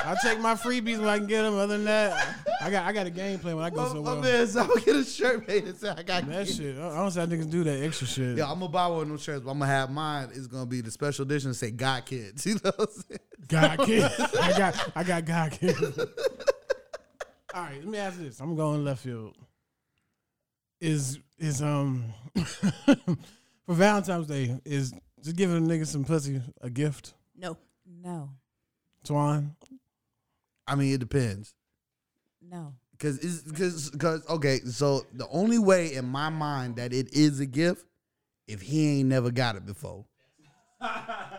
I 0.05 0.15
take 0.21 0.39
my 0.39 0.53
freebies 0.53 0.99
when 0.99 1.07
I 1.09 1.17
can 1.17 1.25
get 1.27 1.41
them. 1.41 1.55
Other 1.55 1.75
than 1.77 1.85
that, 1.85 2.37
I 2.61 2.69
got 2.69 2.85
I 2.85 2.93
got 2.93 3.07
a 3.07 3.09
game 3.09 3.39
plan 3.39 3.55
when 3.55 3.65
I 3.65 3.71
go 3.71 3.81
my 3.81 3.87
somewhere. 3.87 4.15
man, 4.21 4.47
so 4.47 4.61
I'm 4.61 4.69
to 4.69 4.81
get 4.81 4.95
a 4.95 5.03
shirt 5.03 5.47
made 5.47 5.63
and 5.65 5.75
say 5.75 5.89
I 5.89 6.03
got 6.03 6.27
That 6.27 6.45
kids. 6.45 6.57
shit. 6.57 6.77
I 6.77 6.95
don't 6.95 7.09
see 7.11 7.19
how 7.19 7.25
niggas 7.25 7.49
do 7.49 7.63
that 7.63 7.83
extra 7.83 8.05
shit. 8.07 8.37
Yeah, 8.37 8.45
I'm 8.51 8.59
gonna 8.59 8.69
buy 8.71 8.85
one 8.87 9.01
of 9.01 9.07
them 9.07 9.17
shirts, 9.17 9.43
but 9.43 9.49
I'm 9.51 9.59
gonna 9.59 9.71
have 9.71 9.89
mine. 9.89 10.29
It's 10.35 10.47
gonna 10.47 10.67
be 10.67 10.81
the 10.81 10.91
special 10.91 11.23
edition. 11.25 11.49
And 11.49 11.55
say 11.57 11.71
"God 11.71 12.05
Kids." 12.05 12.45
You 12.45 12.53
know 12.63 12.71
what 12.75 12.79
I'm 12.81 13.03
saying? 13.09 13.19
God 13.47 13.79
kids. 13.85 14.13
I 14.39 14.57
got 14.57 14.91
I 14.95 15.03
got 15.03 15.25
God 15.25 15.51
kids. 15.51 15.81
All 17.55 17.63
right, 17.63 17.79
let 17.79 17.87
me 17.87 17.97
ask 17.97 18.19
this. 18.19 18.39
I'm 18.39 18.55
going 18.55 18.85
left 18.85 19.01
field. 19.01 19.33
Is 20.81 21.19
is 21.37 21.61
um 21.61 22.13
for 23.65 23.73
Valentine's 23.73 24.27
Day 24.27 24.59
is 24.65 24.93
just 25.21 25.35
giving 25.35 25.57
a 25.57 25.61
nigga 25.61 25.85
some 25.85 26.05
pussy 26.05 26.41
a 26.61 26.69
gift? 26.69 27.13
No. 27.35 27.57
No, 28.01 28.29
Twan? 29.05 29.55
I 30.67 30.75
mean, 30.75 30.93
it 30.93 30.99
depends. 30.99 31.53
no. 32.41 32.73
Cause 32.99 33.17
it's 33.19 33.41
because 33.41 33.89
because 33.89 34.25
okay, 34.27 34.59
so 34.59 35.05
the 35.13 35.27
only 35.29 35.57
way 35.57 35.93
in 35.93 36.05
my 36.05 36.29
mind 36.29 36.75
that 36.75 36.91
it 36.93 37.13
is 37.13 37.39
a 37.39 37.45
gift 37.45 37.85
if 38.47 38.61
he 38.61 38.99
ain't 38.99 39.07
never 39.09 39.31
got 39.31 39.55
it 39.55 39.65
before. 39.65 40.05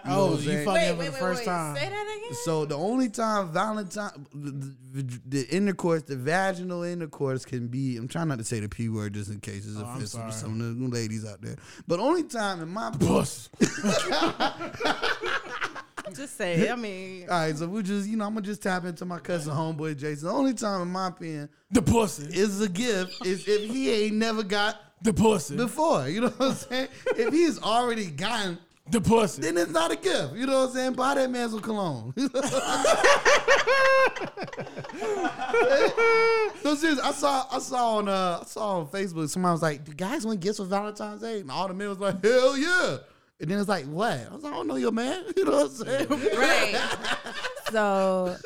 You 0.02 0.10
know 0.16 0.20
Oh, 0.22 0.32
you 0.36 0.42
saying? 0.42 0.64
fucking 0.64 0.74
Wait, 0.74 0.86
him 0.88 0.96
for 0.96 1.00
wait, 1.02 1.06
the 1.12 1.18
first 1.18 1.38
wait. 1.40 1.44
time. 1.44 1.76
Say 1.76 1.88
that 1.88 2.16
again. 2.16 2.36
So 2.44 2.64
the 2.64 2.76
only 2.76 3.08
time 3.10 3.52
Valentine, 3.52 4.26
the, 4.34 4.74
the, 5.02 5.20
the 5.26 5.48
intercourse, 5.48 6.02
the 6.02 6.16
vaginal 6.16 6.82
intercourse 6.82 7.44
can 7.44 7.68
be. 7.68 7.96
I'm 7.96 8.08
trying 8.08 8.28
not 8.28 8.38
to 8.38 8.44
say 8.44 8.60
the 8.60 8.68
p 8.68 8.88
word 8.88 9.12
just 9.14 9.30
in 9.30 9.40
case 9.40 9.66
it's 9.66 9.76
Oh, 9.78 9.82
offensive 9.82 10.24
to 10.26 10.32
some 10.32 10.60
of 10.60 10.78
the 10.78 10.88
ladies 10.88 11.24
out 11.26 11.40
there. 11.42 11.56
But 11.86 12.00
only 12.00 12.22
time 12.24 12.60
in 12.62 12.68
my 12.70 12.90
Puss. 12.98 13.50
Just 16.14 16.36
say. 16.36 16.68
I 16.68 16.74
mean, 16.74 17.22
All 17.30 17.38
right, 17.38 17.56
so 17.56 17.68
we 17.68 17.82
just 17.84 18.08
you 18.08 18.16
know 18.16 18.26
I'm 18.26 18.34
gonna 18.34 18.44
just 18.44 18.62
tap 18.62 18.84
into 18.84 19.04
my 19.04 19.20
cousin 19.20 19.54
homeboy 19.54 19.96
Jason. 19.96 20.26
The 20.26 20.34
only 20.34 20.54
time 20.54 20.82
in 20.82 20.88
my 20.88 21.06
opinion 21.08 21.48
The 21.70 21.82
pussy. 21.82 22.24
is 22.36 22.60
a 22.60 22.68
gift 22.68 23.24
is 23.24 23.46
if 23.46 23.70
he 23.70 23.90
ain't 23.90 24.16
never 24.16 24.42
got 24.42 24.76
The 25.02 25.12
pussy. 25.12 25.56
before. 25.56 26.08
You 26.08 26.22
know 26.22 26.28
what 26.30 26.48
I'm 26.50 26.54
saying? 26.56 26.88
If 27.16 27.32
he's 27.32 27.62
already 27.62 28.06
gotten, 28.06 28.58
The 28.90 29.00
pussy. 29.00 29.42
then 29.42 29.56
it's 29.56 29.70
not 29.70 29.92
a 29.92 29.96
gift. 29.96 30.34
You 30.34 30.46
know 30.46 30.62
what 30.62 30.70
I'm 30.70 30.74
saying? 30.74 30.92
Buy 30.94 31.14
that 31.14 31.30
man 31.30 31.48
some 31.48 31.60
cologne. 31.60 32.12
no, 32.16 32.28
seriously, 36.74 37.02
I 37.02 37.12
saw 37.12 37.46
I 37.50 37.58
saw 37.58 37.96
on 37.98 38.08
uh 38.08 38.38
I 38.42 38.46
saw 38.46 38.80
on 38.80 38.86
Facebook 38.88 39.28
somebody 39.28 39.52
was 39.52 39.62
like, 39.62 39.84
"Do 39.84 39.92
guys 39.92 40.26
want 40.26 40.40
gifts 40.40 40.58
for 40.58 40.64
Valentine's 40.64 41.20
Day?" 41.20 41.40
And 41.40 41.50
all 41.50 41.68
the 41.68 41.74
men 41.74 41.88
was 41.88 41.98
like, 41.98 42.22
"Hell 42.24 42.56
yeah!" 42.58 42.98
And 43.40 43.50
then 43.50 43.58
it's 43.58 43.68
like, 43.68 43.86
"What?" 43.86 44.26
I 44.30 44.34
was 44.34 44.42
like, 44.42 44.52
"I 44.52 44.56
don't 44.56 44.66
know 44.66 44.76
your 44.76 44.92
man." 44.92 45.24
You 45.36 45.44
know 45.44 45.52
what 45.52 45.70
I'm 45.70 45.70
saying? 45.70 46.08
right. 46.36 46.80
So 47.70 48.36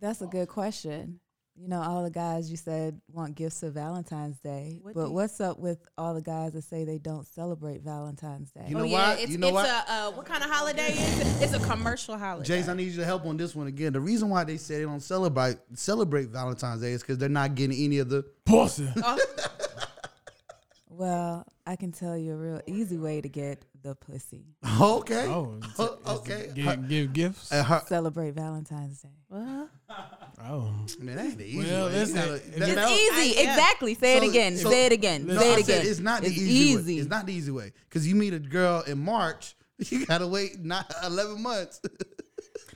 that's 0.00 0.22
a 0.22 0.26
good 0.26 0.48
question. 0.48 1.20
You 1.60 1.68
know, 1.68 1.82
all 1.82 2.02
the 2.02 2.10
guys 2.10 2.50
you 2.50 2.56
said 2.56 2.98
want 3.12 3.34
gifts 3.34 3.60
for 3.60 3.68
Valentine's 3.68 4.38
Day, 4.38 4.78
What 4.80 4.94
but 4.94 5.10
what's 5.10 5.42
up 5.42 5.58
with 5.58 5.78
all 5.98 6.14
the 6.14 6.22
guys 6.22 6.54
that 6.54 6.62
say 6.62 6.84
they 6.84 6.96
don't 6.96 7.26
celebrate 7.26 7.82
Valentine's 7.82 8.50
Day? 8.50 8.64
You 8.68 8.76
oh 8.76 8.78
know 8.78 8.84
yeah, 8.86 9.08
why? 9.14 9.16
it's 9.20 9.30
You 9.32 9.36
know 9.36 9.48
it's 9.48 9.54
why? 9.54 9.82
a 9.86 9.92
uh, 9.92 10.10
what 10.12 10.24
kind 10.24 10.42
of 10.42 10.48
holiday 10.48 10.92
is 10.92 11.20
it? 11.20 11.44
It's 11.44 11.52
a 11.52 11.58
commercial 11.58 12.16
holiday. 12.16 12.46
Jason, 12.46 12.70
I 12.70 12.76
need 12.76 12.92
you 12.92 12.96
to 12.96 13.04
help 13.04 13.26
on 13.26 13.36
this 13.36 13.54
one 13.54 13.66
again. 13.66 13.92
The 13.92 14.00
reason 14.00 14.30
why 14.30 14.44
they 14.44 14.56
say 14.56 14.76
they 14.78 14.84
don't 14.84 15.00
celebrate 15.02 15.58
celebrate 15.74 16.30
Valentine's 16.30 16.80
Day 16.80 16.92
is 16.92 17.02
because 17.02 17.18
they're 17.18 17.28
not 17.28 17.54
getting 17.54 17.76
any 17.84 17.98
of 17.98 18.08
the. 18.08 18.24
Pussy. 18.46 18.88
Oh, 18.96 19.18
Well, 20.88 21.46
I 21.66 21.76
can 21.76 21.92
tell 21.92 22.16
you 22.16 22.32
a 22.32 22.36
real 22.36 22.60
easy 22.66 22.98
way 22.98 23.20
to 23.20 23.28
get 23.28 23.62
the 23.82 23.94
pussy. 23.94 24.44
Okay. 24.80 25.26
Oh, 25.26 25.54
it's- 25.58 25.74
Oh, 25.78 25.84
it's- 25.84 26.16
okay. 26.18 26.50
Give, 26.54 26.88
give 26.88 27.12
gifts. 27.12 27.52
Uh, 27.52 27.62
her- 27.64 27.82
Celebrate 27.86 28.32
Valentine's 28.34 29.02
Day. 29.02 29.08
Oh. 29.32 29.68
man, 31.00 31.16
that 31.16 31.24
ain't 31.26 31.38
the 31.38 31.44
easy 31.44 31.58
Well, 31.58 31.86
way. 31.86 31.92
listen, 31.92 32.16
You 32.16 32.22
gotta- 32.22 32.34
if 32.34 32.56
that- 32.56 32.74
that- 32.74 32.90
Easy, 32.90 33.38
I- 33.38 33.42
yeah. 33.42 33.50
exactly. 33.52 33.94
Say 33.94 34.16
it 34.16 34.22
again. 34.28 34.56
so- 34.56 34.70
say 34.70 34.86
it 34.86 34.92
again. 34.92 35.26
Listen, 35.26 35.40
say 35.42 35.52
it 35.54 35.58
again. 35.60 35.86
It's 35.86 36.00
not 36.00 36.20
the 36.22 36.28
It's 36.28 36.36
easy, 36.38 36.50
easy. 36.52 36.94
way. 36.96 37.00
It's 37.00 37.10
not 37.10 37.26
the 37.26 37.32
easy 37.34 37.50
way 37.50 37.72
because 37.88 38.06
you 38.08 38.14
meet 38.14 38.32
a 38.34 38.38
girl 38.38 38.82
in 38.82 38.98
March, 38.98 39.56
you 39.78 40.06
gotta 40.06 40.26
wait 40.26 40.58
not 40.64 40.92
eleven 41.04 41.42
months. 41.42 41.80
but 41.82 41.92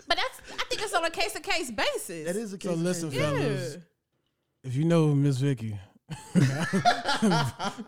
that's 0.08 0.40
I 0.60 0.64
think 0.68 0.82
it's 0.82 0.94
on 0.94 1.04
a 1.04 1.10
case 1.10 1.32
to 1.32 1.40
case 1.40 1.70
basis. 1.70 2.26
that 2.26 2.36
is 2.36 2.52
a 2.52 2.58
case. 2.58 2.70
So 2.70 2.76
listen, 2.76 3.10
case. 3.10 3.20
fellas. 3.20 3.76
If 4.62 4.74
you 4.76 4.84
know 4.84 5.08
Miss 5.14 5.36
Vicky, 5.38 5.78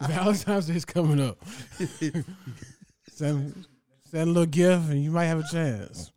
Valentine's 0.01 0.67
Day 0.67 0.75
is 0.77 0.85
coming 0.85 1.21
up. 1.21 1.39
Send 3.17 3.67
send 4.11 4.23
a 4.29 4.33
little 4.33 4.47
gift, 4.47 4.91
and 4.91 5.03
you 5.03 5.11
might 5.11 5.25
have 5.27 5.41
a 5.41 5.49
chance. 5.51 6.13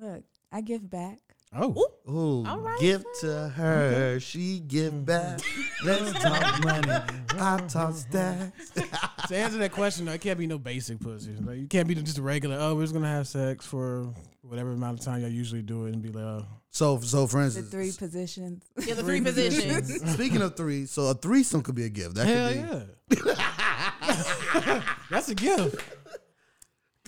Look, 0.00 0.22
I 0.52 0.60
give 0.60 0.88
back. 0.88 1.18
Oh, 1.56 1.86
Ooh, 2.06 2.44
All 2.46 2.58
right, 2.60 2.78
give 2.78 3.02
to 3.22 3.48
her, 3.48 4.20
she 4.20 4.60
give 4.60 5.06
back. 5.06 5.40
Let's 5.82 6.12
talk 6.22 6.62
money, 6.62 6.92
I 7.38 7.56
talk 7.68 7.94
stacks. 7.94 8.70
to 9.28 9.34
answer 9.34 9.56
that 9.56 9.72
question, 9.72 10.04
though, 10.04 10.12
it 10.12 10.20
can't 10.20 10.38
be 10.38 10.46
no 10.46 10.58
basic 10.58 11.00
pussy. 11.00 11.32
Like, 11.40 11.56
you 11.56 11.66
can't 11.66 11.88
be 11.88 11.94
just 11.94 12.18
a 12.18 12.22
regular. 12.22 12.58
Oh, 12.60 12.74
we're 12.74 12.82
just 12.82 12.92
gonna 12.92 13.08
have 13.08 13.26
sex 13.26 13.64
for 13.64 14.12
whatever 14.42 14.72
amount 14.72 14.98
of 14.98 15.04
time 15.06 15.22
y'all 15.22 15.30
usually 15.30 15.62
do 15.62 15.86
it, 15.86 15.94
and 15.94 16.02
be 16.02 16.10
like, 16.10 16.22
oh, 16.22 16.44
So, 16.70 17.00
so 17.00 17.26
for 17.26 17.48
The 17.48 17.62
three 17.62 17.92
positions. 17.92 18.62
yeah, 18.86 18.92
the 18.92 19.02
three 19.04 19.22
positions. 19.22 20.12
speaking 20.12 20.42
of 20.42 20.54
three, 20.54 20.84
so 20.84 21.04
a 21.06 21.14
threesome 21.14 21.62
could 21.62 21.74
be 21.74 21.84
a 21.84 21.88
gift. 21.90 22.16
That 22.16 22.26
hell 22.26 22.52
could 22.52 22.88
be. 23.08 23.30
yeah. 23.32 24.82
That's 25.10 25.30
a 25.30 25.34
gift. 25.34 25.82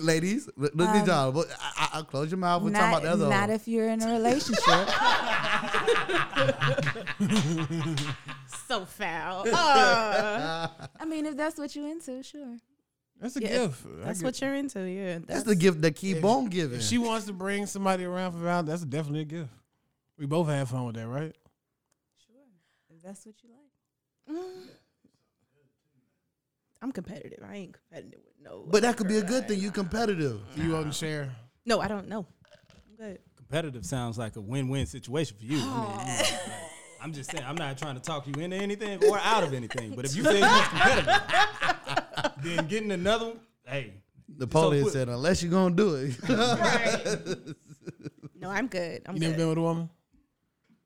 Ladies, 0.01 0.49
look 0.57 0.75
look 0.75 0.89
at 0.89 1.07
y'all. 1.07 1.33
But 1.33 1.49
I, 1.61 1.89
I, 1.93 1.99
I 1.99 2.03
close 2.03 2.31
your 2.31 2.39
mouth. 2.39 2.63
We're 2.63 2.71
talking 2.71 2.89
about 2.89 3.03
the 3.03 3.11
other. 3.11 3.25
One. 3.25 3.31
Not 3.31 3.49
one. 3.49 3.57
if 3.57 3.69
you're 3.69 3.89
in 3.89 4.03
a 4.03 4.13
relationship. 4.13 4.89
So 8.71 8.85
foul. 8.85 9.47
Uh, 9.53 10.69
I 11.01 11.05
mean, 11.05 11.27
if 11.27 11.37
that's 11.37 11.59
what 11.59 11.75
you 11.75 11.91
into, 11.91 12.23
sure. 12.23 12.57
That's 13.21 13.37
a 13.37 13.43
Yeah, 13.43 13.49
gift. 13.49 13.85
That's 14.05 14.23
what 14.23 14.41
you're 14.41 14.55
into. 14.55 14.81
Yeah. 14.89 15.19
That's 15.27 15.43
the 15.43 15.57
gift 15.57 15.83
that 15.83 15.97
keep 15.97 16.25
on 16.25 16.47
giving. 16.47 16.79
If 16.79 16.85
she 16.85 16.97
wants 16.97 17.27
to 17.27 17.33
bring 17.33 17.67
somebody 17.67 18.05
around 18.05 18.33
for 18.33 18.39
Valentine's, 18.39 18.81
that's 18.83 18.91
definitely 18.91 19.23
a 19.23 19.25
gift. 19.25 19.51
We 20.17 20.27
both 20.27 20.47
have 20.49 20.69
fun 20.69 20.87
with 20.87 20.95
that, 20.95 21.09
right? 21.09 21.35
Sure. 22.27 22.47
If 22.95 23.03
that's 23.03 23.27
what 23.27 23.35
you 23.43 23.51
like. 23.51 24.39
I'm 26.81 26.93
competitive. 26.93 27.45
I 27.45 27.57
ain't 27.57 27.75
competitive 27.75 28.21
with 28.25 28.30
no. 28.43 28.65
but 28.71 28.83
that 28.83 28.97
could 28.97 29.09
be 29.09 29.19
a 29.19 29.23
good 29.23 29.49
thing. 29.49 29.61
You 29.61 29.69
uh, 29.69 29.73
competitive. 29.73 30.41
You 30.57 30.71
wouldn't 30.71 30.95
share. 30.95 31.31
No, 31.67 31.81
I 31.81 31.89
don't 31.89 32.09
know. 32.09 32.27
I'm 32.91 32.97
good. 32.97 33.19
Competitive 33.37 33.85
sounds 33.85 34.19
like 34.19 34.37
a 34.37 34.41
win-win 34.41 34.87
situation 34.87 35.37
for 35.39 35.45
you. 35.45 35.59
I 35.59 35.61
mean, 35.61 35.67
you 35.67 35.75
know, 35.75 35.95
oh. 35.99 36.05
like, 36.07 37.03
I'm 37.03 37.13
just 37.13 37.31
saying, 37.31 37.45
I'm 37.47 37.57
not 37.57 37.79
trying 37.79 37.95
to 37.95 38.01
talk 38.01 38.27
you 38.27 38.35
into 38.43 38.57
anything 38.57 39.03
or 39.05 39.19
out 39.19 39.43
of 39.43 39.55
anything. 39.55 39.95
But 39.95 40.05
if 40.05 40.15
you 40.15 40.25
say 40.25 40.39
you're 40.39 40.63
competitive, 40.65 41.15
then 42.43 42.67
getting 42.67 42.93
another, 42.93 43.27
one, 43.29 43.41
hey, 43.67 43.95
Napoleon 44.37 44.85
quick. 44.85 44.93
said, 44.93 45.09
unless 45.09 45.43
you're 45.43 45.51
gonna 45.51 45.75
do 45.75 45.95
it. 45.95 47.57
No, 48.41 48.49
I'm 48.49 48.69
good. 48.69 49.03
I'm 49.07 49.17
You 49.17 49.21
never 49.21 49.33
good. 49.33 49.39
been 49.39 49.49
with 49.51 49.59
a 49.59 49.61
woman? 49.61 49.91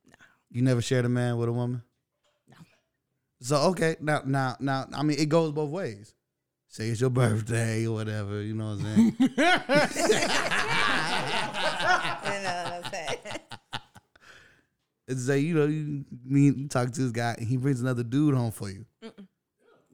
No. 0.09 0.15
You 0.51 0.63
never 0.63 0.83
shared 0.83 1.05
a 1.05 1.09
man 1.09 1.37
with 1.37 1.49
a 1.49 1.53
woman? 1.53 1.83
No. 2.49 2.57
So 3.41 3.57
okay, 3.71 3.97
now 4.01 4.23
now 4.27 4.57
now 4.59 4.87
I 4.93 5.03
mean 5.05 5.19
it 5.19 5.29
goes 5.29 5.53
both 5.53 5.71
ways. 5.71 6.15
Say 6.75 6.89
it's 6.89 7.01
your 7.01 7.11
birthday 7.11 7.87
or 7.87 7.93
whatever, 7.93 8.43
you 8.43 8.53
know 8.53 8.75
what 8.75 8.85
I'm 8.85 8.97
saying? 8.97 9.16
you 9.20 9.29
know 9.29 9.45
what 12.64 12.85
I'm 12.85 12.91
saying? 12.91 13.18
It's 15.07 15.25
say, 15.25 15.39
you 15.39 15.55
know, 15.55 15.66
you 15.66 16.05
meet 16.25 16.57
you 16.57 16.66
talk 16.66 16.91
to 16.91 17.01
this 17.01 17.12
guy 17.12 17.37
and 17.39 17.47
he 17.47 17.59
brings 17.59 17.81
another 17.81 18.03
dude 18.03 18.35
home 18.35 18.51
for 18.51 18.70
you. 18.70 18.87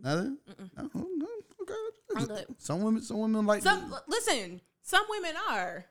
Nothing? 0.02 0.38
Oh, 0.78 0.90
no, 0.94 1.26
okay. 1.60 1.74
I'm 2.16 2.24
good. 2.24 2.46
Some 2.56 2.80
women 2.80 3.02
some 3.02 3.18
women 3.18 3.44
like 3.44 3.60
Some 3.62 3.94
listen. 4.08 4.62
Some 4.82 5.04
women 5.10 5.34
are. 5.50 5.84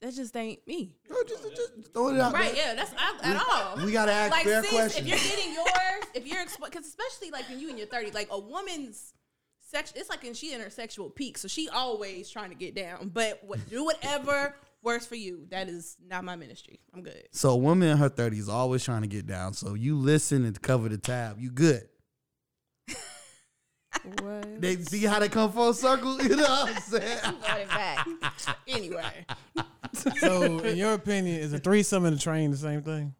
That 0.00 0.14
just 0.14 0.34
ain't 0.34 0.66
me. 0.66 0.94
Oh, 1.10 1.22
just, 1.28 1.42
just 1.54 1.92
throw 1.92 2.14
it 2.14 2.18
out 2.18 2.32
Right? 2.32 2.54
there. 2.54 2.68
Yeah. 2.68 2.74
That's 2.76 2.94
I, 2.96 3.18
at 3.24 3.42
all. 3.46 3.84
We 3.84 3.92
gotta 3.92 4.12
ask 4.12 4.32
like, 4.32 4.44
fair 4.44 4.62
sis, 4.62 4.72
questions. 4.72 5.06
if 5.06 5.06
you're 5.06 5.36
getting 5.36 5.52
yours, 5.52 6.04
if 6.14 6.26
you're 6.26 6.42
because 6.64 6.86
especially 6.86 7.30
like 7.30 7.46
when 7.50 7.60
you 7.60 7.68
in 7.68 7.76
your 7.76 7.88
30s, 7.88 8.14
like 8.14 8.28
a 8.30 8.40
woman's 8.40 9.12
sex, 9.70 9.92
it's 9.96 10.10
like 10.10 10.22
when 10.22 10.34
she 10.34 10.52
in 10.52 10.60
her 10.60 10.70
sexual 10.70 11.08
peak, 11.10 11.38
so 11.38 11.48
she 11.48 11.68
always 11.68 12.28
trying 12.30 12.50
to 12.50 12.56
get 12.56 12.74
down. 12.74 13.10
But 13.12 13.40
what, 13.44 13.58
do 13.70 13.84
whatever 13.84 14.56
works 14.82 15.06
for 15.06 15.14
you. 15.16 15.46
That 15.50 15.68
is 15.68 15.96
not 16.06 16.24
my 16.24 16.36
ministry. 16.36 16.80
I'm 16.94 17.02
good. 17.02 17.28
So 17.32 17.50
a 17.50 17.56
woman 17.56 17.88
in 17.88 17.98
her 17.98 18.08
thirties 18.08 18.48
always 18.48 18.84
trying 18.84 19.02
to 19.02 19.08
get 19.08 19.26
down. 19.26 19.54
So 19.54 19.74
you 19.74 19.96
listen 19.96 20.44
and 20.44 20.60
cover 20.60 20.88
the 20.88 20.98
tab. 20.98 21.38
You 21.40 21.50
good. 21.50 21.88
What? 24.22 24.60
They 24.62 24.76
see 24.76 25.04
how 25.04 25.18
they 25.18 25.28
come 25.28 25.52
full 25.52 25.74
circle. 25.74 26.16
You 26.22 26.36
know 26.36 26.42
what 26.44 26.74
I'm 26.76 26.80
saying? 26.80 27.18
Got 27.22 27.60
it 27.60 27.68
back. 27.68 28.08
anyway, 28.68 29.26
So, 30.20 30.60
in 30.60 30.76
your 30.78 30.94
opinion, 30.94 31.40
is 31.40 31.52
a 31.52 31.58
threesome 31.58 32.04
and 32.04 32.16
a 32.16 32.18
train 32.18 32.50
the 32.52 32.56
same 32.56 32.82
thing? 32.82 33.14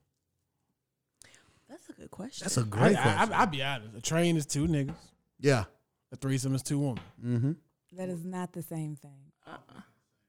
that's 1.68 1.88
a 1.88 1.92
good 1.92 2.10
question. 2.10 2.44
That's 2.44 2.56
a 2.56 2.62
great 2.64 2.96
I, 2.96 3.02
question. 3.02 3.32
I, 3.34 3.40
will 3.44 3.50
be 3.50 3.62
honest. 3.62 3.96
A 3.96 4.00
train 4.00 4.36
is 4.36 4.46
two 4.46 4.68
niggas. 4.68 4.94
yeah. 5.40 5.64
A 6.12 6.16
threesome 6.16 6.54
is 6.54 6.62
two 6.62 6.78
women. 6.78 7.00
Mm-hmm. 7.24 7.52
That 7.96 8.08
is 8.08 8.24
not 8.24 8.52
the 8.52 8.62
same 8.62 8.96
thing. 8.96 9.32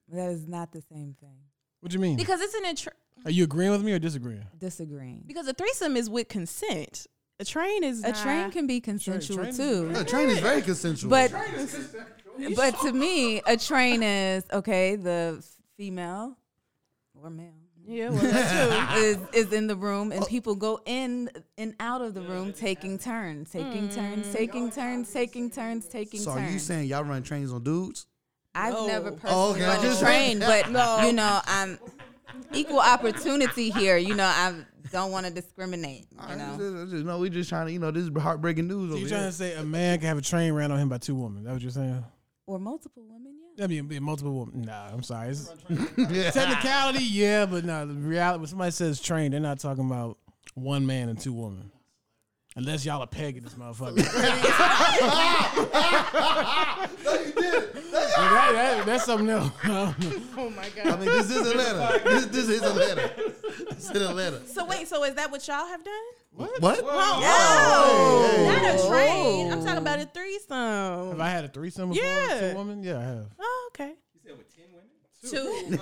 That 0.09 0.29
is 0.31 0.47
not 0.47 0.71
the 0.71 0.81
same 0.81 1.15
thing. 1.19 1.37
What 1.79 1.91
do 1.91 1.95
you 1.95 2.01
mean? 2.01 2.17
because 2.17 2.41
it's 2.41 2.53
an 2.53 2.65
a 2.65 2.73
tr- 2.75 2.89
Are 3.25 3.31
you 3.31 3.43
agreeing 3.45 3.71
with 3.71 3.81
me 3.83 3.93
or 3.93 3.99
disagreeing? 3.99 4.45
Disagreeing. 4.59 5.23
because 5.25 5.47
a 5.47 5.53
threesome 5.53 5.95
is 5.95 6.09
with 6.09 6.27
consent. 6.27 7.07
A 7.39 7.45
train 7.45 7.83
is 7.83 8.03
A 8.03 8.09
not- 8.09 8.17
train 8.21 8.51
can 8.51 8.67
be 8.67 8.79
consensual 8.81 9.37
train 9.37 9.49
is- 9.49 9.57
too. 9.57 9.91
a 9.95 10.03
train 10.03 10.29
is 10.29 10.39
very 10.39 10.61
consensual. 10.61 11.09
But 11.09 11.31
but 12.55 12.77
to 12.81 12.91
me, 12.93 13.41
a 13.47 13.57
train 13.57 14.03
is 14.03 14.43
okay. 14.53 14.95
The 14.95 15.43
female 15.77 16.37
or 17.15 17.29
male 17.31 17.53
Yeah, 17.85 18.09
well, 18.09 18.19
that 18.21 18.97
is 18.97 19.17
is 19.33 19.53
in 19.53 19.67
the 19.67 19.75
room, 19.75 20.11
and 20.11 20.23
oh. 20.23 20.25
people 20.27 20.55
go 20.55 20.79
in 20.85 21.29
and 21.57 21.73
out 21.79 22.01
of 22.01 22.13
the 22.13 22.21
room, 22.21 22.53
taking 22.53 22.97
turns, 22.99 23.49
taking 23.51 23.89
turns, 23.89 24.27
mm. 24.27 24.33
taking 24.33 24.71
turns, 24.71 25.11
taking 25.11 25.49
turns, 25.49 25.87
taking 25.87 26.19
so 26.19 26.33
turns. 26.33 26.49
are 26.49 26.51
you 26.51 26.59
saying 26.59 26.87
y'all 26.87 27.03
run 27.03 27.23
trains 27.23 27.51
on 27.51 27.63
dudes? 27.63 28.05
I've 28.53 28.73
No. 28.73 28.87
never 28.87 29.09
Oh, 29.09 29.15
personally 29.15 29.51
okay. 29.51 29.65
run 29.65 29.79
a 29.79 29.81
Just- 29.81 30.01
train, 30.01 30.39
but 30.39 30.67
you 31.05 31.13
know, 31.13 31.39
I'm 31.45 31.79
equal 32.53 32.79
opportunity 32.79 33.69
here. 33.71 33.97
You 33.97 34.13
know, 34.15 34.25
I 34.25 34.53
don't 34.91 35.11
want 35.11 35.25
to 35.25 35.31
discriminate. 35.31 36.07
You 36.29 36.35
know, 36.35 36.57
Just- 36.57 36.91
just- 36.91 37.05
no, 37.05 37.17
we 37.19 37.29
just 37.29 37.49
trying 37.49 37.67
to, 37.67 37.73
you 37.73 37.79
know, 37.79 37.91
this 37.91 38.03
is 38.03 38.11
heartbreaking 38.21 38.67
news 38.67 38.91
So 38.91 38.97
you're 38.97 39.07
here. 39.07 39.17
trying 39.17 39.29
to 39.29 39.35
say 39.35 39.53
a 39.55 39.63
man 39.63 39.99
can 39.99 40.07
have 40.07 40.17
a 40.17 40.21
train 40.21 40.53
ran 40.53 40.71
on 40.71 40.77
him 40.79 40.89
by 40.89 40.97
two 40.97 41.15
women? 41.15 41.43
That 41.45 41.53
what 41.53 41.61
you're 41.61 41.71
saying? 41.71 42.03
or 42.47 42.59
multiple 42.59 43.03
women. 43.07 43.37
Yeah. 43.61 43.67
That'd 43.67 43.89
be, 43.89 43.95
be 43.95 43.99
multiple 43.99 44.33
women. 44.45 44.63
Nah, 44.63 44.87
I'm 44.91 45.03
sorry. 45.03 45.29
It's, 45.29 45.51
Yeah. 45.97 46.31
technicality, 46.31 47.03
yeah, 47.03 47.45
but 47.45 47.63
no. 47.63 47.85
The 47.85 47.93
reality, 47.93 48.39
when 48.39 48.47
somebody 48.47 48.71
says 48.71 48.99
train, 48.99 49.31
they're 49.31 49.39
not 49.39 49.59
talking 49.59 49.85
about 49.85 50.17
one 50.55 50.85
man 50.85 51.09
and 51.09 51.19
two 51.19 51.33
women. 51.33 51.71
Unless 52.55 52.85
y'all 52.85 53.01
are 53.01 53.07
pegging 53.07 53.43
this 53.43 53.53
motherfucker. 53.53 53.95
That- 57.41 58.51
that- 58.53 58.85
that's 58.85 59.05
something 59.05 59.29
else. 59.29 59.51
Oh 60.37 60.49
my 60.49 60.69
god! 60.69 60.87
I 60.87 60.95
mean, 60.97 61.05
this 61.05 61.29
is 61.29 61.37
a 61.51 61.55
letter. 61.57 61.99
This, 62.09 62.25
this 62.27 62.49
is 62.49 62.61
a 62.61 62.73
letter. 62.73 63.11
This 63.69 63.89
is 63.91 64.01
a 64.01 64.13
letter. 64.13 64.41
So 64.47 64.65
wait, 64.65 64.87
so 64.87 65.03
is 65.03 65.15
that 65.15 65.29
what 65.31 65.47
y'all 65.47 65.67
have 65.67 65.83
done? 65.83 65.93
What? 66.59 66.81
Oh, 66.83 68.47
not 68.47 68.63
a 68.79 68.87
train. 68.87 69.51
I'm 69.51 69.61
talking 69.63 69.77
about 69.79 69.99
a 69.99 70.05
threesome. 70.05 71.09
have 71.11 71.19
I 71.19 71.29
had 71.29 71.45
a 71.45 71.49
threesome 71.49 71.89
before? 71.89 72.03
with 72.03 72.29
Yeah. 72.29 72.51
Two 72.51 72.57
women? 72.57 72.83
Yeah, 72.83 72.97
I 72.99 73.03
have. 73.03 73.25
Oh, 73.39 73.69
okay. 73.73 73.89
You 74.13 74.19
said 74.25 74.37
with 74.37 74.55
ten 74.55 74.65
women? 74.71 74.87
Two. 75.23 75.37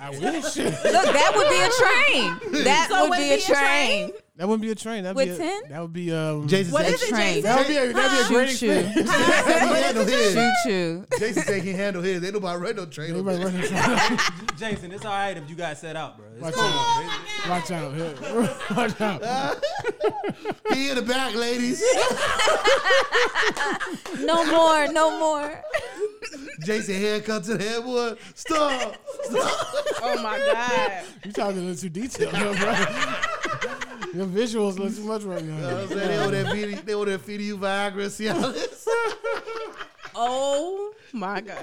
I 0.00 0.08
wish. 0.10 0.56
Look, 0.56 0.74
that 0.84 1.32
would 1.36 1.48
be 1.50 1.60
a 1.60 1.68
train. 1.68 2.62
That 2.64 2.88
So 2.90 3.02
would 3.02 3.10
would 3.10 3.18
be 3.18 3.24
a 3.32 3.36
be 3.36 3.42
a 3.42 3.46
train? 3.46 3.56
train. 4.08 4.12
That 4.36 4.48
wouldn't 4.48 4.62
be 4.62 4.70
a 4.70 4.74
train. 4.74 5.04
That'd 5.04 5.16
With 5.16 5.28
be 5.28 5.34
a, 5.34 5.36
10? 5.38 5.62
That 5.70 5.80
would 5.82 5.92
be 5.92 6.12
um. 6.12 6.46
Jason 6.48 6.72
What 6.72 6.84
said, 6.86 6.94
is 6.94 7.02
it, 7.02 7.08
train. 7.10 7.34
Jason? 7.34 7.42
That 7.42 7.58
would 7.58 7.68
be 7.68 7.76
a, 7.76 7.92
that'd 7.92 8.10
be 8.18 8.24
a 8.24 8.28
great 8.28 8.48
Choo 8.50 8.56
choo. 8.56 8.70
experience. 8.72 9.10
Jason 9.12 9.42
said 9.42 9.62
he 9.62 9.74
handle 9.82 10.04
his. 10.04 10.34
Choo 10.34 10.50
choo. 10.64 11.06
Jason 11.18 11.42
said 11.42 11.62
he 11.62 11.72
handle 11.72 12.02
his. 12.02 12.24
Ain't 12.24 12.34
nobody 12.34 12.58
run 12.62 12.76
no 12.76 12.86
train. 12.86 13.14
over 13.16 13.30
Everybody 13.30 13.58
there. 13.68 13.70
running 13.70 13.98
around. 14.18 14.58
Jason, 14.58 14.92
it's 14.92 15.04
all 15.04 15.12
right 15.12 15.36
if 15.36 15.48
you 15.50 15.56
got 15.56 15.76
set 15.78 15.96
out, 15.96 16.16
bro. 16.16 16.26
It's 16.32 16.42
Watch 16.42 16.54
cool. 16.54 16.64
out. 16.64 17.48
Watch 17.48 17.70
out. 17.70 17.96
Yeah. 17.96 18.76
Watch 18.76 19.00
out. 19.00 19.64
He 20.72 20.88
in 20.90 20.96
the 20.96 21.02
back, 21.02 21.34
ladies. 21.34 21.82
No 24.20 24.44
more. 24.50 24.88
No 24.92 25.18
more. 25.18 25.62
Jason 26.64 26.94
haircut 26.96 27.44
to 27.44 27.56
the 27.56 27.64
head, 27.64 27.84
boy. 27.84 28.14
Stop. 28.34 28.96
Stop. 29.24 29.66
Oh 30.02 30.20
my 30.22 30.38
god. 30.38 31.04
You 31.24 31.32
talking 31.32 31.58
a 31.58 31.62
little 31.62 31.76
too 31.76 31.88
detailed, 31.88 32.32
bro. 32.32 32.74
Your 34.14 34.26
visuals 34.26 34.78
look 34.78 34.94
too 34.94 35.04
much 35.04 35.22
right 35.22 35.44
now. 35.44 35.56
You 35.56 35.60
know 35.62 35.68
now. 35.68 35.74
what 35.74 35.82
I'm 35.82 35.88
saying? 35.88 36.08
They 36.08 36.18
over 36.18 36.30
there 36.30 36.46
feeding, 36.52 36.80
they 36.84 36.94
over 36.94 37.06
there 37.06 37.18
feeding 37.18 37.46
you 37.46 37.58
Viagra 37.58 38.06
Cialis. 38.06 38.86
Oh 40.14 40.94
my 41.12 41.42
god. 41.42 41.58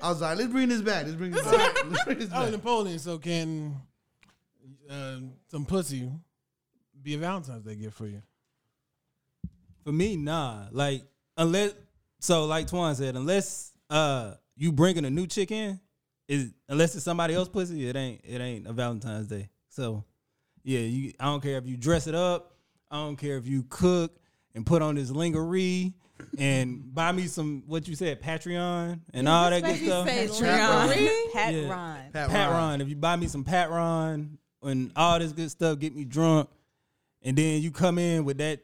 I 0.00 0.08
was 0.08 0.20
like, 0.20 0.38
let's 0.38 0.52
bring 0.52 0.68
this 0.68 0.80
back. 0.82 1.06
Let's 1.06 1.16
bring 1.16 1.32
this 1.32 1.42
back. 1.44 1.84
Let's 1.90 2.04
bring 2.04 2.18
this 2.18 2.30
Oh, 2.32 2.42
back. 2.42 2.52
Napoleon. 2.52 2.98
So 3.00 3.18
can 3.18 3.74
uh, 4.88 5.16
some 5.50 5.64
pussy 5.64 6.08
be 7.02 7.14
a 7.14 7.18
Valentine's 7.18 7.64
Day 7.64 7.74
gift 7.74 7.96
for 7.96 8.06
you? 8.06 8.22
For 9.82 9.90
me, 9.92 10.16
nah. 10.16 10.66
Like 10.70 11.02
unless 11.36 11.74
so, 12.24 12.46
like 12.46 12.68
Twan 12.68 12.94
said, 12.96 13.16
unless 13.16 13.70
uh 13.90 14.32
you 14.56 14.72
bringing 14.72 15.04
a 15.04 15.10
new 15.10 15.26
chick 15.26 15.50
in, 15.50 15.78
is 16.26 16.54
unless 16.70 16.94
it's 16.94 17.04
somebody 17.04 17.34
else 17.34 17.50
pussy, 17.50 17.86
it 17.86 17.96
ain't 17.96 18.22
it 18.24 18.40
ain't 18.40 18.66
a 18.66 18.72
Valentine's 18.72 19.26
Day. 19.26 19.50
So 19.68 20.04
yeah, 20.62 20.78
you. 20.80 21.12
I 21.20 21.26
don't 21.26 21.42
care 21.42 21.58
if 21.58 21.66
you 21.66 21.76
dress 21.76 22.06
it 22.06 22.14
up. 22.14 22.56
I 22.90 22.96
don't 22.96 23.16
care 23.16 23.36
if 23.36 23.46
you 23.46 23.66
cook 23.68 24.16
and 24.54 24.64
put 24.64 24.80
on 24.80 24.94
this 24.94 25.10
lingerie 25.10 25.92
and 26.38 26.94
buy 26.94 27.12
me 27.12 27.26
some 27.26 27.62
what 27.66 27.86
you 27.86 27.94
said 27.94 28.22
Patrón 28.22 29.00
and 29.12 29.28
all 29.28 29.50
that 29.50 29.62
good 29.62 29.84
stuff. 29.84 30.08
Patrón. 30.08 31.32
Pat 31.34 31.52
Yeah. 31.52 31.68
Ron. 31.68 31.98
Pat, 32.10 32.30
Pat 32.30 32.50
Ron. 32.50 32.56
Ron. 32.56 32.80
If 32.80 32.88
you 32.88 32.96
buy 32.96 33.16
me 33.16 33.26
some 33.26 33.44
Pat 33.44 33.68
Ron 33.68 34.38
and 34.62 34.92
all 34.96 35.18
this 35.18 35.32
good 35.32 35.50
stuff, 35.50 35.78
get 35.78 35.94
me 35.94 36.06
drunk, 36.06 36.48
and 37.20 37.36
then 37.36 37.60
you 37.60 37.70
come 37.70 37.98
in 37.98 38.24
with 38.24 38.38
that 38.38 38.60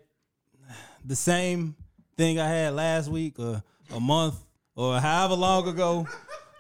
the 1.05 1.17
same 1.17 1.77
thing 2.21 2.39
I 2.39 2.49
had 2.49 2.75
last 2.75 3.09
week 3.09 3.39
or 3.39 3.63
a 3.95 3.99
month 3.99 4.35
or 4.77 5.01
however 5.01 5.35
long 5.37 5.67
ago, 5.67 6.07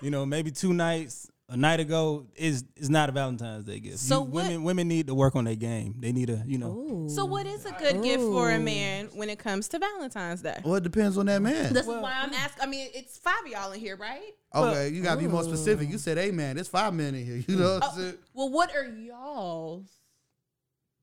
you 0.00 0.10
know, 0.10 0.24
maybe 0.24 0.50
two 0.50 0.72
nights 0.72 1.30
a 1.50 1.56
night 1.56 1.80
ago 1.80 2.26
is 2.34 2.64
is 2.76 2.88
not 2.88 3.08
a 3.10 3.12
Valentine's 3.12 3.64
Day 3.66 3.78
gift. 3.80 3.98
So 3.98 4.20
You- 4.24 4.30
what- 4.30 4.44
women 4.44 4.62
women 4.64 4.88
need 4.88 5.08
to 5.08 5.14
work 5.14 5.36
on 5.36 5.44
their 5.44 5.56
game. 5.56 5.96
They 5.98 6.12
need 6.12 6.28
to, 6.28 6.42
you 6.46 6.56
know. 6.56 6.70
Ooh. 6.70 7.08
So 7.10 7.26
what 7.26 7.44
is 7.46 7.66
a 7.66 7.72
good 7.72 8.02
gift 8.02 8.22
for 8.22 8.50
a 8.50 8.58
man 8.58 9.08
when 9.14 9.28
it 9.28 9.38
comes 9.38 9.68
to 9.68 9.78
Valentine's 9.78 10.40
Day? 10.40 10.60
Well, 10.64 10.76
it 10.76 10.82
depends 10.82 11.18
on 11.18 11.26
that 11.26 11.42
man. 11.42 11.74
This 11.74 11.82
is 11.82 11.88
why 11.88 12.14
I'm 12.22 12.32
asking. 12.32 12.62
I 12.62 12.66
mean, 12.66 12.88
it's 12.94 13.18
five 13.18 13.44
of 13.44 13.48
y'all 13.50 13.72
in 13.72 13.80
here, 13.80 13.96
right? 13.96 14.32
Okay, 14.54 14.88
you 14.88 15.02
gotta 15.02 15.20
be 15.20 15.26
more 15.28 15.44
specific. 15.44 15.90
You 15.90 15.98
said, 15.98 16.16
"Hey, 16.16 16.30
man, 16.30 16.54
there's 16.54 16.68
five 16.68 16.94
men 16.94 17.14
in 17.14 17.26
here." 17.26 17.44
You 17.48 17.56
know 17.56 17.74
what 17.74 17.84
I'm 17.84 17.96
saying? 17.98 18.14
Well, 18.32 18.48
what 18.48 18.74
are 18.74 18.86
y'all's, 18.86 19.90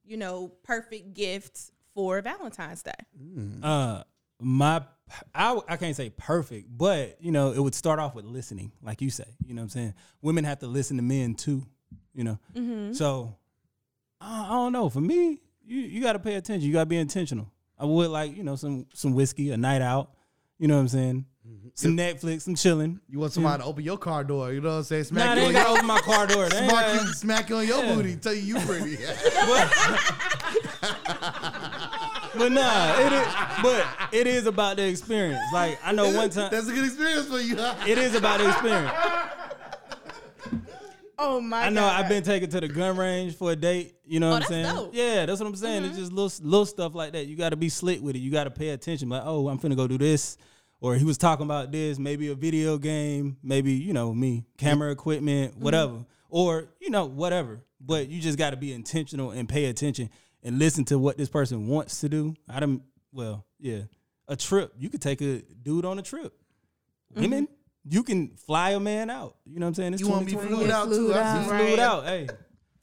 you 0.05 0.17
know, 0.17 0.47
perfect 0.63 1.13
gifts 1.13 1.71
for 1.93 2.21
Valentine's 2.21 2.83
Day? 2.83 2.91
Uh, 3.61 4.03
my 4.39 4.83
I, 5.33 5.57
I 5.69 5.77
can't 5.77 5.95
say 5.95 6.09
perfect, 6.09 6.67
but 6.69 7.15
you 7.21 7.31
know, 7.31 7.53
it 7.53 7.59
would 7.59 7.73
start 7.73 7.97
off 7.99 8.13
with 8.13 8.25
listening, 8.25 8.73
like 8.83 9.01
you 9.01 9.09
say. 9.09 9.23
You 9.45 9.53
know 9.53 9.61
what 9.61 9.67
I'm 9.67 9.69
saying? 9.69 9.93
Women 10.21 10.43
have 10.43 10.59
to 10.59 10.67
listen 10.67 10.97
to 10.97 11.03
men 11.03 11.33
too. 11.35 11.65
You 12.13 12.23
know, 12.25 12.39
Mm-hmm. 12.55 12.91
so 12.93 13.38
I, 14.19 14.45
I 14.45 14.49
don't 14.49 14.73
know. 14.73 14.89
For 14.89 14.99
me, 15.01 15.39
you 15.65 15.79
you 15.81 16.01
got 16.01 16.13
to 16.13 16.19
pay 16.19 16.35
attention. 16.35 16.67
You 16.67 16.73
got 16.73 16.81
to 16.81 16.85
be 16.88 16.97
intentional. 16.97 17.49
I 17.79 17.85
would 17.85 18.09
like 18.09 18.35
you 18.35 18.43
know 18.43 18.55
some 18.57 18.85
some 18.93 19.13
whiskey, 19.13 19.51
a 19.51 19.57
night 19.57 19.81
out. 19.81 20.11
You 20.59 20.67
know 20.67 20.75
what 20.75 20.81
I'm 20.81 20.88
saying? 20.89 21.25
Some 21.75 21.95
Netflix, 21.95 22.41
some 22.41 22.55
chilling. 22.55 22.99
You 23.07 23.19
want 23.19 23.31
somebody 23.31 23.61
to 23.63 23.69
open 23.69 23.81
your 23.83 23.97
car 23.97 24.23
door. 24.25 24.51
You 24.51 24.59
know 24.59 24.69
what 24.69 24.75
I'm 24.77 24.83
saying? 24.83 25.05
Smack 25.05 25.25
Nah, 25.25 25.33
you 25.45 25.53
they 25.53 25.59
on 25.59 25.65
your 25.65 25.77
open 25.77 25.85
my 25.85 25.99
car 26.01 26.27
door. 26.27 26.49
Smack 26.49 26.93
you, 27.01 27.07
smack 27.13 27.49
you 27.49 27.55
on 27.57 27.67
your 27.67 27.83
Yeah. 27.85 27.95
booty. 27.95 28.15
Tell 28.17 28.33
you 28.33 28.41
you 28.41 28.59
pretty. 28.65 28.97
but 32.38 32.51
nah, 32.51 32.99
it 32.99 33.13
is, 33.13 33.27
but 33.63 33.88
it 34.13 34.27
is 34.27 34.45
about 34.45 34.77
the 34.77 34.88
experience. 34.88 35.41
Like 35.53 35.79
I 35.83 35.91
know 35.91 36.09
one 36.15 36.29
time, 36.29 36.49
That's 36.51 36.67
a 36.67 36.73
good 36.73 36.85
experience 36.85 37.27
for 37.27 37.39
you. 37.39 37.55
it 37.91 37.97
is 37.97 38.15
about 38.15 38.39
the 38.39 38.47
experience. 38.49 38.91
Oh 41.19 41.41
my! 41.41 41.63
I 41.63 41.69
know 41.69 41.81
God. 41.81 42.03
I've 42.03 42.09
been 42.09 42.21
taken 42.23 42.47
to 42.51 42.59
the 42.61 42.67
gun 42.67 42.95
range 42.95 43.35
for 43.35 43.51
a 43.51 43.55
date. 43.55 43.95
You 44.05 44.19
know 44.19 44.27
Oh, 44.27 44.31
what 44.33 44.35
I'm 44.35 44.39
that's 44.41 44.49
saying? 44.51 44.65
dope. 44.75 44.88
Mm-hmm. 44.89 44.95
Yeah, 44.97 45.25
that's 45.25 45.39
what 45.39 45.47
I'm 45.47 45.55
saying. 45.55 45.85
It's 45.85 45.97
just 45.97 46.11
little 46.11 46.31
little 46.47 46.65
stuff 46.67 46.93
like 46.93 47.13
that. 47.13 47.25
You 47.25 47.35
got 47.35 47.49
to 47.49 47.55
be 47.55 47.69
slick 47.69 48.01
with 48.03 48.15
it. 48.15 48.19
You 48.19 48.29
got 48.31 48.43
to 48.43 48.51
pay 48.51 48.69
attention. 48.69 49.09
Like, 49.09 49.23
oh, 49.25 49.47
I'm 49.47 49.57
finna 49.57 49.75
go 49.75 49.88
do 49.88 49.97
this, 49.97 50.38
or 50.79 50.93
he 50.95 51.03
was 51.03 51.17
talking 51.17 51.45
about 51.45 51.71
this. 51.71 51.97
Maybe 51.97 52.27
a 52.29 52.35
video 52.35 52.77
game. 52.77 53.38
Maybe 53.41 53.71
you 53.73 53.93
know 53.93 54.13
me, 54.13 54.45
camera 54.57 54.91
equipment, 54.91 55.53
Mm-hmm. 55.53 55.63
whatever, 55.63 56.05
or 56.29 56.69
you 56.79 56.91
know 56.91 57.05
whatever. 57.05 57.61
But 57.81 58.09
you 58.09 58.21
just 58.21 58.38
got 58.38 58.51
to 58.51 58.57
be 58.57 58.71
intentional 58.71 59.31
and 59.31 59.49
pay 59.49 59.65
attention 59.65 60.09
and 60.47 60.57
listen 60.57 60.85
to 60.85 60.97
what 60.97 61.17
this 61.17 61.29
person 61.29 61.67
wants 61.67 61.99
to 62.01 62.09
do. 62.09 62.33
I 62.49 62.59
don't. 62.59 62.81
Well, 63.11 63.45
yeah, 63.59 63.81
a 64.27 64.35
trip. 64.35 64.73
You 64.77 64.89
could 64.89 65.01
take 65.01 65.21
a 65.21 65.41
dude 65.61 65.85
on 65.85 65.99
a 65.99 66.01
trip. 66.01 66.33
Mm-hmm. 67.13 67.21
Women. 67.21 67.47
You 67.89 68.03
can 68.03 68.29
fly 68.35 68.71
a 68.71 68.79
man 68.81 69.09
out. 69.09 69.35
You 69.45 69.59
know 69.59 69.65
what 69.65 69.69
I'm 69.69 69.75
saying? 69.75 69.93
It's 69.93 70.01
You 70.01 70.09
want 70.09 70.25
me 70.25 70.31
2020. 70.33 70.57
flued 70.57 70.67
Get 70.67 70.75
out 70.75 70.85
too? 70.89 70.93
flued 71.07 71.15
out. 71.15 71.43
see. 71.43 71.49
Flew 71.49 71.73
it 71.73 71.79
out, 71.79 72.03
hey. 72.05 72.27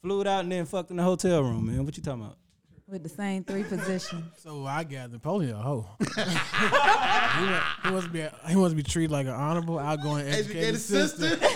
Flew 0.01 0.21
it 0.23 0.27
out 0.27 0.41
and 0.45 0.53
then 0.53 0.65
fucked 0.65 0.91
in 0.91 0.97
the 0.97 1.03
hotel 1.03 1.43
room, 1.43 1.67
man. 1.67 1.85
What 1.85 1.97
you 1.97 2.03
talking 2.03 2.23
about? 2.23 2.39
with 2.87 3.03
the 3.03 3.09
same 3.09 3.43
three 3.45 3.65
positions. 3.65 4.25
So 4.39 4.65
I 4.67 4.85
got 4.85 5.11
Napoleon 5.11 5.55
a 5.57 5.59
hoe. 5.63 5.87
he, 5.99 6.07
wa- 6.17 7.63
he 7.83 7.91
wants 7.91 8.07
to 8.07 8.13
be 8.13 8.21
a, 8.21 8.33
he 8.49 8.57
wants 8.57 8.73
to 8.73 8.77
be 8.77 8.83
treated 8.83 9.11
like 9.11 9.27
an 9.27 9.33
honorable, 9.33 9.79
outgoing, 9.79 10.27
educated, 10.27 10.75
Educated 10.75 10.81
sister. 10.81 11.29
sister. 11.29 11.49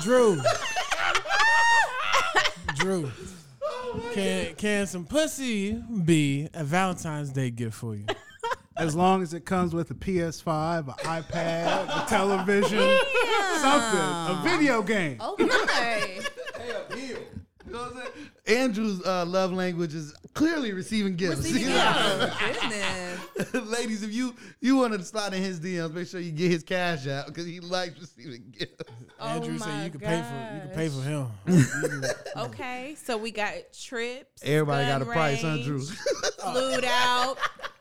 Drew. 0.02 0.40
Drew. 2.76 3.10
Can 4.12 4.54
can 4.54 4.86
some 4.86 5.04
pussy 5.04 5.72
be 6.04 6.48
a 6.54 6.64
Valentine's 6.64 7.30
Day 7.30 7.50
gift 7.50 7.76
for 7.76 7.94
you? 7.94 8.06
As 8.76 8.94
long 8.94 9.22
as 9.22 9.32
it 9.32 9.46
comes 9.46 9.74
with 9.74 9.90
a 9.90 9.94
PS5, 9.94 10.88
an 10.88 11.22
iPad, 11.22 12.04
a 12.04 12.06
television, 12.06 12.78
something, 13.60 14.00
a 14.00 14.40
video 14.44 14.82
game. 14.82 15.16
Oh 15.20 15.34
okay. 15.40 16.20
You 17.66 17.72
know 17.72 17.78
what 17.80 17.96
I'm 17.96 17.96
saying? 17.96 18.30
Andrew's 18.46 19.04
uh, 19.04 19.24
love 19.26 19.52
language 19.52 19.94
is 19.94 20.14
clearly 20.34 20.72
receiving 20.72 21.16
gifts. 21.16 21.38
Receiving 21.38 21.62
You 21.68 21.68
know? 21.68 22.32
Goodness. 22.38 23.54
Ladies, 23.70 24.02
if 24.02 24.12
you 24.12 24.34
you 24.60 24.76
want 24.76 24.92
to 24.92 25.02
slide 25.02 25.34
in 25.34 25.42
his 25.42 25.58
DMs, 25.58 25.92
make 25.92 26.06
sure 26.06 26.20
you 26.20 26.30
get 26.30 26.50
his 26.50 26.62
cash 26.62 27.06
out 27.08 27.26
because 27.26 27.44
he 27.44 27.60
likes 27.60 27.98
receiving 28.00 28.54
gifts. 28.56 28.82
Andrew 29.20 29.54
oh 29.54 29.58
said 29.58 29.84
you 29.84 29.90
can 29.90 30.00
pay 30.00 30.22
for 30.22 30.54
you 30.54 30.60
can 30.60 30.70
pay 30.74 30.88
for 30.88 31.02
him. 31.02 32.02
Okay, 32.36 32.94
so 33.02 33.16
we 33.16 33.30
got 33.30 33.54
trips. 33.72 34.42
Everybody 34.42 34.86
got 34.86 35.00
gun 35.00 35.08
a 35.08 35.12
price, 35.12 35.40
huh, 35.40 35.56
Drew? 35.64 35.80
Flued 36.40 36.84
out, 36.84 37.38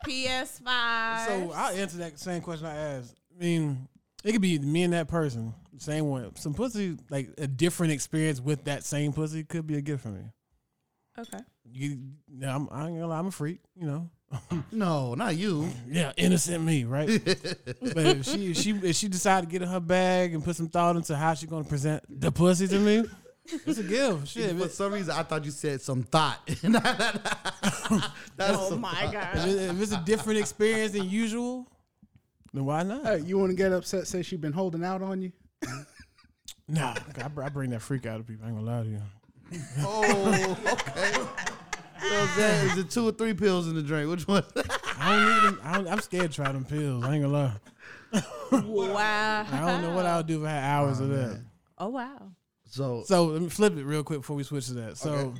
PS5. 0.08 1.26
So 1.28 1.52
I'll 1.54 1.76
answer 1.76 1.98
that 1.98 2.18
same 2.18 2.42
question 2.42 2.66
I 2.68 2.76
asked. 2.76 3.16
I 3.36 3.44
mean, 3.44 3.90
it 4.24 4.32
could 4.32 4.42
be 4.42 4.58
me 4.60 4.84
and 4.84 4.94
that 4.94 5.10
person, 5.10 5.54
same 5.78 6.06
one. 6.06 6.34
Some 6.38 6.54
pussy, 6.54 6.98
like 7.10 7.30
a 7.38 7.48
different 7.48 7.92
experience 7.92 8.40
with 8.40 8.64
that 8.64 8.86
same 8.86 9.12
pussy, 9.12 9.44
could 9.44 9.68
be 9.68 9.76
a 9.76 9.82
gift 9.82 10.04
for 10.04 10.10
me. 10.10 10.24
Okay. 11.20 11.40
You, 11.72 12.00
yeah, 12.40 12.56
I'm, 12.56 12.68
I 12.72 12.88
ain't 12.88 12.96
gonna 12.96 13.08
lie, 13.08 13.20
I'm 13.20 13.28
a 13.28 13.32
freak, 13.32 13.60
you 13.76 13.88
know. 13.88 14.10
no, 14.72 15.16
not 15.16 15.36
you. 15.38 15.70
Yeah, 15.88 16.12
innocent 16.18 16.64
me, 16.64 16.84
right? 16.84 17.08
but 17.26 17.98
if 17.98 18.26
she, 18.26 18.52
if 18.52 18.58
she, 18.58 18.72
if 18.72 18.96
she 18.96 19.08
decided 19.08 19.48
to 19.48 19.52
get 19.52 19.62
in 19.62 19.68
her 19.70 19.80
bag 19.80 20.34
and 20.34 20.44
put 20.44 20.56
some 20.56 20.68
thought 20.70 20.96
into 20.96 21.16
how 21.16 21.34
she 21.34 21.48
gonna 21.48 21.64
present 21.64 22.04
the 22.10 22.32
pussy 22.32 22.68
to 22.68 22.80
me, 22.80 23.04
it's 23.66 23.78
a 23.78 23.84
gift. 23.84 24.28
Shit, 24.30 24.56
For 24.58 24.70
some 24.70 24.94
reason, 24.94 25.14
I 25.16 25.24
thought 25.24 25.46
you 25.46 25.52
said 25.52 25.82
some 25.82 26.04
thought. 26.04 26.40
That's 26.48 26.64
Oh 28.58 28.70
some 28.70 28.82
my 28.82 29.10
god. 29.12 29.48
it- 29.48 29.70
if 29.72 29.82
it's 29.82 29.92
a 29.92 30.02
different 30.06 30.40
experience 30.40 30.94
than 30.94 31.10
usual, 31.10 31.68
then 32.54 32.66
why 32.66 32.84
not? 32.84 33.06
Hey, 33.06 33.20
you 33.20 33.38
want 33.38 33.52
to 33.52 33.56
get 33.56 33.72
upset? 33.72 34.08
Say 34.08 34.24
she 34.24 34.36
been 34.38 34.54
holding 34.54 34.84
out 34.84 35.02
on 35.02 35.22
you. 35.22 35.32
Nah, 36.68 36.96
I, 37.18 37.26
I 37.44 37.50
bring 37.50 37.70
that 37.70 37.82
freak 37.82 38.06
out 38.08 38.20
of 38.20 38.28
people. 38.28 38.46
I 38.46 38.50
ain't 38.50 38.58
gonna 38.58 38.78
lie 38.78 38.84
to 38.84 38.90
you. 38.90 39.02
Oh, 39.80 40.58
okay. 40.74 41.14
So 42.08 42.16
is, 42.16 42.36
that, 42.36 42.66
is 42.66 42.78
it 42.78 42.90
two 42.90 43.08
or 43.08 43.12
three 43.12 43.34
pills 43.34 43.68
in 43.68 43.76
the 43.76 43.82
drink? 43.82 44.10
Which 44.10 44.28
one? 44.28 44.44
I 45.00 45.16
don't 45.16 45.26
need 45.26 45.44
them. 45.44 45.62
I 45.64 45.74
don't, 45.78 45.88
I'm 45.88 46.00
scared 46.02 46.32
to 46.32 46.36
try 46.36 46.52
them 46.52 46.66
pills. 46.66 47.04
I 47.04 47.16
ain't 47.16 47.24
gonna 47.24 47.34
lie. 47.34 47.54
Wow. 48.52 49.46
I 49.52 49.60
don't 49.72 49.82
know 49.82 49.96
what 49.96 50.06
I'll 50.06 50.24
do 50.24 50.42
if 50.42 50.48
I 50.48 50.52
had 50.52 50.64
hours 50.64 51.00
of 51.00 51.12
oh, 51.12 51.16
that. 51.16 51.42
Oh 51.78 51.90
wow. 51.90 52.32
So, 52.70 53.04
So 53.06 53.26
let 53.26 53.42
me 53.42 53.50
flip 53.50 53.78
it 53.78 53.84
real 53.84 54.04
quick 54.04 54.20
before 54.20 54.36
we 54.36 54.44
switch 54.44 54.68
to 54.68 54.74
that. 54.74 54.98
So, 54.98 55.34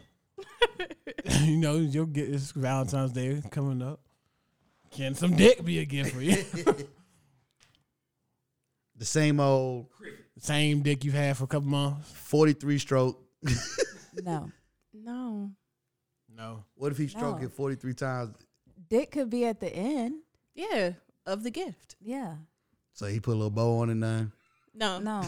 you 1.42 1.58
know, 1.58 1.76
you'll 1.76 2.06
get 2.06 2.30
it's 2.30 2.52
Valentine's 2.52 3.12
Day 3.12 3.42
coming 3.52 3.82
up. 3.82 4.00
Can 4.92 5.16
some 5.16 5.36
dick 5.36 5.64
be 5.64 5.80
a 5.80 5.86
gift 5.86 6.16
for 6.16 6.22
you? 6.22 6.38
the 8.96 9.06
same 9.06 9.40
old 9.40 9.88
Same 10.40 10.82
dick 10.82 11.04
you've 11.04 11.14
had 11.14 11.38
for 11.38 11.44
a 11.44 11.48
couple 11.48 11.70
months. 11.70 12.12
43 12.12 12.78
stroke. 12.80 13.22
No. 14.24 14.52
No. 14.94 15.52
No. 16.34 16.64
What 16.76 16.92
if 16.92 16.98
he 16.98 17.08
stroked 17.08 17.42
No. 17.42 17.48
it 17.48 17.52
43 17.54 17.94
times? 17.94 18.36
Dick 18.90 19.12
could 19.12 19.30
be 19.30 19.46
at 19.46 19.60
the 19.60 19.74
end. 19.74 20.22
Yeah. 20.54 20.92
Of 21.26 21.44
the 21.44 21.52
gift. 21.52 21.96
Yeah. 22.02 22.36
So 22.94 23.08
he 23.08 23.20
put 23.20 23.32
a 23.32 23.36
little 23.38 23.50
bow 23.50 23.80
on 23.80 23.90
it 23.90 23.96
now. 23.96 24.28
No. 24.74 25.00
No. 25.00 25.24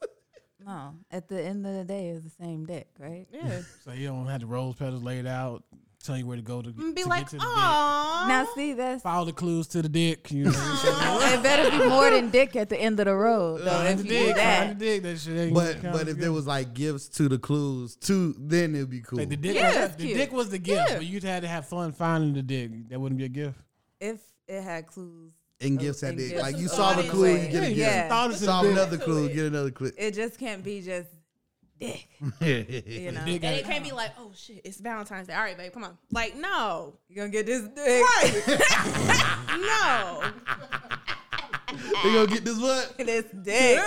no. 0.64 0.94
At 1.10 1.28
the 1.28 1.42
end 1.42 1.66
of 1.66 1.74
the 1.74 1.84
day, 1.84 2.08
it's 2.08 2.24
the 2.24 2.44
same 2.44 2.66
dick, 2.66 2.88
right? 2.98 3.26
Yeah. 3.32 3.62
So 3.84 3.92
you 3.92 4.08
don't 4.08 4.26
have 4.26 4.40
the 4.40 4.46
rose 4.46 4.76
petals 4.76 5.02
laid 5.02 5.26
out, 5.26 5.64
tell 6.04 6.16
you 6.18 6.26
where 6.26 6.36
to 6.36 6.42
go 6.42 6.62
to, 6.62 6.70
be 6.70 7.02
to 7.02 7.08
like, 7.08 7.22
get 7.22 7.30
to 7.30 7.36
the 7.36 7.42
dick. 7.42 7.48
oh. 7.48 8.24
Now, 8.28 8.46
see, 8.54 8.72
that's 8.74 9.02
Follow 9.02 9.24
the 9.26 9.32
clues 9.32 9.66
to 9.68 9.82
the 9.82 9.88
dick. 9.88 10.30
You 10.30 10.44
know 10.44 10.50
what 10.50 10.58
I'm 10.60 11.20
saying? 11.22 11.38
it. 11.40 11.42
Better 11.42 11.70
be 11.70 11.88
more 11.88 12.10
than 12.10 12.30
dick 12.30 12.56
at 12.56 12.68
the 12.68 12.78
end 12.80 13.00
of 13.00 13.06
the 13.06 13.14
road, 13.14 13.62
though. 13.62 13.70
Find 13.70 13.88
if 13.88 13.96
the 13.98 14.02
you 14.04 14.08
dick, 14.10 14.20
do 14.20 14.26
find 14.26 14.36
that, 14.38 14.78
the 14.78 14.84
dick. 14.84 15.02
That 15.02 15.18
shit 15.18 15.38
ain't 15.38 15.54
But 15.54 15.82
but 15.82 16.00
if 16.02 16.06
gift. 16.06 16.20
there 16.20 16.32
was 16.32 16.46
like 16.46 16.74
gifts 16.74 17.08
to 17.08 17.28
the 17.28 17.38
clues 17.38 17.96
too, 17.96 18.34
then 18.38 18.74
it'd 18.74 18.90
be 18.90 19.00
cool. 19.00 19.18
Like 19.18 19.28
the 19.30 19.36
dick, 19.36 19.54
Yeah, 19.56 19.86
was, 19.86 19.96
the 19.96 20.04
cute. 20.04 20.16
dick 20.18 20.32
was 20.32 20.50
the 20.50 20.58
gift, 20.58 20.90
Yeah. 20.90 20.96
but 20.96 21.06
you'd 21.06 21.24
had 21.24 21.42
to 21.42 21.48
have 21.48 21.66
fun 21.66 21.92
finding 21.92 22.34
the 22.34 22.42
dick. 22.42 22.88
That 22.90 23.00
wouldn't 23.00 23.18
be 23.18 23.24
a 23.24 23.28
gift. 23.28 23.58
if 24.00 24.20
it 24.46 24.62
had 24.62 24.86
clues, 24.86 25.32
and 25.60 25.78
gifts 25.78 26.02
at 26.02 26.10
and 26.10 26.18
the 26.18 26.38
like 26.38 26.56
you 26.58 26.68
Some 26.68 26.76
saw 26.76 26.92
the 26.94 27.08
clue, 27.08 27.32
you 27.36 27.48
get 27.48 27.62
a 27.62 27.66
gift. 27.68 27.76
Yeah. 27.78 28.08
Thought 28.08 28.26
into 28.32 28.40
the 28.40 28.46
Saw 28.46 28.64
another 28.64 28.98
clue, 28.98 29.28
get 29.32 29.46
another 29.46 29.70
clue. 29.70 29.90
it 29.96 30.12
just 30.12 30.38
can't 30.38 30.62
be 30.62 30.82
just 30.82 31.08
dick. 31.78 32.08
You 32.40 33.12
know, 33.12 33.24
Dick 33.24 33.44
And 33.44 33.56
it 33.56 33.64
can't 33.64 33.84
be 33.84 33.92
like, 33.92 34.12
oh 34.18 34.32
shit, 34.34 34.60
it's 34.64 34.78
Valentine's 34.78 35.28
Day. 35.28 35.34
All 35.34 35.42
right, 35.42 35.56
babe, 35.56 35.72
come 35.72 35.84
on. 35.84 35.98
Like, 36.10 36.36
no. 36.36 36.98
you 37.08 37.16
gonna 37.16 37.28
get 37.28 37.46
this 37.46 37.62
dick. 37.62 38.04
No. 39.54 40.22
They 42.02 42.12
gonna 42.12 42.26
get 42.26 42.44
this 42.44 42.58
what? 42.60 42.96
this 42.98 43.24
dick. 43.42 43.82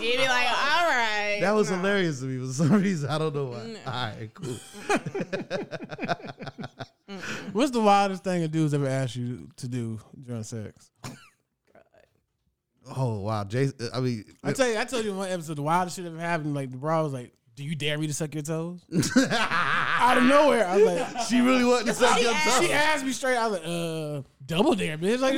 You'd 0.00 0.18
be 0.18 0.28
like, 0.28 0.48
all 0.48 0.88
right. 0.88 1.38
That 1.40 1.52
was 1.54 1.70
no. 1.70 1.76
hilarious 1.76 2.20
to 2.20 2.26
me 2.26 2.46
for 2.46 2.52
some 2.52 2.70
reason. 2.82 3.10
I 3.10 3.18
don't 3.18 3.34
know 3.34 3.46
why. 3.46 3.76
All 3.86 3.92
right, 3.92 4.30
cool. 4.34 4.56
What's 7.52 7.70
the 7.70 7.80
wildest 7.80 8.24
thing 8.24 8.42
a 8.42 8.48
dude's 8.48 8.74
ever 8.74 8.86
asked 8.86 9.16
you 9.16 9.48
to 9.56 9.68
do 9.68 9.98
during 10.22 10.42
sex? 10.42 10.90
Oh 12.94 13.20
wow, 13.20 13.44
Jason. 13.44 13.90
I 13.92 14.00
mean, 14.00 14.24
I 14.44 14.52
tell 14.52 14.68
you, 14.68 14.78
I 14.78 14.84
told 14.84 15.04
you 15.04 15.10
in 15.10 15.16
one 15.16 15.28
episode 15.28 15.56
the 15.56 15.62
wildest 15.62 15.96
shit 15.96 16.06
ever 16.06 16.18
happened. 16.18 16.54
Like 16.54 16.70
the 16.70 16.76
bra 16.76 17.02
was 17.02 17.12
like, 17.12 17.32
"Do 17.56 17.64
you 17.64 17.74
dare 17.74 17.98
me 17.98 18.06
to 18.06 18.14
suck 18.14 18.34
your 18.34 18.42
toes?" 18.42 18.84
Out 19.16 20.18
of 20.18 20.24
nowhere, 20.24 20.66
I 20.66 20.76
was 20.76 20.86
like, 20.86 21.20
she 21.28 21.40
really 21.40 21.64
wanted 21.64 21.86
to 21.86 21.94
suck 21.94 22.20
your 22.20 22.32
she 22.60 22.72
asked 22.72 23.04
me 23.04 23.12
straight. 23.12 23.36
I 23.36 23.48
was 23.48 23.58
like, 23.58 23.66
"Uh, 23.66 24.22
double 24.44 24.74
dare, 24.74 24.98
bitch!" 24.98 25.20
Like, 25.20 25.34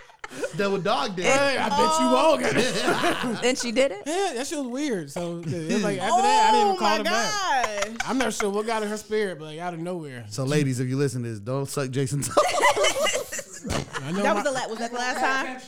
Double 0.56 0.78
dog 0.78 1.16
did. 1.16 1.24
Hey, 1.26 1.58
I 1.58 1.68
bet 1.68 2.00
you 2.00 2.06
won't. 2.56 2.76
Yeah, 2.80 3.38
Then 3.42 3.56
she 3.56 3.72
did 3.72 3.92
it. 3.92 4.02
Yeah, 4.06 4.32
that 4.36 4.46
shit 4.46 4.58
was 4.58 4.66
weird. 4.68 5.10
So 5.10 5.38
it 5.46 5.72
was 5.72 5.82
like 5.82 5.98
after 5.98 6.22
that, 6.22 6.48
I 6.48 6.52
didn't 6.52 6.66
even 6.66 6.76
oh 6.76 6.78
call 6.78 6.88
my 6.90 6.96
her 6.98 7.04
back. 7.94 8.08
I'm 8.08 8.18
not 8.18 8.32
sure 8.34 8.50
what 8.50 8.66
got 8.66 8.82
in 8.82 8.88
her 8.88 8.96
spirit, 8.96 9.38
but 9.38 9.46
like 9.46 9.58
out 9.58 9.74
of 9.74 9.80
nowhere. 9.80 10.24
So, 10.28 10.44
ladies, 10.44 10.78
if 10.80 10.88
you 10.88 10.96
listen 10.96 11.22
to 11.24 11.28
this, 11.30 11.40
don't 11.40 11.66
suck 11.66 11.90
Jason's 11.90 12.28
toe. 12.34 12.34
I 14.02 14.12
know 14.12 14.22
That 14.22 14.24
my- 14.24 14.32
was 14.34 14.44
the 14.44 14.50
la- 14.52 14.66
was 14.68 14.78
that 14.78 14.90
the 14.90 14.96
last 14.98 15.20
time? 15.20 15.60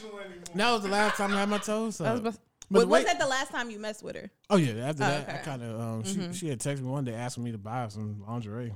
that 0.55 0.73
was 0.73 0.83
the 0.83 0.89
last 0.89 1.17
time 1.17 1.33
I 1.33 1.41
had 1.41 1.49
my 1.49 1.59
toes. 1.59 1.97
So. 1.97 2.05
That 2.05 2.23
was 2.23 2.35
bef- 2.35 2.39
But 2.71 2.89
was, 2.89 3.05
that 3.05 3.19
the 3.19 3.27
last 3.27 3.51
time 3.51 3.71
you 3.71 3.79
messed 3.79 4.03
with 4.03 4.17
her? 4.17 4.31
Oh 4.51 4.57
yeah, 4.57 4.89
after 4.89 5.05
Oh, 5.05 5.07
that, 5.09 5.29
I 5.29 5.39
kind 5.39 5.63
of 5.63 5.81
um, 5.81 6.05
she 6.05 6.33
she 6.33 6.49
had 6.49 6.59
texted 6.59 6.81
me 6.83 6.89
one 6.91 7.05
day 7.05 7.15
asking 7.15 7.45
me 7.45 7.53
to 7.53 7.59
buy 7.59 7.87
some 7.89 8.23
lingerie. 8.27 8.75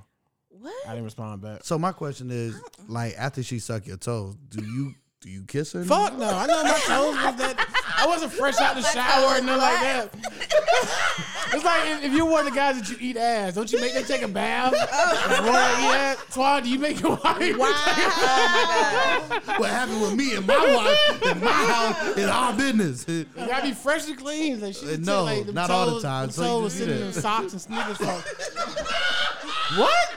What? 0.50 0.74
I 0.86 0.90
didn't 0.90 1.04
respond 1.04 1.42
back. 1.42 1.64
so 1.64 1.78
my 1.78 1.92
question 1.92 2.30
is, 2.30 2.58
like, 2.88 3.14
after 3.18 3.42
she 3.42 3.58
suck 3.58 3.86
your 3.86 3.98
toes, 3.98 4.36
do 4.48 4.64
you 4.64 4.94
do 5.22 5.30
you 5.30 5.42
kiss 5.44 5.72
her? 5.72 5.82
Fuck 5.82 6.18
no, 6.18 6.28
I 6.28 6.46
know 6.46 6.62
my 6.62 6.70
toes 6.70 7.14
was 7.16 7.36
that. 7.36 7.94
I 7.98 8.06
wasn't 8.06 8.32
fresh 8.32 8.58
out 8.60 8.76
the 8.76 8.82
shower 8.82 9.36
and 9.36 9.46
nothing 9.46 9.62
like 9.62 9.80
that. 9.80 10.14
it's 11.54 11.64
like 11.64 11.88
if, 11.88 12.04
if 12.04 12.12
you're 12.12 12.26
one 12.26 12.46
of 12.46 12.52
the 12.52 12.56
guys 12.56 12.78
that 12.78 12.90
you 12.90 12.96
eat 13.00 13.16
ass, 13.16 13.54
don't 13.54 13.72
you 13.72 13.80
make 13.80 13.94
them 13.94 14.04
take 14.04 14.20
a 14.22 14.28
bath? 14.28 14.72
Before 15.28 15.52
they? 15.52 16.14
Twan, 16.30 16.62
do 16.64 16.68
you 16.68 16.78
make 16.78 17.00
your 17.00 17.12
wife? 17.16 17.56
Wow. 17.56 17.72
Oh 17.72 19.26
my 19.30 19.40
god. 19.46 19.58
What 19.58 19.70
happened 19.70 20.02
with 20.02 20.14
me 20.14 20.34
and 20.36 20.46
my 20.46 20.58
wife 20.76 21.32
in 21.32 21.40
my 21.42 21.50
house 21.50 22.16
is 22.18 22.28
our 22.28 22.52
business. 22.54 23.06
You 23.08 23.24
gotta 23.34 23.66
be 23.66 23.72
fresh 23.72 24.06
and 24.08 24.18
clean. 24.18 24.60
Like 24.60 24.74
she 24.74 24.92
Uh, 24.94 24.96
no, 25.00 25.24
like, 25.24 25.46
them 25.46 25.54
not 25.54 25.70
all 25.70 25.86
the 25.86 25.92
toes- 25.92 26.02
time, 26.02 26.26
them 26.26 26.32
so 26.32 26.42
you 26.42 26.48
toes 26.48 26.62
was 26.62 26.72
just 26.74 26.84
do 26.84 26.90
sitting 26.92 27.00
that. 27.08 27.16
in 27.16 27.22
socks 27.22 27.52
and 27.52 27.62
sneakers. 27.62 27.96
For, 27.96 29.80
what? 29.80 30.08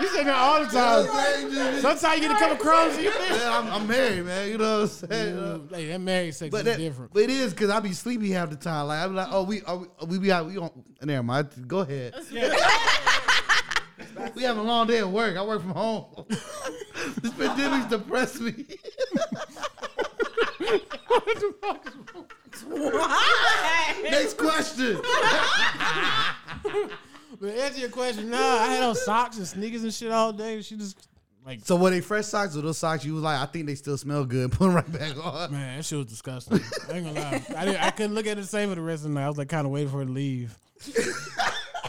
You 0.00 0.08
say 0.08 0.24
that 0.24 0.34
all 0.34 0.60
the 0.64 0.70
time. 0.70 1.06
Sometimes 1.80 2.20
you 2.20 2.28
get 2.28 2.36
a 2.36 2.38
couple 2.38 2.56
crumbs. 2.56 2.96
You 2.98 3.04
Yeah, 3.10 3.58
I'm, 3.58 3.68
I'm 3.72 3.86
married, 3.86 4.24
man. 4.24 4.48
You 4.50 4.58
know 4.58 4.80
what 4.82 5.02
I'm 5.02 5.10
saying? 5.10 5.68
Hey, 5.72 5.86
that 5.88 6.00
married 6.00 6.34
sex 6.34 6.50
But 6.50 6.58
is 6.58 6.64
that, 6.64 6.78
different. 6.78 7.12
but 7.12 7.22
it 7.22 7.30
is 7.30 7.52
because 7.52 7.70
I 7.70 7.80
be 7.80 7.92
sleepy 7.92 8.30
half 8.30 8.50
the 8.50 8.56
time. 8.56 8.86
Like 8.88 9.02
I'm 9.04 9.14
like, 9.14 9.28
oh, 9.30 9.42
we 9.44 9.62
are 9.62 9.76
we, 9.78 9.86
we 10.06 10.18
be 10.18 10.32
out. 10.32 10.46
We 10.46 10.58
on. 10.58 10.70
Never 11.02 11.22
mind. 11.22 11.48
Go 11.66 11.78
ahead. 11.80 12.14
we 14.34 14.42
have 14.42 14.56
a 14.56 14.62
long 14.62 14.86
day 14.86 14.98
at 14.98 15.08
work. 15.08 15.36
I 15.36 15.42
work 15.44 15.60
from 15.60 15.70
home. 15.72 16.06
this 16.28 17.32
pandemic's 17.32 17.86
depressed 17.86 18.40
me. 18.40 18.66
What? 22.66 23.06
Next 24.10 24.38
question. 24.38 25.00
But 27.40 27.46
to 27.46 27.62
answer 27.62 27.80
your 27.80 27.90
question, 27.90 28.30
nah, 28.30 28.38
I 28.38 28.66
had 28.66 28.82
on 28.82 28.94
socks 28.94 29.36
and 29.38 29.46
sneakers 29.46 29.82
and 29.82 29.92
shit 29.92 30.12
all 30.12 30.32
day. 30.32 30.62
She 30.62 30.76
just 30.76 31.08
like, 31.44 31.60
So 31.64 31.76
were 31.76 31.90
they 31.90 32.00
fresh 32.00 32.26
socks 32.26 32.56
or 32.56 32.62
those 32.62 32.78
socks? 32.78 33.04
You 33.04 33.14
was 33.14 33.22
like, 33.22 33.38
I 33.38 33.46
think 33.46 33.66
they 33.66 33.74
still 33.74 33.98
smell 33.98 34.24
good. 34.24 34.50
Put 34.52 34.60
them 34.66 34.74
right 34.74 34.92
back 34.92 35.24
on. 35.24 35.52
man, 35.52 35.76
that 35.76 35.84
shit 35.84 35.98
was 35.98 36.06
disgusting. 36.06 36.60
I 36.88 36.92
ain't 36.96 37.06
gonna 37.06 37.20
lie. 37.20 37.42
I, 37.56 37.64
didn't, 37.64 37.82
I 37.82 37.90
couldn't 37.90 38.14
look 38.14 38.26
at 38.26 38.38
it 38.38 38.40
the 38.40 38.46
same 38.46 38.70
for 38.70 38.74
the 38.76 38.80
rest 38.80 39.04
of 39.04 39.10
the 39.10 39.14
night. 39.14 39.26
I 39.26 39.28
was 39.28 39.38
like 39.38 39.48
kind 39.48 39.66
of 39.66 39.72
waiting 39.72 39.90
for 39.90 39.98
her 39.98 40.04
to 40.06 40.10
leave. 40.10 40.56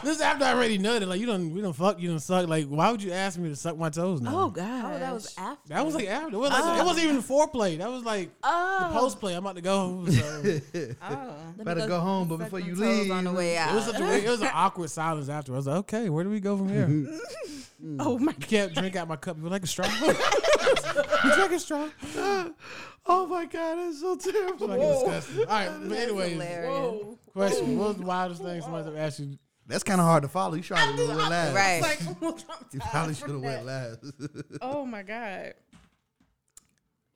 This 0.06 0.16
is 0.16 0.22
after 0.22 0.44
I 0.44 0.52
already 0.52 0.78
nutted. 0.78 1.06
Like 1.08 1.20
you 1.20 1.26
don't, 1.26 1.52
we 1.52 1.60
don't 1.60 1.72
fuck, 1.72 2.00
you 2.00 2.08
don't 2.08 2.20
suck. 2.20 2.48
Like 2.48 2.66
why 2.66 2.90
would 2.90 3.02
you 3.02 3.12
ask 3.12 3.38
me 3.38 3.48
to 3.48 3.56
suck 3.56 3.76
my 3.76 3.90
toes 3.90 4.20
now? 4.20 4.44
Oh 4.44 4.50
god. 4.50 4.94
Oh, 4.94 4.98
that 4.98 5.12
was 5.12 5.34
after. 5.36 5.68
That 5.68 5.84
was 5.84 5.94
like 5.94 6.06
after. 6.06 6.36
It, 6.36 6.38
was 6.38 6.50
like, 6.50 6.80
it 6.80 6.84
wasn't 6.84 7.04
even 7.04 7.16
the 7.16 7.22
foreplay. 7.22 7.78
That 7.78 7.90
was 7.90 8.04
like 8.04 8.30
oh. 8.42 8.88
the 8.88 8.98
post 9.00 9.20
play. 9.20 9.34
I'm 9.34 9.44
about 9.44 9.56
to 9.56 9.62
go. 9.62 10.06
So 10.06 10.60
Oh. 11.02 11.34
Better 11.58 11.86
go 11.86 12.00
home, 12.00 12.28
but 12.28 12.38
before 12.38 12.60
you 12.60 12.74
leave, 12.74 13.10
on 13.10 13.24
the 13.24 13.32
way 13.32 13.56
out. 13.56 13.74
was 13.74 13.86
such 13.86 14.00
a 14.00 14.04
weird, 14.04 14.24
it 14.24 14.30
was 14.30 14.42
an 14.42 14.50
awkward 14.54 14.90
silence 14.90 15.28
after. 15.28 15.52
I 15.52 15.56
was 15.56 15.66
like, 15.66 15.76
okay, 15.78 16.08
where 16.08 16.22
do 16.24 16.30
we 16.30 16.40
go 16.40 16.56
from 16.56 16.68
here? 16.68 16.88
you 16.88 17.20
Oh 17.98 18.18
my 18.18 18.32
You 18.38 18.46
can't 18.46 18.74
drink 18.74 18.96
out 18.96 19.08
my 19.08 19.16
cup. 19.16 19.36
You 19.38 19.48
like 19.48 19.64
a 19.64 19.66
straw? 19.66 19.86
you 20.00 21.34
drink 21.34 21.52
a 21.52 21.58
straw? 21.58 21.88
Oh 23.08 23.26
my 23.26 23.44
god, 23.44 23.76
that's 23.76 24.00
so 24.00 24.16
terrible. 24.16 24.68
Like 24.68 24.80
disgusting. 24.80 25.40
All 25.40 25.46
right, 25.46 25.70
but 25.82 25.98
anyways, 25.98 26.36
question: 27.32 27.78
What 27.78 27.88
was 27.88 27.96
the 27.96 28.06
wildest 28.06 28.42
thing 28.42 28.60
somebody 28.60 28.88
ever 28.88 28.98
asked 28.98 29.20
you? 29.20 29.38
That's 29.68 29.82
kind 29.82 30.00
of 30.00 30.06
hard 30.06 30.22
to 30.22 30.28
follow. 30.28 30.54
You 30.54 30.62
should 30.64 30.76
have 30.76 30.96
went 30.96 31.18
last. 31.18 31.54
Right. 31.54 31.82
like 31.82 32.00
You 32.72 32.80
probably 32.90 33.14
should 33.14 33.30
have 33.30 33.40
went 33.40 33.66
last. 33.66 33.98
Oh 34.62 34.84
my 34.86 35.02
god. 35.02 35.54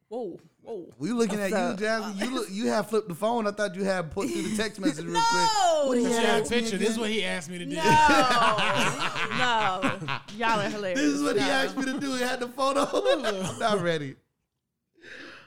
Whoa. 0.09 0.41
Whoa. 0.63 0.93
we 0.99 1.13
looking 1.13 1.39
at 1.41 1.51
So- 1.51 1.71
you, 1.71 1.77
Jasmine. 1.77 2.19
You 2.29 2.35
look, 2.35 2.49
you 2.51 2.67
have 2.67 2.89
flipped 2.89 3.09
the 3.09 3.15
phone. 3.15 3.47
I 3.47 3.53
thought 3.53 3.77
you 3.77 3.85
had 3.85 4.11
put 4.11 4.29
through 4.29 4.43
the 4.43 4.57
text 4.57 4.81
message 4.81 5.05
real 5.05 5.15
quick. 5.15 5.49
No. 5.55 5.85
What 5.87 5.95
do 5.95 6.01
you 6.01 6.09
She 6.09 6.13
have 6.15 6.23
had 6.25 6.35
a 6.35 6.41
asked 6.43 6.51
me 6.51 6.61
picture. 6.61 6.79
This 6.79 6.91
is 6.91 6.99
what 6.99 7.11
he 7.11 7.25
asked 7.25 7.49
me 7.49 7.59
to 7.59 7.65
do. 7.65 7.77
No. 7.77 7.83
no. 9.39 10.19
Y'all 10.37 10.59
are 10.61 10.69
hilarious. 10.69 11.01
This 11.01 11.13
is 11.15 11.23
what 11.23 11.37
he 11.37 11.43
asked 11.43 11.77
me 11.77 11.85
to 11.85 12.01
do. 12.01 12.15
He 12.17 12.23
had 12.23 12.41
the 12.41 12.49
photo. 12.49 12.81
I'm 12.85 13.59
not 13.61 13.81
ready. 13.83 14.17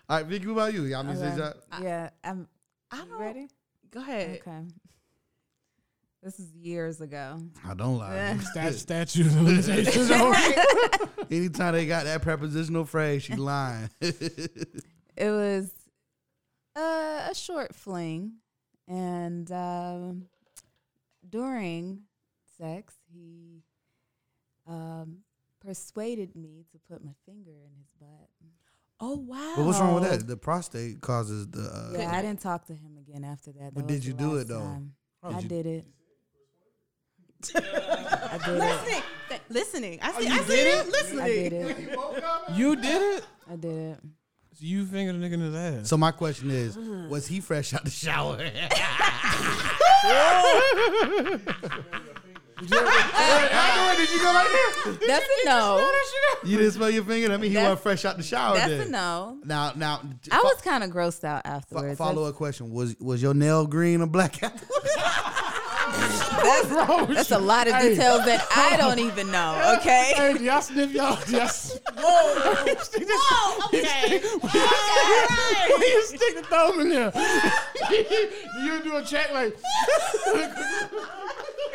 All 0.09 0.17
right, 0.17 0.25
Vicky, 0.25 0.47
what 0.47 0.53
about 0.53 0.73
you? 0.73 0.83
Y'all 0.83 1.03
mean 1.03 1.15
say 1.17 1.27
Okay. 1.33 1.51
Yeah, 1.81 2.09
um, 2.23 2.47
I'm 2.91 2.99
I 2.99 3.03
you 3.03 3.09
don't- 3.11 3.19
ready. 3.21 3.47
Go 3.91 3.99
ahead. 3.99 4.39
Okay. 4.47 4.59
This 6.24 6.39
is 6.39 6.53
years 6.53 7.01
ago. 7.01 7.41
I 7.67 7.74
don't 7.74 7.97
lie. 7.97 8.38
Stat, 8.38 8.76
statute 8.76 9.26
of 9.26 9.41
limitations. 9.41 10.09
Anytime 11.32 11.74
they 11.74 11.86
got 11.86 12.05
that 12.05 12.21
prepositional 12.21 12.86
phrase, 12.86 13.24
she 13.24 13.36
lying. 13.36 13.89
It 13.99 15.30
was 15.30 15.71
uh, 16.78 17.28
a 17.30 17.36
short 17.36 17.76
fling, 17.76 18.36
and 18.88 19.51
um, 19.51 20.26
during 21.30 22.03
sex, 22.57 22.95
he 23.13 23.63
um, 24.65 25.17
persuaded 25.59 26.36
me 26.36 26.65
to 26.71 26.80
put 26.89 27.03
my 27.03 27.11
finger 27.26 27.51
in 27.51 27.71
his 27.78 27.89
butt. 27.99 28.30
Oh 28.99 29.17
wow. 29.17 29.53
but 29.57 29.65
what's 29.65 29.80
wrong 29.80 29.95
with 29.95 30.09
that? 30.09 30.26
The 30.26 30.38
prostate 30.38 31.01
causes 31.01 31.47
the. 31.47 31.63
Uh, 31.63 31.97
Yeah, 31.99 32.15
I 32.15 32.21
didn't 32.21 32.39
talk 32.39 32.65
to 32.67 32.74
him 32.74 32.97
again 32.97 33.26
after 33.26 33.51
that. 33.51 33.74
But 33.74 33.88
did 33.88 34.05
you 34.05 34.13
do 34.13 34.38
it, 34.38 34.47
though? 34.47 34.59
time. 34.59 34.93
I 35.24 35.41
did 35.41 35.49
did 35.49 35.65
it. 35.65 35.86
I 37.55 38.37
did 38.45 38.55
it. 38.55 38.59
Listening. 38.59 39.03
Th- 39.29 39.41
Listening. 39.49 39.99
I 40.01 40.11
oh, 40.11 40.19
see. 40.19 40.27
you 40.27 40.33
I 40.33 40.37
did 40.37 40.47
see 40.47 40.53
it? 40.59 40.85
you 40.85 40.91
listening. 40.91 41.21
I 41.21 41.27
did 41.27 41.53
it. 41.53 41.99
you 42.53 42.75
did 42.75 43.17
it. 43.17 43.25
I 43.49 43.55
did 43.55 43.71
it. 43.71 43.99
So 44.53 44.59
you 44.65 44.85
fingered 44.85 45.15
a 45.15 45.19
nigga 45.19 45.33
in 45.33 45.39
his 45.41 45.55
ass. 45.55 45.89
So 45.89 45.97
my 45.97 46.11
question 46.11 46.51
is, 46.51 46.77
was 47.09 47.25
he 47.27 47.39
fresh 47.39 47.73
out 47.73 47.83
the 47.83 47.89
shower? 47.89 48.37
did 54.05 54.11
you 54.11 54.21
go 54.21 54.31
like 54.31 54.47
this? 54.47 54.97
That's 55.07 55.25
a 55.25 55.45
no. 55.45 55.91
you 56.43 56.57
didn't 56.57 56.73
smell 56.73 56.89
your 56.89 57.03
finger? 57.03 57.31
I 57.33 57.37
mean, 57.37 57.49
he 57.51 57.55
That's- 57.55 57.69
wasn't 57.69 57.83
fresh 57.83 58.05
out 58.05 58.17
the 58.17 58.23
shower. 58.23 58.55
That's 58.55 58.69
then. 58.69 58.87
a 58.87 58.91
no. 58.91 59.39
Now, 59.43 59.73
now, 59.75 60.01
I 60.31 60.41
was 60.41 60.61
kind 60.61 60.83
of 60.83 60.89
grossed 60.91 61.23
out 61.23 61.45
fo- 61.45 61.51
afterwards. 61.51 61.97
follow 61.97 62.25
up 62.25 62.35
question: 62.35 62.71
Was 62.71 62.95
was 62.99 63.21
your 63.21 63.33
nail 63.33 63.65
green 63.65 64.01
or 64.01 64.07
black? 64.07 64.39
That's, 65.97 66.67
that's, 66.67 67.13
that's 67.13 67.31
a 67.31 67.37
lot 67.39 67.67
of 67.67 67.73
details 67.79 68.25
that 68.25 68.45
I 68.55 68.75
don't 68.77 68.99
even 68.99 69.31
know. 69.31 69.77
Okay. 69.79 70.13
Hey, 70.15 70.33
do 70.37 70.43
y'all 70.43 70.61
sniff 70.61 70.91
y'all? 70.91 71.17
Do 71.25 71.31
y'all 71.33 71.41
s- 71.43 71.79
Whoa. 71.97 72.65
Okay. 73.73 74.19
When 74.19 75.81
you 75.81 76.03
stick 76.05 76.35
the 76.35 76.43
thumb 76.49 76.79
in 76.81 76.89
there, 76.89 77.11
do 77.11 78.61
you 78.63 78.83
do 78.83 78.95
a 78.97 79.03
check 79.03 79.31
like? 79.33 79.55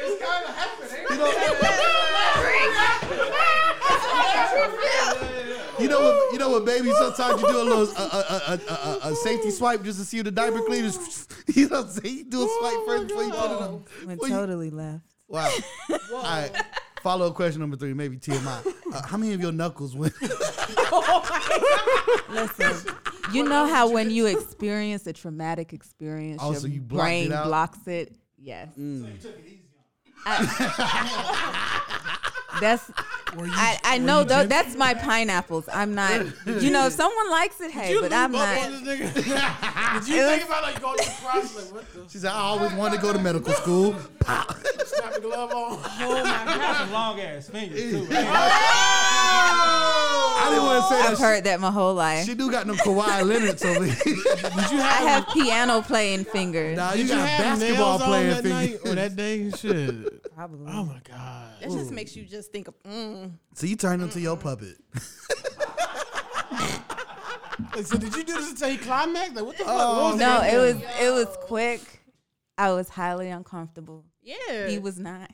It's 0.01 0.25
kind 0.25 0.45
of 0.45 0.55
happening. 0.55 1.07
You 1.11 1.17
know 1.19 2.59
what? 5.79 6.33
You 6.33 6.39
know 6.39 6.51
what, 6.51 6.65
baby? 6.65 6.91
Sometimes 6.93 7.41
you 7.43 7.49
do 7.49 7.61
a 7.61 7.63
little 7.65 7.89
a, 7.97 8.03
a, 8.03 8.61
a, 8.69 8.99
a, 9.11 9.15
safety 9.17 9.51
swipe 9.51 9.83
just 9.83 9.99
to 9.99 10.05
see 10.05 10.19
if 10.19 10.25
the 10.25 10.31
diaper 10.31 10.61
clean 10.63 10.85
is. 10.85 11.27
You 11.55 11.67
know 11.69 11.79
what 11.83 11.87
I'm 11.87 11.93
saying? 12.03 12.17
You 12.19 12.25
do 12.25 12.43
a 12.45 12.49
swipe 12.59 12.87
first 12.87 13.09
before 13.09 13.25
you 13.25 13.31
put 13.31 13.51
it 13.51 13.61
on. 13.63 13.85
Went 14.07 14.21
Well, 14.21 14.31
you- 14.31 14.37
totally 14.37 14.71
left. 14.71 15.05
Wow. 15.29 15.51
All 15.91 16.23
right. 16.23 16.51
Follow 17.03 17.27
up 17.29 17.35
question 17.35 17.61
number 17.61 17.77
three, 17.77 17.95
maybe 17.95 18.17
TMI. 18.19 18.75
Uh, 18.93 19.03
how 19.07 19.17
many 19.17 19.33
of 19.33 19.41
your 19.41 19.53
knuckles 19.53 19.95
went? 19.97 20.13
Listen, 22.31 22.95
you 23.33 23.45
know 23.45 23.67
how 23.67 23.89
when 23.91 24.11
you 24.11 24.27
experience 24.27 25.07
a 25.07 25.13
traumatic 25.13 25.73
experience, 25.73 26.41
Oh, 26.43 26.51
your 26.53 26.61
so 26.61 26.67
you 26.67 26.81
blocked 26.81 27.05
brain 27.07 27.27
it 27.27 27.35
out? 27.35 27.47
blocks 27.47 27.87
it. 27.87 28.15
Yes. 28.39 28.69
I- 30.27 31.95
that's. 32.61 32.91
I, 33.37 33.79
I 33.85 33.99
know 33.99 34.25
though 34.25 34.47
that's 34.47 34.75
my 34.77 34.95
pineapples. 34.95 35.69
I'm 35.73 35.95
not. 35.95 36.27
You 36.59 36.71
know, 36.71 36.87
if 36.87 36.95
someone 36.95 37.31
likes 37.31 37.61
it, 37.61 37.71
hey, 37.71 37.97
but 38.01 38.13
I'm 38.13 38.33
not. 38.33 38.57
Did 38.85 40.09
you 40.09 40.27
think 40.27 40.45
about 40.45 40.63
like 40.63 40.81
going 40.81 40.97
through 40.99 41.05
the 41.07 41.21
process? 41.23 41.71
Like, 41.73 41.75
what 41.75 41.93
the? 41.95 42.11
She 42.11 42.19
said, 42.19 42.31
I 42.33 42.41
always 42.41 42.73
wanted 42.73 42.97
to 42.97 43.03
go 43.03 43.13
to 43.13 43.19
medical 43.19 43.53
school. 43.63 43.95
Snap 44.25 45.15
the 45.15 45.21
glove 45.23 45.53
on. 45.53 45.79
Oh 46.01 46.23
my 46.25 46.45
god, 46.45 46.77
some 46.79 46.93
long 46.93 47.21
ass 47.21 47.49
fingers 47.49 47.79
too. 47.81 48.07
I 50.41 50.49
didn't 50.51 50.65
want 50.65 50.83
to 50.83 50.89
say 50.89 50.97
that. 51.03 51.11
I've 51.13 51.19
that. 51.19 51.23
heard 51.25 51.45
that 51.45 51.61
my 51.61 51.71
whole 51.71 51.95
life. 51.95 52.21
She, 52.25 52.31
she 52.31 52.35
do 52.35 52.51
got 52.51 52.67
them 52.67 52.77
Kawhi 52.77 53.23
Leonard's 53.27 53.65
over 53.65 53.85
here. 53.85 54.17
I 54.37 55.03
have 55.09 55.29
piano 55.29 55.83
playing 55.83 56.25
fingers. 56.25 56.77
Nah, 56.77 56.93
you 56.93 56.99
Did 57.05 57.09
you 57.11 57.15
got 57.17 57.29
have 57.29 57.59
basketball 57.61 57.99
playing 57.99 58.31
that 58.31 58.45
night 58.45 58.75
or 58.75 58.79
fingers. 58.79 58.95
that 58.95 59.17
day? 59.17 59.51
Shit. 59.51 60.35
Probably. 60.35 60.73
Oh 60.73 60.85
my 60.85 61.01
god. 61.09 61.55
That 61.61 61.71
just 61.71 61.91
makes 61.91 62.15
you 62.17 62.25
just 62.25 62.53
think 62.53 62.69
of. 62.69 62.75
Mm. 62.85 63.18
So 63.55 63.67
you 63.67 63.77
turned 63.77 64.03
into 64.03 64.21
your 64.21 64.37
puppet. 64.37 64.77
Like, 67.75 67.87
so 67.87 67.99
did 67.99 68.15
you 68.15 68.23
do 68.25 68.35
this 68.35 68.51
until 68.51 68.71
he 68.71 68.77
climaxed? 68.77 69.35
Like, 69.35 69.45
what 69.45 69.59
the 69.59 69.65
fuck? 69.65 69.75
Oh, 69.77 70.03
What 70.05 70.13
was 70.13 70.21
No, 70.21 70.27
that? 70.41 70.55
it 70.55 70.59
was 70.59 70.77
it 71.01 71.11
was 71.13 71.37
quick. 71.43 71.81
I 72.57 72.73
was 72.73 72.89
highly 72.89 73.29
uncomfortable. 73.31 74.05
Yeah. 74.23 74.69
He 74.69 74.79
was 74.79 74.99
not. 74.99 75.31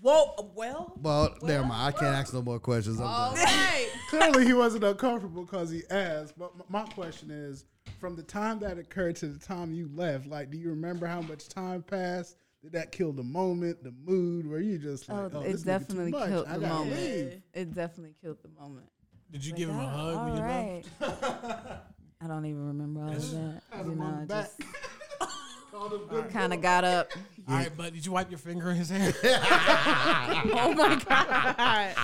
Whoa. 0.00 0.50
Well. 0.54 0.98
Well, 1.00 1.34
never 1.42 1.64
mind. 1.64 1.94
I 1.94 1.98
can't 1.98 2.14
ask 2.16 2.32
no 2.34 2.42
more 2.42 2.58
questions. 2.58 2.98
I'm 3.00 3.06
All 3.06 3.34
done. 3.34 3.44
right. 3.44 3.88
Clearly, 4.08 4.46
he 4.46 4.52
wasn't 4.54 4.84
uncomfortable 4.84 5.44
because 5.44 5.70
he 5.70 5.82
asked. 5.90 6.38
But 6.38 6.52
my 6.70 6.84
question 6.86 7.30
is, 7.30 7.64
from 8.00 8.16
the 8.16 8.22
time 8.22 8.58
that 8.60 8.78
occurred 8.78 9.16
to 9.16 9.26
the 9.26 9.38
time 9.38 9.72
you 9.72 9.88
left, 9.94 10.26
like, 10.26 10.50
do 10.50 10.56
you 10.58 10.70
remember 10.70 11.06
how 11.06 11.20
much 11.20 11.48
time 11.48 11.82
passed? 11.82 12.36
Did 12.62 12.72
that 12.72 12.92
kill 12.92 13.12
the 13.12 13.24
moment, 13.24 13.82
the 13.82 13.92
mood? 14.04 14.48
Where 14.48 14.60
you 14.60 14.78
just 14.78 15.10
Oh, 15.10 15.14
like, 15.24 15.34
oh, 15.34 15.40
it 15.40 15.52
this 15.52 15.62
definitely 15.62 16.12
too 16.12 16.18
much. 16.18 16.28
killed 16.28 16.46
I 16.48 16.58
the 16.58 16.66
moment. 16.68 16.96
leave. 16.96 17.42
It 17.54 17.74
definitely 17.74 18.14
killed 18.22 18.38
the 18.42 18.60
moment. 18.60 18.86
Did 19.32 19.44
you 19.44 19.52
Like, 19.52 19.58
give 19.58 19.68
him 19.70 19.78
a 19.80 19.82
oh, 19.82 19.86
hug 19.86 20.14
when 20.14 20.16
all 20.18 20.36
you 20.36 20.80
left? 21.00 21.82
I 22.20 22.26
don't 22.28 22.44
even 22.46 22.66
remember 22.68 23.00
all 23.02 23.12
of 23.12 23.30
that. 23.32 23.62
Had 23.70 23.86
You 23.86 23.94
know, 23.96 24.24
back. 24.28 24.50
just 24.58 24.60
Called 25.72 26.30
kind 26.30 26.52
of 26.52 26.60
got 26.60 26.84
up. 26.84 27.10
All 27.48 27.54
right, 27.56 27.70
but 27.76 27.94
did 27.94 28.04
you 28.06 28.12
wipe 28.12 28.30
your 28.30 28.38
finger 28.38 28.70
in 28.70 28.76
his 28.76 28.90
hair? 28.90 29.12
Oh 29.24 30.74
my 30.76 30.96
god. 31.08 31.96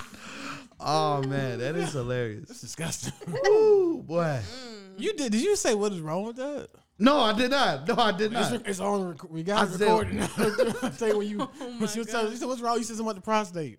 Oh 0.80 1.22
man, 1.22 1.58
that 1.58 1.76
is 1.76 1.92
hilarious. 1.92 2.48
That's 2.48 2.60
disgusting. 2.62 3.12
Ooh, 3.46 4.02
boy. 4.06 4.40
Mm. 4.40 4.94
you 4.98 5.12
did? 5.14 5.32
Did 5.32 5.42
you 5.42 5.54
say 5.54 5.74
what 5.74 5.92
is 5.92 6.00
wrong 6.00 6.24
with 6.26 6.36
that? 6.36 6.68
No, 6.98 7.20
I 7.20 7.32
did 7.32 7.50
not. 7.52 7.86
No, 7.86 7.94
I 7.96 8.10
did 8.12 8.32
not. 8.32 8.66
it's 8.66 8.80
on. 8.80 9.08
rec- 9.10 9.30
We 9.30 9.42
got 9.44 9.60
I 9.60 9.64
it 9.64 9.78
said- 9.78 9.80
recorded. 9.82 10.14
now. 10.14 10.28
I 10.82 10.90
say 10.90 11.12
when 11.14 11.28
you 11.28 11.38
oh 11.60 11.76
when 11.78 11.88
she 11.88 12.00
was 12.00 12.08
telling, 12.08 12.30
you 12.32 12.36
said 12.36 12.48
what's 12.48 12.60
wrong. 12.60 12.76
You 12.78 12.82
said 12.84 12.96
something 12.96 13.06
about 13.10 13.16
the 13.16 13.22
prostate. 13.22 13.78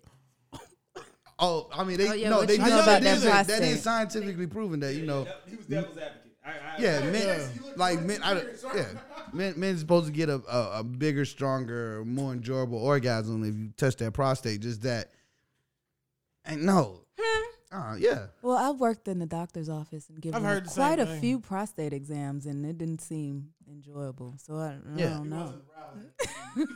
Oh, 1.42 1.68
I 1.72 1.84
mean, 1.84 1.96
they 1.96 2.08
Oh, 2.08 2.12
yeah, 2.12 2.28
no, 2.28 2.44
they 2.44 2.54
you 2.56 2.58
did 2.64 2.68
know 2.68 2.76
that. 2.76 2.82
about 2.82 3.02
That 3.02 3.16
is, 3.16 3.22
that 3.22 3.46
that 3.46 3.62
is 3.62 3.82
scientifically 3.82 4.46
proven 4.46 4.80
that 4.80 4.94
you 4.94 5.06
know. 5.06 5.26
He 5.48 5.56
was 5.56 5.64
devil's 5.66 5.96
advocate. 5.96 6.32
I, 6.44 6.50
I, 6.50 6.76
Yeah, 6.78 7.00
men, 7.10 7.50
like 7.76 8.00
men, 8.02 8.22
I, 8.22 8.42
yeah, 8.74 8.84
men, 9.32 9.54
men's 9.56 9.80
supposed 9.80 10.06
to 10.06 10.12
get 10.12 10.28
a, 10.28 10.42
a, 10.50 10.80
a 10.80 10.84
bigger, 10.84 11.24
stronger, 11.24 12.02
more 12.04 12.32
enjoyable 12.32 12.78
orgasm 12.78 13.42
if 13.44 13.54
you 13.54 13.70
touch 13.76 13.96
that 13.96 14.12
prostate. 14.12 14.60
Just 14.60 14.82
that, 14.82 15.10
and 16.44 16.62
no, 16.64 17.02
uh, 17.72 17.94
yeah, 17.98 18.26
Well, 18.42 18.56
I've 18.56 18.80
worked 18.80 19.06
in 19.08 19.18
the 19.18 19.26
doctor's 19.26 19.68
office 19.68 20.08
and 20.08 20.20
given 20.20 20.36
I've 20.42 20.48
heard 20.48 20.66
quite 20.66 20.98
same 20.98 21.06
a 21.06 21.10
thing. 21.10 21.20
few 21.20 21.40
prostate 21.40 21.92
exams, 21.92 22.46
and 22.46 22.64
it 22.66 22.78
didn't 22.78 23.00
seem 23.00 23.50
enjoyable. 23.70 24.34
So 24.38 24.56
I, 24.56 24.76
I 24.94 24.98
Yeah. 24.98 25.10
don't 25.10 25.28
know. 25.30 25.54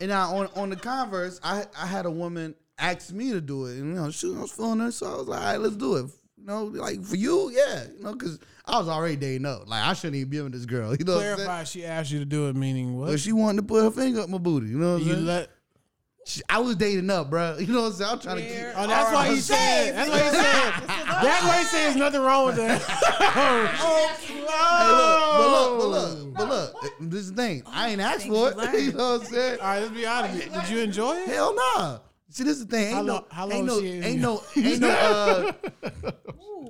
And 0.00 0.08
now 0.10 0.34
on 0.34 0.48
on 0.56 0.70
the 0.70 0.76
converse, 0.76 1.38
I 1.42 1.64
I 1.78 1.86
had 1.86 2.04
a 2.04 2.10
woman 2.10 2.56
ask 2.78 3.12
me 3.12 3.30
to 3.30 3.40
do 3.40 3.66
it, 3.66 3.78
and 3.78 3.94
you 3.94 4.00
know, 4.00 4.10
shoot, 4.10 4.36
I 4.36 4.40
was 4.42 4.50
feeling 4.50 4.80
her, 4.80 4.90
so 4.90 5.06
I 5.06 5.16
was 5.16 5.28
like, 5.28 5.40
all 5.40 5.46
right, 5.46 5.60
let's 5.60 5.76
do 5.76 5.96
it. 5.96 6.06
You 6.36 6.44
know, 6.46 6.64
like 6.64 7.00
for 7.04 7.14
you, 7.16 7.50
yeah, 7.50 7.84
you 7.96 8.02
know, 8.02 8.12
because 8.12 8.40
I 8.66 8.76
was 8.78 8.88
already 8.88 9.14
dating 9.16 9.46
up. 9.46 9.68
Like 9.68 9.84
I 9.84 9.92
shouldn't 9.92 10.16
even 10.16 10.30
be 10.30 10.40
with 10.40 10.52
this 10.52 10.66
girl. 10.66 10.94
You 10.98 11.04
know, 11.04 11.14
what 11.14 11.24
I'm? 11.26 11.34
Clarify. 11.36 11.64
She 11.64 11.84
asked 11.84 12.10
you 12.10 12.18
to 12.18 12.24
do 12.24 12.48
it, 12.48 12.56
meaning 12.56 12.98
what? 12.98 13.06
But 13.06 13.20
she 13.20 13.32
wanted 13.32 13.58
to 13.62 13.66
put 13.68 13.84
her 13.84 13.90
finger 13.92 14.20
up 14.20 14.28
my 14.28 14.38
booty. 14.38 14.66
You 14.66 14.78
know 14.78 14.94
what 14.94 15.02
you 15.02 15.12
saying? 15.14 15.26
let. 15.26 15.50
She- 16.26 16.42
I 16.48 16.58
was 16.58 16.76
dating 16.76 17.10
up, 17.10 17.30
bro. 17.30 17.56
You 17.60 17.66
know 17.72 17.82
what 17.82 17.86
I'm 17.88 17.92
saying? 17.94 18.10
I'm 18.10 18.18
trying 18.18 18.36
to 18.38 18.42
keep. 18.42 18.56
Oh, 18.76 18.86
that's 18.86 19.12
why 19.12 19.28
he 19.28 19.40
said. 19.40 19.94
That's 19.94 20.10
why 20.10 20.18
he 20.18 20.30
said. 20.30 20.88
That's 21.22 21.44
why 21.44 21.58
he 21.58 21.64
said. 21.64 21.84
There's 21.84 21.96
nothing 21.96 22.20
wrong 22.20 22.46
with 22.46 22.56
that. 22.56 22.80
Hey, 24.24 24.90
look, 24.90 25.36
but 25.38 25.48
look, 25.48 25.78
but 25.78 25.88
look, 25.88 26.34
but 26.34 26.48
look. 26.48 26.92
This 27.00 27.20
is 27.20 27.32
the 27.32 27.36
thing. 27.42 27.62
I 27.66 27.90
ain't 27.90 28.00
asked 28.00 28.26
for 28.26 28.50
it. 28.50 28.56
you 28.80 28.92
know 28.92 29.12
what 29.12 29.20
I'm 29.22 29.26
saying? 29.26 29.60
All 29.60 29.66
right, 29.66 29.80
let's 29.80 29.92
be 29.94 30.06
honest. 30.06 30.52
Did 30.52 30.68
you 30.68 30.78
enjoy 30.80 31.16
it? 31.16 31.28
Hell 31.28 31.54
nah. 31.54 31.98
See, 32.34 32.42
this 32.42 32.56
is 32.58 32.66
the 32.66 32.76
thing. 32.76 32.86
Ain't 32.86 32.94
How 32.96 33.02
no, 33.02 33.12
long- 33.12 33.24
how 33.30 33.44
ain't 33.48 33.66
long 33.66 33.66
no, 33.66 33.78
is? 33.78 34.04
ain't 34.04 34.20
no, 34.20 34.42
ain't 34.56 34.80
no. 34.80 34.88
Uh, 34.90 35.52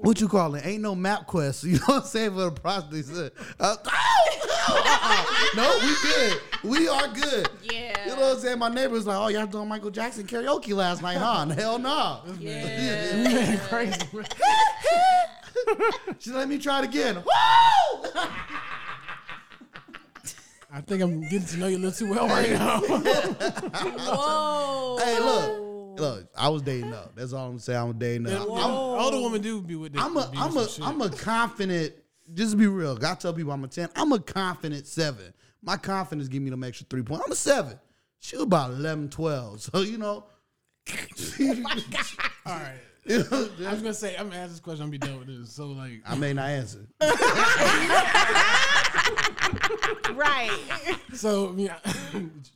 what 0.03 0.21
you 0.21 0.29
call 0.29 0.55
it? 0.57 0.67
Ain't 0.67 0.83
no 0.83 0.95
MapQuest. 0.95 1.65
You 1.71 1.79
know 1.79 1.85
what 1.87 2.03
I'm 2.03 2.09
saying 2.09 2.33
for 2.33 2.45
the 2.45 2.51
prostate. 2.51 3.33
Uh, 3.59 3.77
uh-uh. 4.69 5.25
no, 5.57 5.79
we 5.81 5.95
good. 6.03 6.41
We 6.65 6.87
are 6.89 7.09
good. 7.09 7.49
Yeah. 7.63 7.97
You 8.05 8.11
know 8.15 8.21
what 8.21 8.33
I'm 8.37 8.41
saying? 8.41 8.59
My 8.59 8.69
neighbor's 8.69 9.07
like, 9.07 9.17
"Oh, 9.17 9.29
y'all 9.29 9.47
doing 9.47 9.67
Michael 9.67 9.91
Jackson 9.91 10.27
karaoke 10.27 10.75
last 10.77 11.01
night, 11.01 11.17
huh?" 11.17 11.47
Hell 11.47 11.79
no. 11.79 12.21
Yeah. 12.39 13.57
Crazy. 13.71 13.99
She 16.19 16.31
let 16.31 16.47
me 16.47 16.59
try 16.59 16.81
it 16.81 16.85
again. 16.85 17.15
Woo! 17.17 17.23
I 20.77 20.81
think 20.81 21.03
I'm 21.03 21.21
getting 21.23 21.47
to 21.47 21.57
know 21.57 21.69
you 21.69 21.77
a 21.77 21.79
little 21.79 21.93
too 21.93 22.11
well 22.11 22.27
right 22.27 22.51
now. 22.51 22.81
Whoa. 22.81 24.97
Hey, 26.45 26.51
look, 26.51 26.61
look. 26.61 26.63
I 26.63 26.63
was 26.63 26.63
dating 26.63 26.93
up. 26.95 27.17
That's 27.17 27.33
all 27.33 27.49
I'm 27.49 27.59
saying. 27.59 27.79
I 27.79 27.85
was 27.85 27.97
dating 27.97 28.27
up. 28.29 28.43
I'm, 28.43 28.49
Older 28.51 29.21
women 29.21 29.41
do 29.41 29.61
be 29.61 29.77
with 29.77 29.93
this. 29.93 30.03
I'm 30.03 30.17
a, 30.17 30.29
be 30.29 30.39
I'm 30.39 30.55
with 30.55 30.67
a, 30.67 30.69
some 30.69 30.85
I'm 30.85 31.01
a 31.01 31.11
confident. 31.11 31.95
Just 32.33 32.53
to 32.53 32.57
be 32.57 32.67
real, 32.67 32.99
I 33.05 33.15
tell 33.15 33.35
people 33.35 33.53
I'm 33.53 33.65
a 33.65 33.69
ten. 33.69 33.89
I'm 33.97 34.13
a 34.13 34.19
confident 34.19 34.87
seven. 34.87 35.33
My 35.63 35.77
confidence 35.77 36.29
give 36.29 36.43
me 36.43 36.51
them 36.51 36.65
extra 36.65 36.87
three 36.89 37.03
points. 37.03 37.25
I'm 37.27 37.33
a 37.33 37.37
seven. 37.37 37.79
She 38.21 38.37
was 38.37 38.45
about 38.45 38.71
11, 38.71 39.11
12. 39.11 39.61
So 39.61 39.81
you 39.81 39.99
know. 39.99 40.25
All 42.47 42.53
right. 42.53 42.79
you 43.07 43.19
know, 43.19 43.49
I 43.67 43.73
was 43.73 43.83
gonna 43.83 43.93
say 43.93 44.17
I'm 44.17 44.31
gonna 44.31 44.41
ask 44.41 44.53
this 44.53 44.61
question. 44.61 44.85
I'm 44.85 44.91
gonna 44.91 44.99
be 44.99 45.07
done 45.07 45.19
with 45.19 45.41
this. 45.41 45.53
So 45.53 45.67
like, 45.67 46.01
I 46.07 46.15
may 46.15 46.33
not 46.33 46.49
answer. 46.49 46.87
Right. 50.15 50.51
so 51.13 51.49
I 51.49 51.53
mean, 51.53 51.71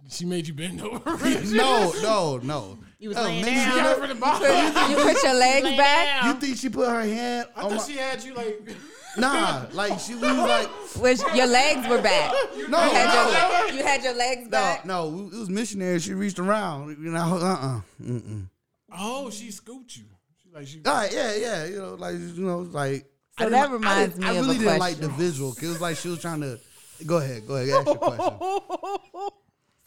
she 0.09 0.25
made 0.25 0.47
you 0.47 0.55
bend 0.55 0.81
over. 0.81 1.01
No, 1.47 1.93
no, 2.01 2.39
no. 2.39 2.79
You 3.01 3.11
was 3.11 3.19
Oh, 3.19 3.23
laying 3.25 3.45
nigga, 3.45 3.55
down. 3.65 3.77
you 3.77 3.83
know- 3.83 3.95
From 3.99 4.09
the 4.09 4.15
bottom. 4.17 4.91
You 4.91 4.97
put 5.13 5.23
your 5.23 5.35
legs 5.35 5.65
Lay 5.65 5.77
back, 5.77 6.25
You 6.25 6.35
think 6.41 6.57
she 6.57 6.69
put 6.69 6.89
her 6.89 7.03
hand 7.03 7.49
I 7.55 7.63
on 7.63 7.71
thought 7.71 7.79
my? 7.79 7.85
she 7.87 7.97
had 7.97 8.23
you 8.25 8.35
like. 8.35 8.61
Nah, 9.17 9.65
like 9.73 9.99
she 9.99 10.15
was 10.15 10.23
like, 10.37 10.69
which 11.01 11.19
your 11.35 11.47
legs 11.47 11.89
were 11.89 12.01
back. 12.01 12.31
no, 12.33 12.85
You 12.85 12.91
had 12.93 13.09
no, 13.09 13.67
your, 13.67 13.77
you 13.79 13.83
had 13.83 14.05
your 14.05 14.15
legs 14.15 14.45
no, 14.45 14.51
back. 14.51 14.85
no. 14.87 15.29
It 15.33 15.37
was 15.39 15.51
missionary. 15.51 15.99
She 15.99 16.15
reached 16.15 16.39
around. 16.39 16.91
You 17.03 17.11
know, 17.11 17.19
uh, 17.41 17.59
uh 17.61 17.81
mm-mm. 18.01 18.49
Oh, 18.97 19.29
she 19.31 19.51
scooped 19.51 19.97
you. 19.97 20.05
She 20.41 20.51
like 20.55 20.67
she. 20.69 20.83
All 20.87 20.93
right, 20.95 21.13
yeah, 21.13 21.35
yeah. 21.35 21.65
You 21.65 21.79
know, 21.79 21.95
like 21.95 22.15
you 22.15 22.45
know, 22.45 22.59
like. 22.71 23.07
So 23.41 23.47
I 23.47 23.49
that 23.49 23.71
didn't- 23.71 23.71
I 23.71 23.73
reminds 23.73 24.17
me 24.19 24.27
I 24.27 24.33
of 24.35 24.37
really 24.47 24.57
a 24.57 24.59
didn't 24.61 24.79
like 24.79 24.97
the 24.99 25.09
visual. 25.09 25.19
visual. 25.19 25.53
'cause 25.55 25.63
It 25.65 25.69
was 25.69 25.81
like 25.81 25.97
she 25.97 26.09
was 26.11 26.21
trying 26.21 26.41
to. 26.43 26.61
Go 27.07 27.17
ahead, 27.17 27.47
go 27.49 27.57
ahead. 27.57 27.71
Ask 27.71 27.87
your 27.87 27.97
question. 27.97 29.29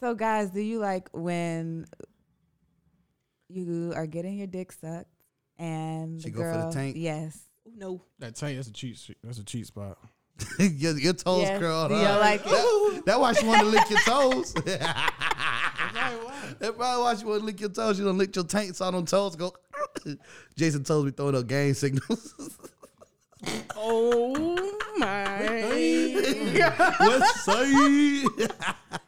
So, 0.00 0.14
guys, 0.14 0.50
do 0.50 0.60
you 0.60 0.78
like 0.78 1.08
when 1.12 1.86
you 3.54 3.92
are 3.94 4.06
getting 4.06 4.36
your 4.38 4.46
dick 4.46 4.72
sucked 4.72 5.06
and 5.58 6.20
She 6.20 6.30
the 6.30 6.36
go 6.38 6.42
for 6.52 6.66
the 6.66 6.72
tank? 6.72 6.96
Yes. 6.98 7.38
No. 7.76 8.02
That 8.18 8.34
tell 8.34 8.50
you 8.50 8.56
that's 8.56 8.68
a 8.68 8.72
cheat. 8.72 8.96
sh- 8.96 9.10
That's 9.22 9.38
a 9.38 9.44
cheat 9.44 9.66
spot. 9.66 9.98
your, 10.58 10.98
your 10.98 11.12
toes 11.12 11.42
Yes. 11.42 11.60
curled 11.60 11.90
Do 11.90 11.94
you 11.96 12.02
like 12.02 12.40
it? 12.40 12.46
That- 12.50 13.02
That's 13.06 13.18
why 13.18 13.32
she 13.34 13.46
wanted 13.46 13.64
to 13.64 13.68
lick 13.68 13.90
your 13.90 14.00
toes. 14.00 14.54
That's 16.58 16.76
probably 16.76 17.02
why 17.02 17.14
she 17.18 17.24
wanted 17.24 17.40
to 17.40 17.44
lick 17.46 17.60
your 17.60 17.68
toes. 17.70 17.96
She 17.96 18.02
don't 18.02 18.18
lick 18.18 18.34
your 18.34 18.44
tank, 18.44 18.74
so 18.74 18.90
them 18.90 19.04
toes 19.06 19.36
go. 19.36 19.52
Jason 20.56 20.84
toes 20.84 21.04
be 21.04 21.10
throwing 21.10 21.36
up 21.36 21.46
gang 21.46 21.74
signals. 21.74 22.34
Oh 23.76 24.78
my. 24.98 26.54
god! 26.56 26.94
What's 26.98 27.44
say? 27.44 28.26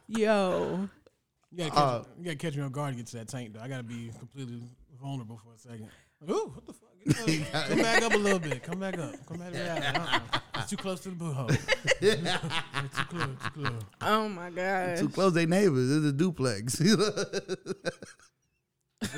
Yo. 0.07 0.89
You 1.55 1.63
gotta, 1.63 1.71
catch, 1.71 1.79
Uh, 1.79 2.03
you 2.17 2.23
gotta 2.25 2.35
catch 2.37 2.55
me 2.57 2.63
on 2.63 2.71
guard 2.71 2.91
to 2.93 2.97
get 2.97 3.07
to 3.07 3.17
that 3.17 3.27
tank 3.29 3.53
though. 3.53 3.61
I 3.61 3.67
gotta 3.69 3.83
be 3.83 4.11
completely 4.19 4.61
vulnerable 5.01 5.39
for 5.43 5.53
a 5.53 5.57
second. 5.57 5.89
Like, 6.19 6.29
Ooh, 6.31 6.51
what 6.53 6.65
the 6.65 6.73
fuck? 6.73 6.89
Come 7.69 7.77
back 7.81 8.01
up 8.03 8.13
a 8.13 8.17
little 8.17 8.39
bit. 8.39 8.61
Come 8.63 8.79
back 8.79 8.97
up. 8.97 9.13
Come 9.27 9.37
back 9.37 9.49
up. 9.49 9.53
reality. 9.53 9.99
Uh-uh. 9.99 10.39
It's 10.57 10.69
too 10.69 10.75
close 10.77 10.99
to 11.01 11.09
the 11.09 11.15
boot 11.15 11.33
hole. 11.35 11.47
too 12.01 13.05
close. 13.09 13.27
Too 13.43 13.61
close. 13.61 13.81
Oh 14.01 14.27
my 14.27 14.49
god. 14.49 14.97
Too 14.97 15.09
close, 15.09 15.33
they 15.33 15.45
neighbors. 15.45 15.91
It's 15.91 16.05
a 16.07 16.11
duplex. 16.11 16.81
I 16.81 16.85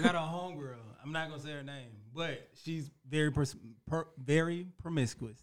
got 0.02 0.16
a 0.16 0.20
homegirl. 0.20 0.76
I'm 1.04 1.12
not 1.12 1.30
gonna 1.30 1.42
say 1.42 1.52
her 1.52 1.64
name, 1.64 1.90
but 2.14 2.50
she's 2.64 2.92
very 3.10 3.32
pers- 3.32 3.56
per- 3.88 4.08
very 4.18 4.68
promiscuous. 4.82 5.38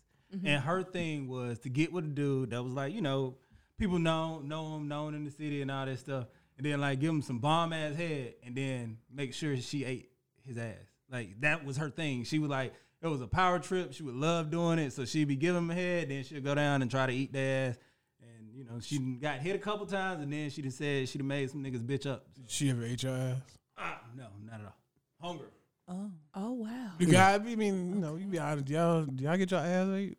And 0.45 0.63
her 0.65 0.83
thing 0.83 1.29
was 1.29 1.61
to 1.61 1.69
get 1.69 1.93
with 1.93 2.05
a 2.05 2.09
dude 2.09 2.51
that 2.51 2.63
was 2.63 2.73
like, 2.73 2.93
you 2.93 3.01
know, 3.01 3.37
people 3.79 3.99
know 4.01 4.41
know 4.41 4.77
him, 4.77 4.89
known 4.89 5.15
in 5.15 5.25
the 5.25 5.31
city 5.31 5.63
and 5.63 5.71
all 5.71 5.87
that 5.87 5.99
stuff, 5.99 6.27
and 6.57 6.67
then 6.67 6.81
like 6.81 7.01
give 7.01 7.11
him 7.11 7.23
some 7.23 7.39
bomb 7.39 7.73
ass 7.73 7.97
head, 7.97 8.35
and 8.45 8.55
then 8.55 8.99
make 9.13 9.35
sure 9.35 9.57
she 9.57 9.85
ate 9.85 10.11
his 10.47 10.59
ass. 10.59 10.75
Like 11.11 11.41
that 11.41 11.65
was 11.65 11.77
her 11.77 11.91
thing. 11.91 12.25
She 12.25 12.39
was 12.39 12.51
like, 12.51 12.75
it 13.03 13.09
was 13.09 13.21
a 13.21 13.27
power 13.27 13.59
trip. 13.59 13.93
She 13.93 14.03
would 14.03 14.15
love 14.15 14.51
doing 14.51 14.79
it, 14.79 14.93
so 14.93 15.05
she'd 15.05 15.29
be 15.29 15.37
giving 15.37 15.63
him 15.63 15.71
a 15.71 15.75
head, 15.75 16.09
then 16.09 16.25
she'd 16.25 16.45
go 16.45 16.55
down 16.55 16.83
and 16.83 16.91
try 16.91 17.07
to 17.07 17.13
eat 17.13 17.33
their 17.33 17.71
ass. 17.71 17.79
And 18.23 18.55
you 18.55 18.65
know, 18.65 18.81
she 18.81 18.99
got 18.99 19.39
hit 19.41 19.55
a 19.57 19.59
couple 19.59 19.87
times, 19.87 20.23
and 20.23 20.33
then 20.33 20.51
she 20.51 20.63
done 20.63 20.71
said 20.71 21.09
she'd 21.09 21.19
have 21.19 21.27
made 21.27 21.51
some 21.51 21.63
niggas 21.63 21.85
bitch 21.85 22.11
up. 22.11 22.27
She 22.47 22.71
ever 22.71 22.85
ate 22.85 23.03
your 23.03 23.17
ass? 23.17 23.37
Ah, 23.77 24.01
no, 24.17 24.29
not 24.45 24.61
at 24.61 24.67
all. 24.67 24.77
Hunger. 25.21 25.51
Oh. 25.87 26.11
Oh 26.35 26.53
wow. 26.53 26.93
You 26.99 27.07
guys, 27.09 27.41
I 27.45 27.55
mean, 27.55 27.95
you 27.95 28.01
know, 28.01 28.17
you 28.17 28.27
be 28.27 28.39
honest. 28.39 28.69
Y'all, 28.69 29.05
do 29.05 29.25
y'all 29.25 29.37
get 29.37 29.51
your 29.51 29.61
ass 29.61 29.89
ate? 29.89 30.17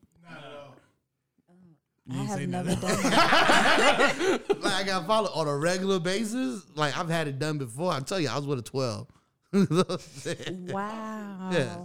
You 2.08 2.20
I 2.20 2.22
ain't 2.22 2.30
say 2.32 2.41
have 2.41 2.49
never 2.49 2.70
done 2.76 2.82
that. 2.82 4.41
like 4.62 4.74
I 4.74 4.84
got 4.84 5.08
followed 5.08 5.32
on 5.34 5.47
a 5.47 5.58
regular 5.58 5.99
basis. 5.99 6.64
Like 6.76 6.95
I've 6.97 7.10
had 7.10 7.28
it 7.28 7.39
done 7.39 7.58
before. 7.58 7.91
I 7.91 7.99
tell 8.01 8.20
you, 8.20 8.30
I 8.30 8.36
was 8.38 8.45
with 8.45 8.60
a 8.60 8.64
twelve. 8.64 9.08
You 9.53 9.68
know 9.70 9.78
what 9.78 9.91
I'm 9.91 9.99
saying? 9.99 10.68
wow. 10.68 11.49
Yeah. 11.51 11.78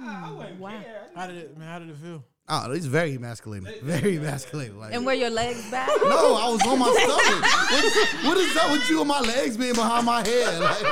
Ah, 0.00 0.30
I 0.30 0.36
wouldn't 0.38 0.58
Wow. 0.60 0.70
care. 0.82 1.02
How 1.14 1.26
did 1.26 1.36
it? 1.36 1.58
Man, 1.58 1.68
how 1.68 1.78
did 1.78 1.90
it 1.90 1.96
feel? 1.96 2.24
Oh, 2.48 2.70
it's 2.72 2.86
very 2.86 3.14
emasculating. 3.16 3.68
Very 3.82 4.16
emasculating. 4.18 4.78
Like, 4.78 4.94
And 4.94 5.04
were 5.04 5.12
your 5.12 5.30
legs 5.30 5.68
back? 5.70 5.88
no, 6.04 6.36
I 6.36 6.48
was 6.48 6.64
on 6.66 6.78
my 6.78 6.86
stomach. 6.94 7.42
What 7.72 7.84
is, 7.84 8.24
what 8.24 8.36
is 8.38 8.56
up 8.56 8.70
with 8.70 8.88
you 8.88 9.00
and 9.00 9.08
my 9.08 9.20
legs 9.20 9.56
being 9.56 9.74
behind 9.74 10.06
my 10.06 10.20
head? 10.26 10.60
Like, 10.60 10.80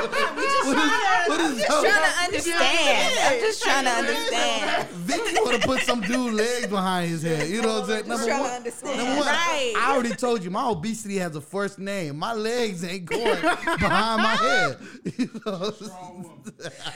what, 0.66 1.28
what 1.28 1.40
is, 1.40 1.46
what 1.46 1.60
is 1.60 1.70
up? 1.70 1.84
trying 1.84 2.02
to 2.02 2.24
understand. 2.24 3.18
I'm 3.24 3.40
just 3.40 3.62
trying 3.62 3.84
to 3.84 3.90
understand. 3.90 4.88
Vicky 4.90 5.34
want 5.42 5.60
to 5.62 5.66
put 5.68 5.80
some 5.82 6.00
dude 6.00 6.34
legs 6.34 6.66
behind 6.66 7.10
his 7.10 7.22
head. 7.22 7.48
You 7.48 7.62
know 7.62 7.80
what 7.80 7.82
I'm 7.82 7.88
saying? 7.88 8.08
Number 8.08 8.26
trying 8.26 8.38
to 8.38 8.42
one, 8.48 8.52
understand. 8.56 8.96
number 8.98 9.16
one, 9.16 9.26
Right. 9.28 9.74
I 9.76 9.92
already 9.92 10.14
told 10.14 10.42
you 10.44 10.50
my 10.50 10.68
obesity 10.68 11.16
has 11.18 11.34
a 11.36 11.40
first 11.40 11.78
name. 11.78 12.18
My 12.18 12.32
legs 12.34 12.82
ain't 12.84 13.04
going 13.06 13.40
behind 13.40 14.22
my 14.22 14.36
head. 14.36 14.76
You 15.18 15.30
know? 15.46 15.72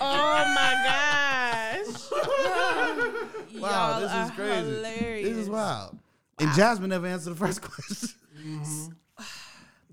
Oh 0.00 0.54
my 0.54 0.72
gosh. 0.84 1.94
Wow, 3.60 3.98
Y'all 3.98 4.00
this 4.00 4.12
is 4.30 4.36
crazy. 4.36 4.70
Hilarious. 4.70 5.28
This 5.28 5.38
is 5.38 5.48
wild. 5.50 5.98
And 6.38 6.52
Jasmine 6.54 6.90
never 6.90 7.06
answered 7.06 7.30
the 7.30 7.36
first 7.36 7.60
question. 7.68 8.10
Mm-hmm. 8.38 8.88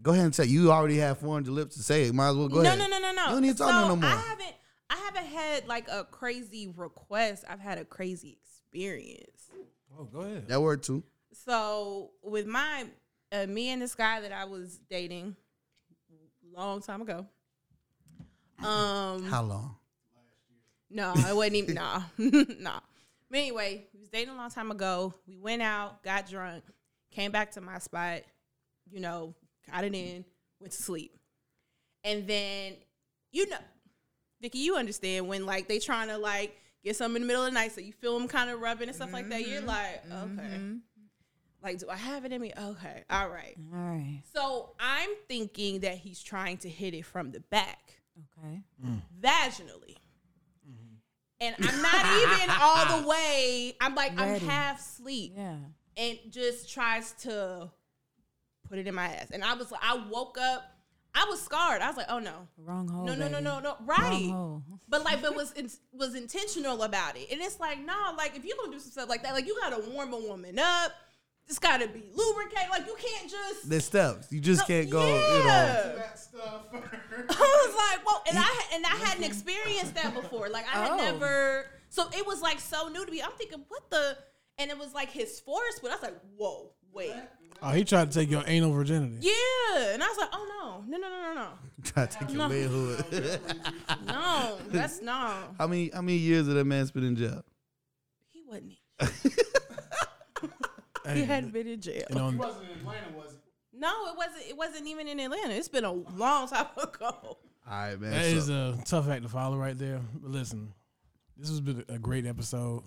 Go 0.05 0.11
ahead 0.11 0.25
and 0.25 0.35
say 0.35 0.45
you 0.45 0.71
already 0.71 0.97
have 0.97 1.17
400 1.17 1.51
lips 1.51 1.77
to 1.77 1.81
say 1.81 2.03
it. 2.03 2.13
Might 2.13 2.29
as 2.29 2.35
well 2.35 2.47
go 2.47 2.61
no, 2.61 2.69
ahead. 2.69 2.77
no, 2.77 2.87
no, 2.87 2.99
no, 2.99 3.11
no. 3.11 3.23
You 3.23 3.31
don't 3.31 3.41
need 3.41 3.51
to 3.53 3.57
talk 3.57 3.71
so 3.71 3.87
no 3.87 3.95
more. 3.95 4.07
I 4.07 4.15
haven't, 4.15 4.53
I 4.87 4.95
haven't 4.97 5.25
had 5.25 5.67
like 5.67 5.87
a 5.87 6.03
crazy 6.03 6.71
request. 6.77 7.43
I've 7.49 7.59
had 7.59 7.79
a 7.79 7.85
crazy 7.85 8.37
experience. 8.39 9.49
Oh, 9.97 10.03
go 10.03 10.19
ahead. 10.19 10.47
That 10.47 10.61
word 10.61 10.83
too. 10.83 11.01
So 11.31 12.11
with 12.21 12.45
my, 12.45 12.85
uh, 13.31 13.47
me 13.47 13.69
and 13.71 13.81
this 13.81 13.95
guy 13.95 14.21
that 14.21 14.31
I 14.31 14.45
was 14.45 14.79
dating, 14.91 15.35
long 16.55 16.83
time 16.83 17.01
ago. 17.01 17.25
Um, 18.59 19.23
How 19.23 19.41
long? 19.41 19.75
No, 20.91 21.13
it 21.13 21.35
wasn't 21.35 21.55
even. 21.55 21.75
no, 21.75 22.03
no. 22.59 22.73
But 23.27 23.39
anyway, 23.39 23.87
we 23.91 24.01
was 24.01 24.09
dating 24.09 24.35
a 24.35 24.37
long 24.37 24.51
time 24.51 24.69
ago. 24.69 25.15
We 25.27 25.35
went 25.35 25.63
out, 25.63 26.03
got 26.03 26.29
drunk, 26.29 26.63
came 27.09 27.31
back 27.31 27.49
to 27.53 27.61
my 27.61 27.79
spot. 27.79 28.21
You 28.91 28.99
know, 28.99 29.33
got 29.71 29.83
it 29.83 29.93
in, 29.93 30.25
went 30.59 30.73
to 30.73 30.81
sleep, 30.81 31.17
and 32.03 32.27
then 32.27 32.73
you 33.31 33.49
know, 33.49 33.57
Vicky, 34.41 34.59
you 34.59 34.75
understand 34.75 35.27
when 35.27 35.45
like 35.45 35.67
they 35.67 35.79
trying 35.79 36.07
to 36.09 36.17
like 36.17 36.57
get 36.83 36.95
something 36.95 37.17
in 37.17 37.21
the 37.23 37.27
middle 37.27 37.43
of 37.43 37.51
the 37.51 37.59
night, 37.59 37.71
so 37.71 37.81
you 37.81 37.93
feel 37.93 38.17
them 38.17 38.27
kind 38.27 38.49
of 38.49 38.59
rubbing 38.59 38.87
and 38.87 38.95
stuff 38.95 39.13
like 39.13 39.29
that. 39.29 39.47
You're 39.47 39.59
mm-hmm. 39.59 39.67
like, 39.67 40.03
okay, 40.05 40.55
mm-hmm. 40.55 40.75
like 41.63 41.79
do 41.79 41.89
I 41.89 41.95
have 41.95 42.25
it 42.25 42.31
in 42.31 42.41
me? 42.41 42.53
Okay, 42.57 43.03
all 43.09 43.29
right. 43.29 43.55
All 43.73 43.79
right. 43.79 44.21
So 44.33 44.71
I'm 44.79 45.09
thinking 45.27 45.81
that 45.81 45.97
he's 45.97 46.21
trying 46.21 46.57
to 46.57 46.69
hit 46.69 46.93
it 46.93 47.05
from 47.05 47.31
the 47.31 47.39
back 47.39 47.95
Okay. 48.17 48.61
Mm. 48.83 49.01
vaginally. 49.19 49.97
Mm-hmm. 50.67 50.95
And 51.41 51.55
I'm 51.59 51.81
not 51.81 52.05
even 52.21 52.55
all 52.61 53.01
the 53.01 53.07
way. 53.07 53.75
I'm 53.81 53.95
like, 53.95 54.17
Ready. 54.17 54.43
I'm 54.43 54.49
half 54.49 54.79
asleep. 54.79 55.33
Yeah. 55.35 55.57
And 55.97 56.19
just 56.29 56.71
tries 56.71 57.13
to 57.23 57.69
put 58.69 58.79
it 58.79 58.87
in 58.87 58.95
my 58.95 59.05
ass. 59.07 59.31
And 59.31 59.43
I 59.43 59.53
was 59.53 59.71
like, 59.71 59.81
I 59.83 59.97
woke 60.09 60.37
up, 60.39 60.63
I 61.13 61.25
was 61.29 61.41
scarred. 61.41 61.81
I 61.81 61.87
was 61.87 61.97
like, 61.97 62.07
oh 62.09 62.19
no. 62.19 62.47
Wrong 62.57 62.87
hole. 62.87 63.05
No, 63.05 63.13
no, 63.15 63.27
no, 63.27 63.31
baby. 63.31 63.43
no, 63.43 63.59
no. 63.59 63.75
Wrong 63.85 63.87
Right. 63.87 64.29
hole. 64.31 64.63
But 64.87 65.03
like, 65.03 65.21
but 65.21 65.35
was 65.35 65.51
in, 65.53 65.69
was 65.93 66.13
intentional 66.15 66.83
about 66.83 67.17
it. 67.17 67.27
And 67.31 67.41
it's 67.41 67.59
like, 67.59 67.79
no, 67.83 67.93
like 68.17 68.35
if 68.37 68.45
you're 68.45 68.55
gonna 68.57 68.71
do 68.71 68.79
some 68.79 68.91
stuff 68.91 69.09
like 69.09 69.23
that, 69.23 69.33
like 69.33 69.47
you 69.47 69.57
gotta 69.61 69.81
warm 69.91 70.13
a 70.13 70.19
woman 70.19 70.59
up. 70.59 70.91
It's 71.47 71.59
gotta 71.59 71.87
be 71.87 72.03
lubricated. 72.13 72.69
Like 72.71 72.87
you 72.87 72.95
can't 72.99 73.29
just 73.29 73.69
There's 73.69 73.85
steps. 73.85 74.31
You 74.31 74.39
just 74.39 74.61
No, 74.61 74.65
can't 74.75 74.89
go, 74.89 75.01
you 75.05 75.13
know. 75.13 75.93
yeah. 75.95 76.01
I 77.29 77.67
was 77.67 77.75
like, 77.75 78.05
well, 78.05 78.23
and 78.29 78.37
I 78.37 78.61
and 78.73 78.85
I 78.85 78.89
hadn't 79.05 79.23
experienced 79.31 79.95
that 79.95 80.13
before. 80.13 80.49
Like 80.49 80.65
I 80.73 80.77
had 80.83 80.91
Oh. 80.91 80.97
never. 80.97 81.65
So 81.89 82.07
it 82.13 82.25
was 82.25 82.41
like 82.41 82.59
so 82.59 82.89
new 82.89 83.05
to 83.05 83.11
me. 83.11 83.21
I'm 83.21 83.31
thinking, 83.37 83.63
what 83.67 83.89
the? 83.89 84.17
And 84.57 84.71
it 84.71 84.77
was 84.77 84.93
like 84.93 85.11
his 85.11 85.39
force, 85.39 85.79
but 85.81 85.91
I 85.91 85.95
was 85.95 86.03
like, 86.03 86.19
whoa, 86.37 86.71
wait, 86.95 87.13
Oh, 87.61 87.69
he 87.71 87.83
tried 87.83 88.11
to 88.11 88.19
take 88.19 88.29
your 88.29 88.43
anal 88.47 88.71
virginity. 88.71 89.17
yeah. 89.21 89.93
And 89.93 90.03
I 90.03 90.07
was 90.07 90.17
like, 90.17 90.29
oh 90.33 90.83
no, 90.87 90.97
no, 90.97 90.97
no, 90.97 91.09
no, 91.09 91.33
no, 91.33 91.33
no. 91.41 91.47
Try 91.83 92.05
to 92.05 92.17
take 92.19 92.29
your 92.29 92.37
No. 92.39 92.49
manhood. 92.49 93.05
no, 94.05 94.13
no, 94.13 94.57
that's 94.67 95.01
no. 95.01 95.33
how 95.57 95.67
many 95.67 95.89
how 95.93 96.01
many 96.01 96.17
years 96.17 96.47
did 96.47 96.55
that 96.55 96.65
man 96.65 96.85
spend 96.87 97.05
in 97.05 97.15
jail? 97.15 97.43
He 98.31 98.43
wasn't. 98.47 98.73
Hey, 101.05 101.19
He 101.19 101.25
hadn't 101.25 101.53
been 101.53 101.67
in 101.67 101.79
jail. 101.81 102.03
you 102.09 102.15
know, 102.15 102.31
wasn't 102.35 102.63
in 102.65 102.79
Atlanta, 102.79 103.11
was 103.15 103.33
it? 103.33 103.39
No, 103.73 104.07
it 104.07 104.17
wasn't. 104.17 104.43
It 104.49 104.57
wasn't 104.57 104.87
even 104.87 105.07
in 105.07 105.19
Atlanta. 105.19 105.53
It's 105.53 105.67
been 105.67 105.85
a 105.85 105.91
long 105.91 106.47
time 106.47 106.65
ago. 106.81 107.11
All 107.11 107.37
right, 107.67 107.99
man. 108.01 108.09
that 108.11 108.23
so- 108.31 108.37
is 108.37 108.49
a 108.49 108.77
tough 108.85 109.07
act 109.07 109.21
to 109.21 109.29
follow 109.29 109.55
right 109.57 109.77
there. 109.77 110.01
But 110.19 110.31
listen, 110.31 110.73
this 111.37 111.49
has 111.49 111.61
been 111.61 111.85
a 111.89 111.99
great 111.99 112.25
episode. 112.25 112.81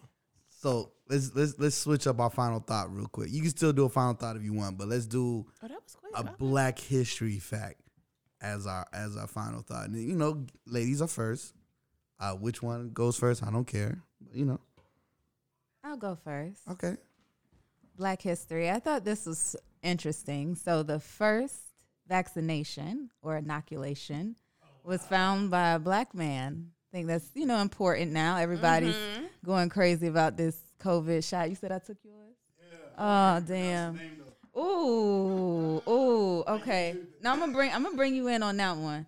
So 0.61 0.91
let's 1.09 1.35
let's 1.37 1.57
let's 1.59 1.77
switch 1.77 2.07
up 2.09 2.19
our 2.19 2.31
final 2.31 2.59
thought 2.59 2.93
real 2.93 3.07
quick. 3.07 3.31
You 3.31 3.41
can 3.43 3.51
still 3.51 3.73
do 3.73 3.85
a 3.85 3.89
final 3.89 4.15
thought 4.15 4.37
if 4.37 4.43
you 4.43 4.53
want, 4.53 4.77
but 4.77 4.89
let's 4.89 5.07
do 5.07 5.47
Oh, 5.63 5.69
that 5.69 5.71
was 5.83 5.95
quick. 5.95 6.13
a? 6.17 6.35
Black 6.37 6.79
History 6.81 7.39
fact 7.39 7.81
as 8.41 8.67
our 8.67 8.85
as 8.93 9.17
our 9.17 9.29
final 9.29 9.63
thought. 9.63 9.87
And, 9.89 9.97
you 9.97 10.17
know, 10.17 10.45
ladies 10.67 11.01
are 11.01 11.07
first. 11.09 11.55
Uh, 12.19 12.33
which 12.35 12.61
one 12.61 12.91
goes 12.91 13.17
first? 13.17 13.45
I 13.45 13.51
don't 13.53 13.67
care. 13.67 14.03
You 14.35 14.47
know, 14.47 14.61
I'll 15.85 15.97
go 15.97 16.17
first. 16.25 16.61
okay. 16.69 16.97
Black 17.97 18.21
history. 18.23 18.69
I 18.71 18.81
thought 18.81 19.05
this 19.05 19.27
was 19.27 19.55
interesting. 19.83 20.55
So 20.57 20.83
the 20.83 20.99
first 21.01 21.57
vaccination 22.09 23.11
or 23.23 23.37
inoculation 23.37 24.37
was 24.85 25.05
found 25.05 25.51
by 25.51 25.71
a 25.75 25.79
black 25.79 26.15
man. 26.15 26.71
I 26.91 26.97
think 26.97 27.07
that's 27.07 27.31
you 27.35 27.47
know 27.47 27.59
important 27.59 28.11
now. 28.13 28.37
Everybody's 28.39 28.95
Mm-hmm. 28.97 29.25
Going 29.45 29.69
crazy 29.69 30.07
about 30.07 30.37
this 30.37 30.57
COVID 30.81 31.27
shot. 31.29 31.49
You 31.49 31.57
said 31.57 31.73
I 31.73 31.79
took 31.79 31.99
yours. 32.05 32.37
Yeah. 32.61 33.37
Oh 33.37 33.41
damn. 33.47 34.01
Ooh, 34.57 35.83
ooh. 35.89 36.45
Okay. 36.49 36.97
Now 37.23 37.33
I'm 37.33 37.41
gonna 37.41 37.53
bring 37.53 37.73
I'm 37.73 37.83
gonna 37.83 37.97
bring 37.97 38.15
you 38.15 38.29
in 38.29 38.43
on 38.43 38.57
that 38.57 38.77
one. 38.77 39.07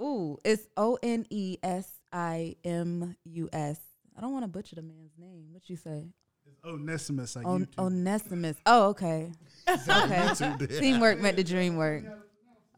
Ooh, 0.00 0.38
it's 0.44 0.66
O 0.76 0.98
N 1.02 1.26
E 1.30 1.56
S 1.62 1.88
I 2.12 2.56
M 2.64 3.16
U 3.24 3.48
S. 3.52 3.78
I 4.16 4.20
don't 4.20 4.32
want 4.32 4.44
to 4.44 4.48
butcher 4.48 4.76
the 4.76 4.82
man's 4.82 5.12
name. 5.18 5.48
What 5.52 5.68
you 5.68 5.76
say? 5.76 6.06
It's 6.46 6.64
Onesimus, 6.64 7.36
like 7.36 7.46
On, 7.46 7.66
YouTube. 7.66 7.78
Onesimus. 7.84 8.56
Oh, 8.66 8.88
okay. 8.90 9.32
Okay. 9.68 10.30
Teamwork 10.78 11.18
meant 11.18 11.36
the 11.36 11.42
dream 11.42 11.76
work. 11.76 12.04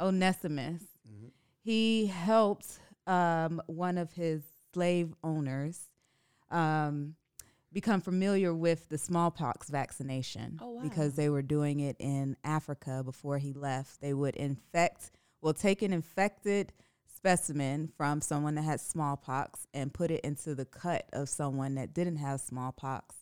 Onesimus. 0.00 0.82
He 1.62 2.06
helped 2.06 2.78
um, 3.06 3.60
one 3.66 3.98
of 3.98 4.10
his 4.12 4.42
slave 4.72 5.12
owners 5.22 5.78
um, 6.50 7.14
become 7.72 8.00
familiar 8.00 8.54
with 8.54 8.88
the 8.88 8.98
smallpox 8.98 9.68
vaccination 9.70 10.58
Oh, 10.62 10.70
wow. 10.72 10.82
because 10.82 11.14
they 11.14 11.28
were 11.28 11.42
doing 11.42 11.80
it 11.80 11.96
in 11.98 12.36
Africa 12.44 13.02
before 13.04 13.38
he 13.38 13.52
left. 13.52 14.00
They 14.00 14.14
would 14.14 14.36
infect, 14.36 15.10
well, 15.42 15.52
take 15.54 15.82
an 15.82 15.92
infected 15.92 16.72
specimen 17.14 17.88
from 17.96 18.20
someone 18.20 18.54
that 18.54 18.62
had 18.62 18.80
smallpox 18.80 19.66
and 19.74 19.92
put 19.92 20.10
it 20.10 20.20
into 20.20 20.54
the 20.54 20.64
cut 20.64 21.08
of 21.12 21.28
someone 21.28 21.74
that 21.74 21.92
didn't 21.92 22.16
have 22.16 22.40
smallpox 22.40 23.16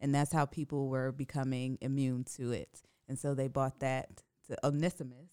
and 0.00 0.14
that's 0.14 0.32
how 0.32 0.46
people 0.46 0.88
were 0.88 1.12
becoming 1.12 1.76
immune 1.82 2.24
to 2.36 2.52
it. 2.52 2.80
And 3.08 3.18
so 3.18 3.34
they 3.34 3.48
bought 3.48 3.80
that 3.80 4.22
to 4.46 4.56
Onesimus, 4.66 5.30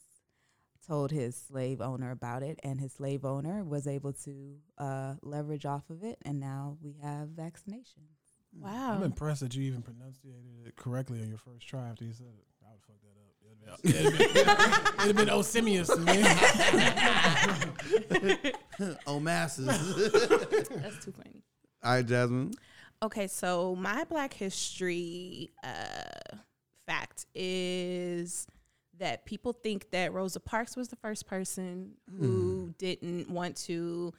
told 0.88 1.12
his 1.12 1.36
slave 1.36 1.82
owner 1.82 2.12
about 2.12 2.44
it, 2.44 2.60
and 2.64 2.80
his 2.80 2.94
slave 2.94 3.26
owner 3.26 3.64
was 3.64 3.88
able 3.88 4.14
to 4.14 4.56
uh, 4.78 5.16
leverage 5.22 5.66
off 5.66 5.90
of 5.90 6.04
it, 6.04 6.18
and 6.24 6.40
now 6.40 6.78
we 6.82 6.96
have 7.04 7.30
vaccinations. 7.30 8.14
Wow, 8.54 8.96
I'm 8.96 9.04
impressed 9.04 9.42
that 9.42 9.56
you 9.56 9.64
even 9.64 9.82
pronunciated 9.82 10.66
it 10.66 10.76
correctly 10.76 11.22
on 11.22 11.28
your 11.30 11.38
first 11.38 11.68
try 11.68 11.88
after 11.90 12.06
you 12.06 12.14
said 12.14 12.28
it. 12.28 12.46
I 12.66 12.72
would 12.72 12.82
fuck 12.82 12.98
that 13.02 13.18
up. 13.18 13.80
It'd 13.84 14.06
have 14.06 14.18
been, 14.18 15.06
it'd 15.06 15.16
been 15.18 15.28
Osimius 15.28 15.94
to 15.94 16.00
me. 18.40 18.52
Oh, 19.08 19.20
masses. 19.20 19.66
That's 20.70 21.04
too 21.04 21.12
funny. 21.12 21.42
All 21.84 21.94
right, 21.94 22.06
Jasmine. 22.06 22.54
Okay, 23.02 23.26
so 23.26 23.76
my 23.76 24.04
Black 24.04 24.34
History 24.34 25.50
uh, 25.64 26.38
fact 26.86 27.26
is 27.34 28.46
that 29.00 29.26
people 29.26 29.54
think 29.54 29.92
that 29.92 30.14
Rosa 30.14 30.40
Parks 30.40 30.76
was 30.76 30.88
the 30.88 30.96
first 30.96 31.28
person 31.28 31.94
who 32.20 32.66
hmm. 32.66 32.72
didn't 32.78 33.30
want 33.30 33.56
to 33.66 34.14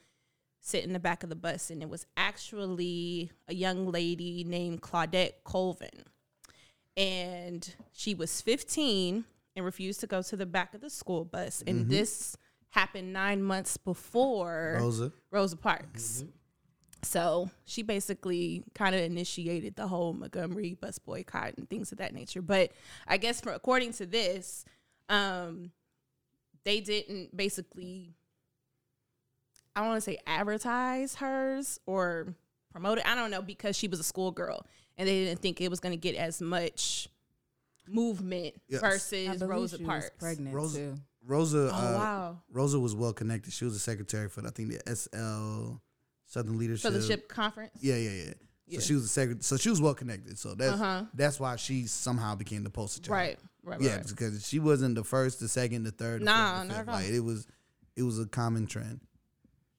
sit 0.61 0.85
in 0.85 0.93
the 0.93 0.99
back 0.99 1.23
of 1.23 1.29
the 1.29 1.37
bus, 1.37 1.71
and 1.71 1.83
it 1.83 1.89
was 1.89 2.07
actually 2.17 3.31
a 3.49 3.55
young 3.55 3.91
lady 3.91 4.45
named 4.45 4.83
Claudette 4.83 5.45
Colvin. 5.45 6.05
And 6.97 7.75
she 7.93 8.15
was 8.15 8.41
15 8.41 9.25
and 9.55 9.65
refused 9.65 10.01
to 10.01 10.07
go 10.07 10.23
to 10.23 10.37
the 10.37 10.47
back 10.47 10.75
of 10.75 10.81
the 10.81 10.91
school 10.91 11.25
bus. 11.25 11.63
And 11.67 11.83
mm-hmm. 11.83 11.91
this 11.91 12.37
happened 12.71 13.13
nine 13.13 13.43
months 13.43 13.77
before 13.77 14.79
Rosa. 14.81 15.13
Rosa 15.31 15.57
Parks. 15.57 16.23
Mm-hmm. 16.23 16.31
So 17.03 17.51
she 17.65 17.83
basically 17.83 18.65
kind 18.75 18.95
of 18.95 19.01
initiated 19.01 19.77
the 19.77 19.87
whole 19.87 20.13
Montgomery 20.13 20.75
bus 20.75 20.99
boycott 20.99 21.55
and 21.57 21.69
things 21.71 21.93
of 21.93 21.99
that 21.99 22.13
nature. 22.13 22.43
But 22.43 22.73
I 23.07 23.17
guess 23.19 23.41
for 23.41 23.53
according 23.53 23.93
to 23.95 24.07
this, 24.07 24.65
um, 25.09 25.71
they 26.65 26.81
didn't 26.81 27.37
basically 27.37 28.15
I 29.77 29.81
don't 29.81 29.91
want 29.91 29.99
to 30.03 30.11
say 30.11 30.19
advertise 30.27 31.15
hers 31.17 31.79
or 31.87 32.35
promote 32.73 32.99
it. 32.99 33.07
I 33.09 33.15
don't 33.15 33.31
know 33.31 33.43
because 33.43 33.77
she 33.77 33.87
was 33.87 34.01
a 34.01 34.05
schoolgirl 34.05 34.67
and 34.97 35.07
they 35.09 35.25
didn't 35.25 35.41
think 35.41 35.61
it 35.61 35.71
was 35.71 35.79
going 35.79 35.93
to 35.93 36.01
get 36.01 36.17
as 36.17 36.43
much 36.43 37.09
movement 37.89 38.55
Yes. 38.69 38.81
Versus 38.81 39.41
Rosa 39.41 39.77
she 39.79 39.83
was 39.85 39.89
Parks. 39.89 40.11
pregnant 40.19 40.55
Rosa, 40.55 40.79
too. 40.79 40.95
Rosa, 41.25 41.71
Oh 41.73 41.77
uh, 41.77 41.99
wow! 41.99 42.39
Rosa 42.51 42.79
was 42.81 42.95
well 42.95 43.13
connected. 43.13 43.53
She 43.53 43.65
was 43.65 43.75
a 43.77 43.79
secretary 43.79 44.29
for 44.29 44.45
I 44.47 44.51
think 44.51 44.71
the 44.71 44.97
SL 44.97 45.81
Southern 46.29 46.57
Leadership. 46.59 46.93
For 46.93 46.97
the 46.97 47.05
ship 47.05 47.29
conference. 47.29 47.73
Yeah, 47.81 47.97
yeah, 47.97 48.11
yeah. 48.69 48.79
So 48.79 48.81
she 48.81 48.95
was 48.95 49.05
a 49.05 49.09
secretary. 49.09 49.43
So 49.43 49.57
she 49.57 49.71
was 49.71 49.81
well 49.81 49.95
connected. 49.95 50.39
So 50.39 50.55
that's 50.55 50.75
Uh-huh. 50.75 51.05
that's 51.15 51.41
why 51.41 51.57
she 51.57 51.87
somehow 51.87 52.35
became 52.37 52.63
the 52.65 52.71
poster 52.71 53.01
child. 53.01 53.11
Right. 53.17 53.39
Right. 53.65 53.81
Yeah, 53.81 53.97
right. 53.97 54.07
because 54.07 54.47
she 54.47 54.61
wasn't 54.61 54.95
the 54.95 55.05
first, 55.05 55.41
the 55.41 55.49
second, 55.49 55.83
the 55.85 55.91
third. 55.91 56.21
The 56.21 56.27
Nah, 56.27 56.59
fourth, 56.59 56.69
the 56.69 56.69
not 56.69 56.79
fifth. 56.79 56.89
at 56.89 56.95
all. 56.95 57.01
Like 57.01 57.11
it 57.11 57.21
was, 57.21 57.47
it 57.97 58.03
was 58.03 58.19
a 58.21 58.27
common 58.27 58.67
trend. 58.67 59.01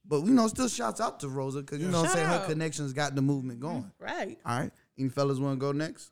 But 0.05 0.25
you 0.25 0.31
know, 0.33 0.47
still 0.47 0.67
shouts 0.67 0.99
out 0.99 1.19
to 1.19 1.29
Rosa 1.29 1.59
because 1.61 1.79
you 1.79 1.87
know, 1.87 1.99
what 1.99 1.99
I'm 1.99 2.05
Shout 2.07 2.15
saying 2.15 2.27
her 2.29 2.33
out. 2.43 2.47
connections 2.49 2.93
got 2.93 3.13
the 3.15 3.21
movement 3.21 3.59
going. 3.59 3.91
Right. 3.99 4.39
All 4.45 4.59
right, 4.59 4.71
any 4.97 5.09
fellas 5.09 5.37
want 5.39 5.59
to 5.59 5.59
go 5.59 5.71
next? 5.71 6.11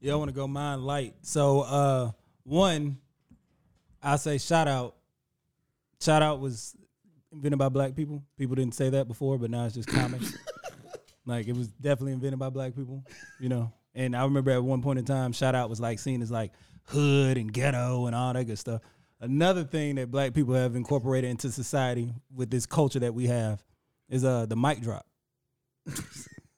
Yeah, 0.00 0.12
I 0.12 0.16
want 0.16 0.28
to 0.28 0.34
go 0.34 0.46
mine 0.46 0.82
light. 0.82 1.14
So, 1.22 1.60
uh, 1.62 2.10
one, 2.44 2.98
I 4.02 4.16
say 4.16 4.36
shout 4.38 4.68
out. 4.68 4.96
Shout 6.00 6.22
out 6.22 6.40
was 6.40 6.74
invented 7.32 7.58
by 7.58 7.68
black 7.68 7.94
people. 7.94 8.22
People 8.36 8.56
didn't 8.56 8.74
say 8.74 8.90
that 8.90 9.08
before, 9.08 9.38
but 9.38 9.50
now 9.50 9.64
it's 9.64 9.74
just 9.74 9.88
common. 9.88 10.20
like 11.26 11.46
it 11.48 11.56
was 11.56 11.68
definitely 11.68 12.12
invented 12.12 12.38
by 12.38 12.50
black 12.50 12.74
people, 12.74 13.04
you 13.38 13.48
know. 13.48 13.72
And 13.94 14.14
I 14.16 14.24
remember 14.24 14.50
at 14.50 14.62
one 14.62 14.82
point 14.82 14.98
in 14.98 15.04
time, 15.04 15.32
shout 15.32 15.54
out 15.54 15.68
was 15.68 15.80
like 15.80 15.98
seen 15.98 16.22
as 16.22 16.30
like 16.30 16.52
hood 16.84 17.36
and 17.36 17.52
ghetto 17.52 18.06
and 18.06 18.14
all 18.14 18.32
that 18.32 18.44
good 18.44 18.58
stuff. 18.58 18.82
Another 19.20 19.64
thing 19.64 19.96
that 19.96 20.10
black 20.10 20.32
people 20.32 20.54
have 20.54 20.76
incorporated 20.76 21.30
into 21.30 21.50
society 21.50 22.14
with 22.34 22.50
this 22.50 22.66
culture 22.66 23.00
that 23.00 23.14
we 23.14 23.26
have 23.26 23.62
is 24.08 24.24
uh 24.24 24.46
the 24.46 24.56
mic 24.56 24.80
drop. 24.80 25.06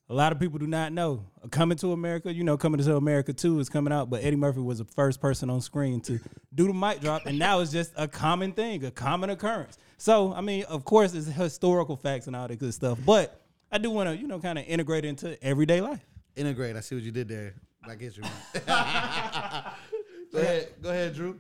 A 0.08 0.14
lot 0.14 0.30
of 0.30 0.38
people 0.38 0.58
do 0.58 0.66
not 0.66 0.92
know. 0.92 1.24
Coming 1.50 1.78
to 1.78 1.92
America, 1.92 2.30
you 2.30 2.44
know, 2.44 2.58
Coming 2.58 2.82
to 2.82 2.96
America 2.96 3.32
2 3.32 3.60
is 3.60 3.70
coming 3.70 3.94
out, 3.94 4.10
but 4.10 4.22
Eddie 4.22 4.36
Murphy 4.36 4.60
was 4.60 4.76
the 4.76 4.84
first 4.84 5.22
person 5.22 5.48
on 5.48 5.62
screen 5.62 6.02
to 6.02 6.20
do 6.54 6.66
the 6.66 6.74
mic 6.74 7.00
drop, 7.00 7.24
and 7.24 7.38
now 7.38 7.60
it's 7.60 7.72
just 7.72 7.92
a 7.96 8.06
common 8.06 8.52
thing, 8.52 8.84
a 8.84 8.90
common 8.90 9.30
occurrence. 9.30 9.78
So, 10.02 10.34
I 10.34 10.40
mean, 10.40 10.64
of 10.64 10.84
course, 10.84 11.14
it's 11.14 11.28
historical 11.28 11.94
facts 11.94 12.26
and 12.26 12.34
all 12.34 12.48
that 12.48 12.58
good 12.58 12.74
stuff, 12.74 12.98
but 13.06 13.40
I 13.70 13.78
do 13.78 13.88
want 13.88 14.08
to, 14.08 14.16
you 14.16 14.26
know, 14.26 14.40
kind 14.40 14.58
of 14.58 14.64
integrate 14.66 15.04
it 15.04 15.08
into 15.08 15.40
everyday 15.44 15.80
life. 15.80 16.04
Integrate. 16.34 16.74
I 16.74 16.80
see 16.80 16.96
what 16.96 17.04
you 17.04 17.12
did 17.12 17.28
there. 17.28 17.54
Black 17.84 18.00
History 18.00 18.24
Month. 18.24 18.66
go 18.66 20.38
ahead, 20.40 20.68
go 20.82 20.90
ahead, 20.90 21.14
Drew. 21.14 21.38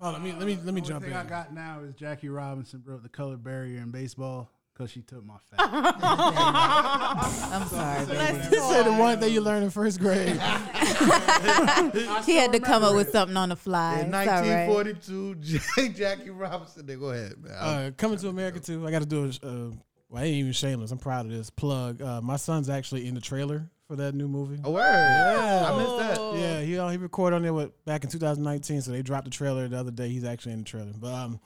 Oh, 0.00 0.10
let 0.10 0.20
me 0.20 0.32
let 0.32 0.44
me 0.44 0.56
let 0.56 0.64
me 0.64 0.80
Only 0.80 0.80
jump 0.80 1.04
thing 1.04 1.12
in. 1.12 1.16
I 1.16 1.22
got 1.22 1.54
now 1.54 1.82
is 1.84 1.94
Jackie 1.94 2.30
Robinson 2.30 2.80
broke 2.80 3.04
the 3.04 3.08
color 3.08 3.36
barrier 3.36 3.80
in 3.80 3.92
baseball 3.92 4.50
because 4.82 4.92
she 4.92 5.02
took 5.02 5.24
my 5.24 5.36
fat. 5.50 5.70
I'm 7.52 7.68
sorry, 7.68 8.06
baby. 8.06 8.38
He 8.48 8.56
said 8.60 8.82
the 8.84 8.92
one 8.92 9.20
thing 9.20 9.32
you 9.32 9.40
learned 9.40 9.64
in 9.64 9.70
first 9.70 10.00
grade. 10.00 10.28
He 12.24 12.36
had 12.36 12.52
to 12.52 12.60
come 12.60 12.82
up 12.84 12.94
with 12.94 13.10
something 13.10 13.36
on 13.36 13.48
the 13.50 13.56
fly. 13.56 14.00
In 14.00 14.06
It's 14.14 14.28
all 14.28 14.42
right. 14.42 14.68
1942, 14.68 15.34
J- 15.36 15.88
Jackie 15.90 16.30
Robinson. 16.30 16.86
Then 16.86 16.98
go 16.98 17.10
ahead, 17.10 17.34
man. 17.42 17.52
Uh, 17.52 17.90
coming 17.96 18.18
to 18.18 18.28
America 18.28 18.60
too. 18.60 18.86
I 18.86 18.90
got 18.90 19.00
to 19.00 19.06
do 19.06 19.24
a. 19.24 19.46
Uh, 19.46 19.70
well, 20.08 20.22
I 20.22 20.26
ain't 20.26 20.36
even 20.36 20.52
shameless. 20.52 20.90
I'm 20.90 20.98
proud 20.98 21.26
of 21.26 21.32
this 21.32 21.50
plug. 21.50 22.02
Uh, 22.02 22.20
my 22.20 22.36
son's 22.36 22.68
actually 22.68 23.08
in 23.08 23.14
the 23.14 23.20
trailer 23.20 23.70
for 23.88 23.96
that 23.96 24.14
new 24.14 24.28
movie. 24.28 24.60
Oh, 24.64 24.72
word. 24.72 24.80
Yeah, 24.82 25.72
I 25.72 25.78
missed 25.78 25.98
that. 25.98 26.34
Yeah, 26.38 26.60
he 26.60 26.78
uh, 26.78 26.88
he 26.88 26.96
recorded 26.98 27.36
on 27.36 27.42
there 27.42 27.52
with, 27.54 27.84
back 27.84 28.04
in 28.04 28.10
2019. 28.10 28.82
So 28.82 28.90
they 28.92 29.02
dropped 29.02 29.24
the 29.24 29.30
trailer 29.30 29.66
the 29.68 29.78
other 29.78 29.90
day. 29.90 30.08
He's 30.08 30.24
actually 30.24 30.52
in 30.52 30.58
the 30.60 30.64
trailer. 30.64 30.92
But 30.98 31.14
um, 31.14 31.32
m- 31.32 31.38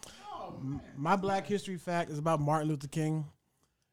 my 0.97 1.17
Black 1.17 1.47
History 1.47 1.77
fact 1.77 2.11
is 2.11 2.19
about 2.19 2.41
Martin 2.41 2.69
Luther 2.69 2.89
King. 2.89 3.27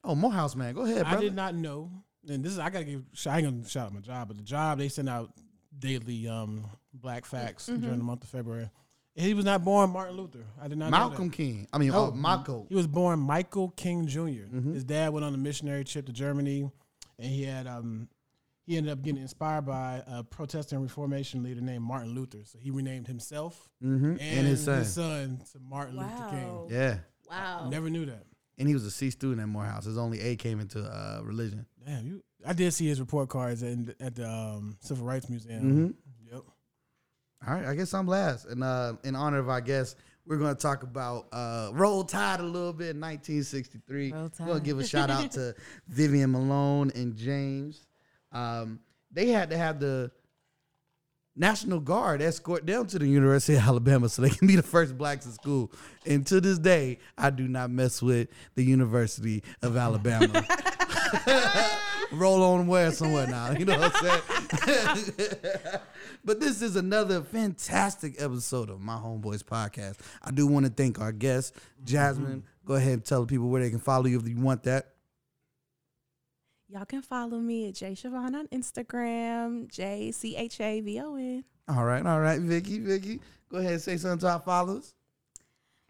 Oh, 0.03 0.15
Morehouse 0.15 0.55
man, 0.55 0.73
go 0.73 0.81
ahead, 0.81 1.05
I 1.05 1.19
did 1.19 1.33
not 1.35 1.55
know, 1.55 1.89
and 2.27 2.43
this 2.43 2.51
is 2.51 2.59
I 2.59 2.69
gotta 2.69 2.85
give. 2.85 3.03
I 3.25 3.37
ain't 3.37 3.45
gonna 3.45 3.67
shout 3.67 3.87
out 3.87 3.93
my 3.93 4.01
job, 4.01 4.27
but 4.27 4.37
the 4.37 4.43
job 4.43 4.77
they 4.77 4.89
send 4.89 5.07
out 5.09 5.31
daily 5.77 6.27
um 6.27 6.65
Black 6.93 7.25
facts 7.25 7.67
during 7.67 7.97
the 7.97 8.03
month 8.03 8.23
of 8.23 8.29
February. 8.29 8.69
He 9.15 9.33
was 9.35 9.45
not 9.45 9.63
born 9.63 9.91
Martin 9.91 10.17
Luther. 10.17 10.43
I 10.59 10.67
did 10.67 10.77
not. 10.77 10.89
know 10.89 10.97
that. 10.97 11.09
Malcolm 11.09 11.29
King. 11.29 11.67
I 11.71 11.77
mean, 11.77 11.89
No. 11.89 12.07
oh, 12.07 12.11
Malcolm. 12.11 12.65
He 12.67 12.75
was 12.75 12.87
born 12.87 13.19
Michael 13.19 13.69
King 13.69 14.07
junior 14.07 14.47
His 14.73 14.83
dad 14.83 15.13
went 15.13 15.23
on 15.23 15.33
a 15.35 15.37
missionary 15.37 15.83
trip 15.83 16.07
to 16.07 16.11
Germany, 16.11 16.71
and 17.19 17.31
he 17.31 17.43
had 17.43 17.67
um 17.67 18.09
he 18.65 18.77
ended 18.77 18.91
up 18.93 19.01
getting 19.01 19.21
inspired 19.21 19.65
by 19.65 20.01
a 20.07 20.23
Protestant 20.23 20.81
Reformation 20.81 21.43
leader 21.43 21.61
named 21.61 21.83
Martin 21.83 22.13
Luther. 22.15 22.39
So 22.45 22.57
he 22.59 22.71
renamed 22.71 23.07
himself 23.07 23.69
Mm-hmm. 23.83 24.15
and, 24.19 24.47
his 24.47 24.63
son. 24.63 25.41
to 25.51 25.59
Martin 25.59 25.97
Luther 25.97 26.27
King. 26.29 26.67
Yeah, 26.69 26.97
Wow. 27.29 27.67
Never 27.69 27.89
knew 27.89 28.05
that. 28.05 28.25
and 28.57 28.67
he 28.67 28.73
was 28.73 28.85
a 28.85 28.91
C 28.91 29.09
student 29.09 29.41
at 29.41 29.47
Morehouse. 29.47 29.85
His 29.85 29.97
only 29.97 30.19
A 30.21 30.35
came 30.35 30.59
into 30.59 30.79
uh, 30.83 31.21
religion. 31.23 31.65
Damn, 31.85 32.05
you. 32.07 32.23
I 32.45 32.53
did 32.53 32.73
see 32.73 32.87
his 32.87 32.99
report 32.99 33.29
cards 33.29 33.63
in, 33.63 33.93
at 33.99 34.15
the 34.15 34.29
um, 34.29 34.77
Civil 34.81 35.05
Rights 35.05 35.29
Museum. 35.29 35.63
Mhm. 35.63 35.93
Yep. 36.31 36.43
All 37.47 37.53
right, 37.53 37.65
I 37.65 37.75
guess 37.75 37.93
I'm 37.93 38.07
last. 38.07 38.45
And 38.45 38.63
uh, 38.63 38.93
in 39.03 39.15
honor 39.15 39.39
of 39.39 39.49
our 39.49 39.59
guest, 39.61 39.97
we're 40.25 40.37
going 40.37 40.55
to 40.55 40.61
talk 40.61 40.83
about 40.83 41.27
uh, 41.33 41.71
Roll 41.73 42.03
Tide 42.05 42.39
a 42.39 42.43
little 42.43 42.71
bit 42.71 42.95
in 42.95 43.01
1963. 43.01 44.11
Roll 44.13 44.29
We're 44.39 44.45
going 44.45 44.59
to 44.59 44.65
give 44.65 44.79
a 44.79 44.85
shout 44.87 45.09
out 45.09 45.31
to 45.31 45.53
Vivian 45.87 46.31
Malone 46.31 46.91
and 46.95 47.15
James. 47.15 47.85
Um, 48.33 48.79
they 49.11 49.27
had 49.27 49.51
to 49.51 49.57
have 49.57 49.79
the 49.79 50.11
National 51.35 51.79
Guard 51.79 52.21
escort 52.21 52.65
them 52.65 52.85
to 52.87 52.99
the 52.99 53.07
University 53.07 53.55
of 53.55 53.63
Alabama 53.63 54.09
so 54.09 54.21
they 54.21 54.29
can 54.29 54.47
be 54.47 54.55
the 54.55 54.63
first 54.63 54.97
blacks 54.97 55.25
in 55.25 55.31
school. 55.31 55.71
And 56.05 56.25
to 56.27 56.41
this 56.41 56.59
day, 56.59 56.99
I 57.17 57.29
do 57.29 57.47
not 57.47 57.71
mess 57.71 58.01
with 58.01 58.27
the 58.55 58.63
University 58.63 59.43
of 59.61 59.77
Alabama. 59.77 60.45
Roll 62.11 62.43
on 62.43 62.67
where 62.67 62.91
somewhere 62.91 63.27
now. 63.27 63.51
You 63.51 63.65
know 63.65 63.79
what 63.79 63.93
I'm 63.95 64.21
saying? 64.61 65.11
but 66.25 66.39
this 66.39 66.61
is 66.61 66.75
another 66.75 67.21
fantastic 67.23 68.21
episode 68.21 68.69
of 68.69 68.79
my 68.81 68.95
Homeboys 68.95 69.43
podcast. 69.43 69.97
I 70.21 70.31
do 70.31 70.47
want 70.47 70.65
to 70.65 70.71
thank 70.71 70.99
our 70.99 71.11
guest, 71.11 71.55
Jasmine. 71.83 72.43
Go 72.65 72.75
ahead 72.75 72.93
and 72.93 73.05
tell 73.05 73.21
the 73.21 73.27
people 73.27 73.49
where 73.49 73.61
they 73.61 73.69
can 73.69 73.79
follow 73.79 74.05
you 74.05 74.19
if 74.19 74.27
you 74.27 74.37
want 74.37 74.63
that. 74.63 74.87
Y'all 76.69 76.85
can 76.85 77.01
follow 77.01 77.39
me 77.39 77.67
at 77.67 77.75
J 77.75 77.91
Chavon 77.91 78.33
on 78.33 78.47
Instagram, 78.47 79.69
J 79.71 80.11
C 80.11 80.35
H 80.35 80.59
A 80.59 80.81
V 80.81 80.99
O 81.01 81.15
N. 81.15 81.43
All 81.67 81.83
right, 81.85 82.05
all 82.05 82.19
right, 82.19 82.39
Vicky, 82.39 82.79
Vicky. 82.79 83.19
Go 83.49 83.57
ahead 83.57 83.73
and 83.73 83.81
say 83.81 83.97
something 83.97 84.19
to 84.19 84.29
our 84.29 84.39
followers. 84.39 84.93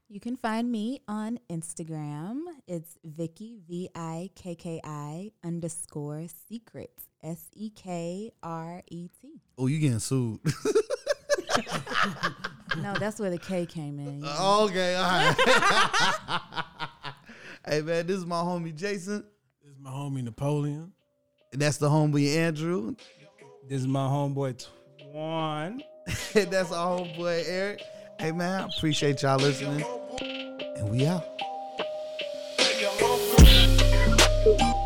You 0.10 0.20
can 0.20 0.36
find 0.36 0.72
me 0.72 1.02
on 1.08 1.40
Instagram. 1.50 2.42
It's 2.68 2.98
Vicky 3.04 3.60
V 3.68 3.90
I 3.96 4.30
K 4.36 4.56
K 4.56 4.82
I 4.84 5.32
underscore 5.44 6.26
secrets 6.50 7.06
S 7.24 7.46
E 7.54 7.70
K 7.70 8.32
R 8.44 8.82
E 8.90 9.08
T. 9.22 9.42
Oh, 9.58 9.68
you 9.68 9.80
getting 9.80 10.00
sued. 10.00 10.40
No, 12.82 12.92
that's 12.96 13.20
where 13.20 13.30
the 13.30 13.38
K 13.38 13.68
came 13.68 14.00
in. 14.00 14.26
okay, 14.26 14.96
all 14.96 15.04
right. 15.04 15.36
hey 17.68 17.82
man, 17.82 18.08
this 18.08 18.18
is 18.18 18.26
my 18.26 18.38
homie 18.42 18.76
Jason. 18.76 19.24
This 19.84 19.90
is 19.90 19.96
my 19.96 20.00
homie 20.00 20.24
Napoleon. 20.24 20.94
And 21.52 21.62
that's 21.62 21.76
the 21.76 21.90
homie 21.90 22.38
Andrew. 22.38 22.96
This 23.68 23.82
is 23.82 23.88
my 23.88 24.08
homeboy 24.08 24.66
Twan. 25.14 25.82
That's 26.34 26.72
our 26.72 27.00
homeboy 27.00 27.44
Eric. 27.46 27.82
Hey 28.18 28.32
man, 28.32 28.62
I 28.62 28.68
appreciate 28.78 29.22
y'all 29.22 29.38
listening. 29.40 29.86
And 30.78 30.90
we 30.90 31.06
out. 31.06 31.24
Hey, 32.58 32.84
yo, 32.84 34.80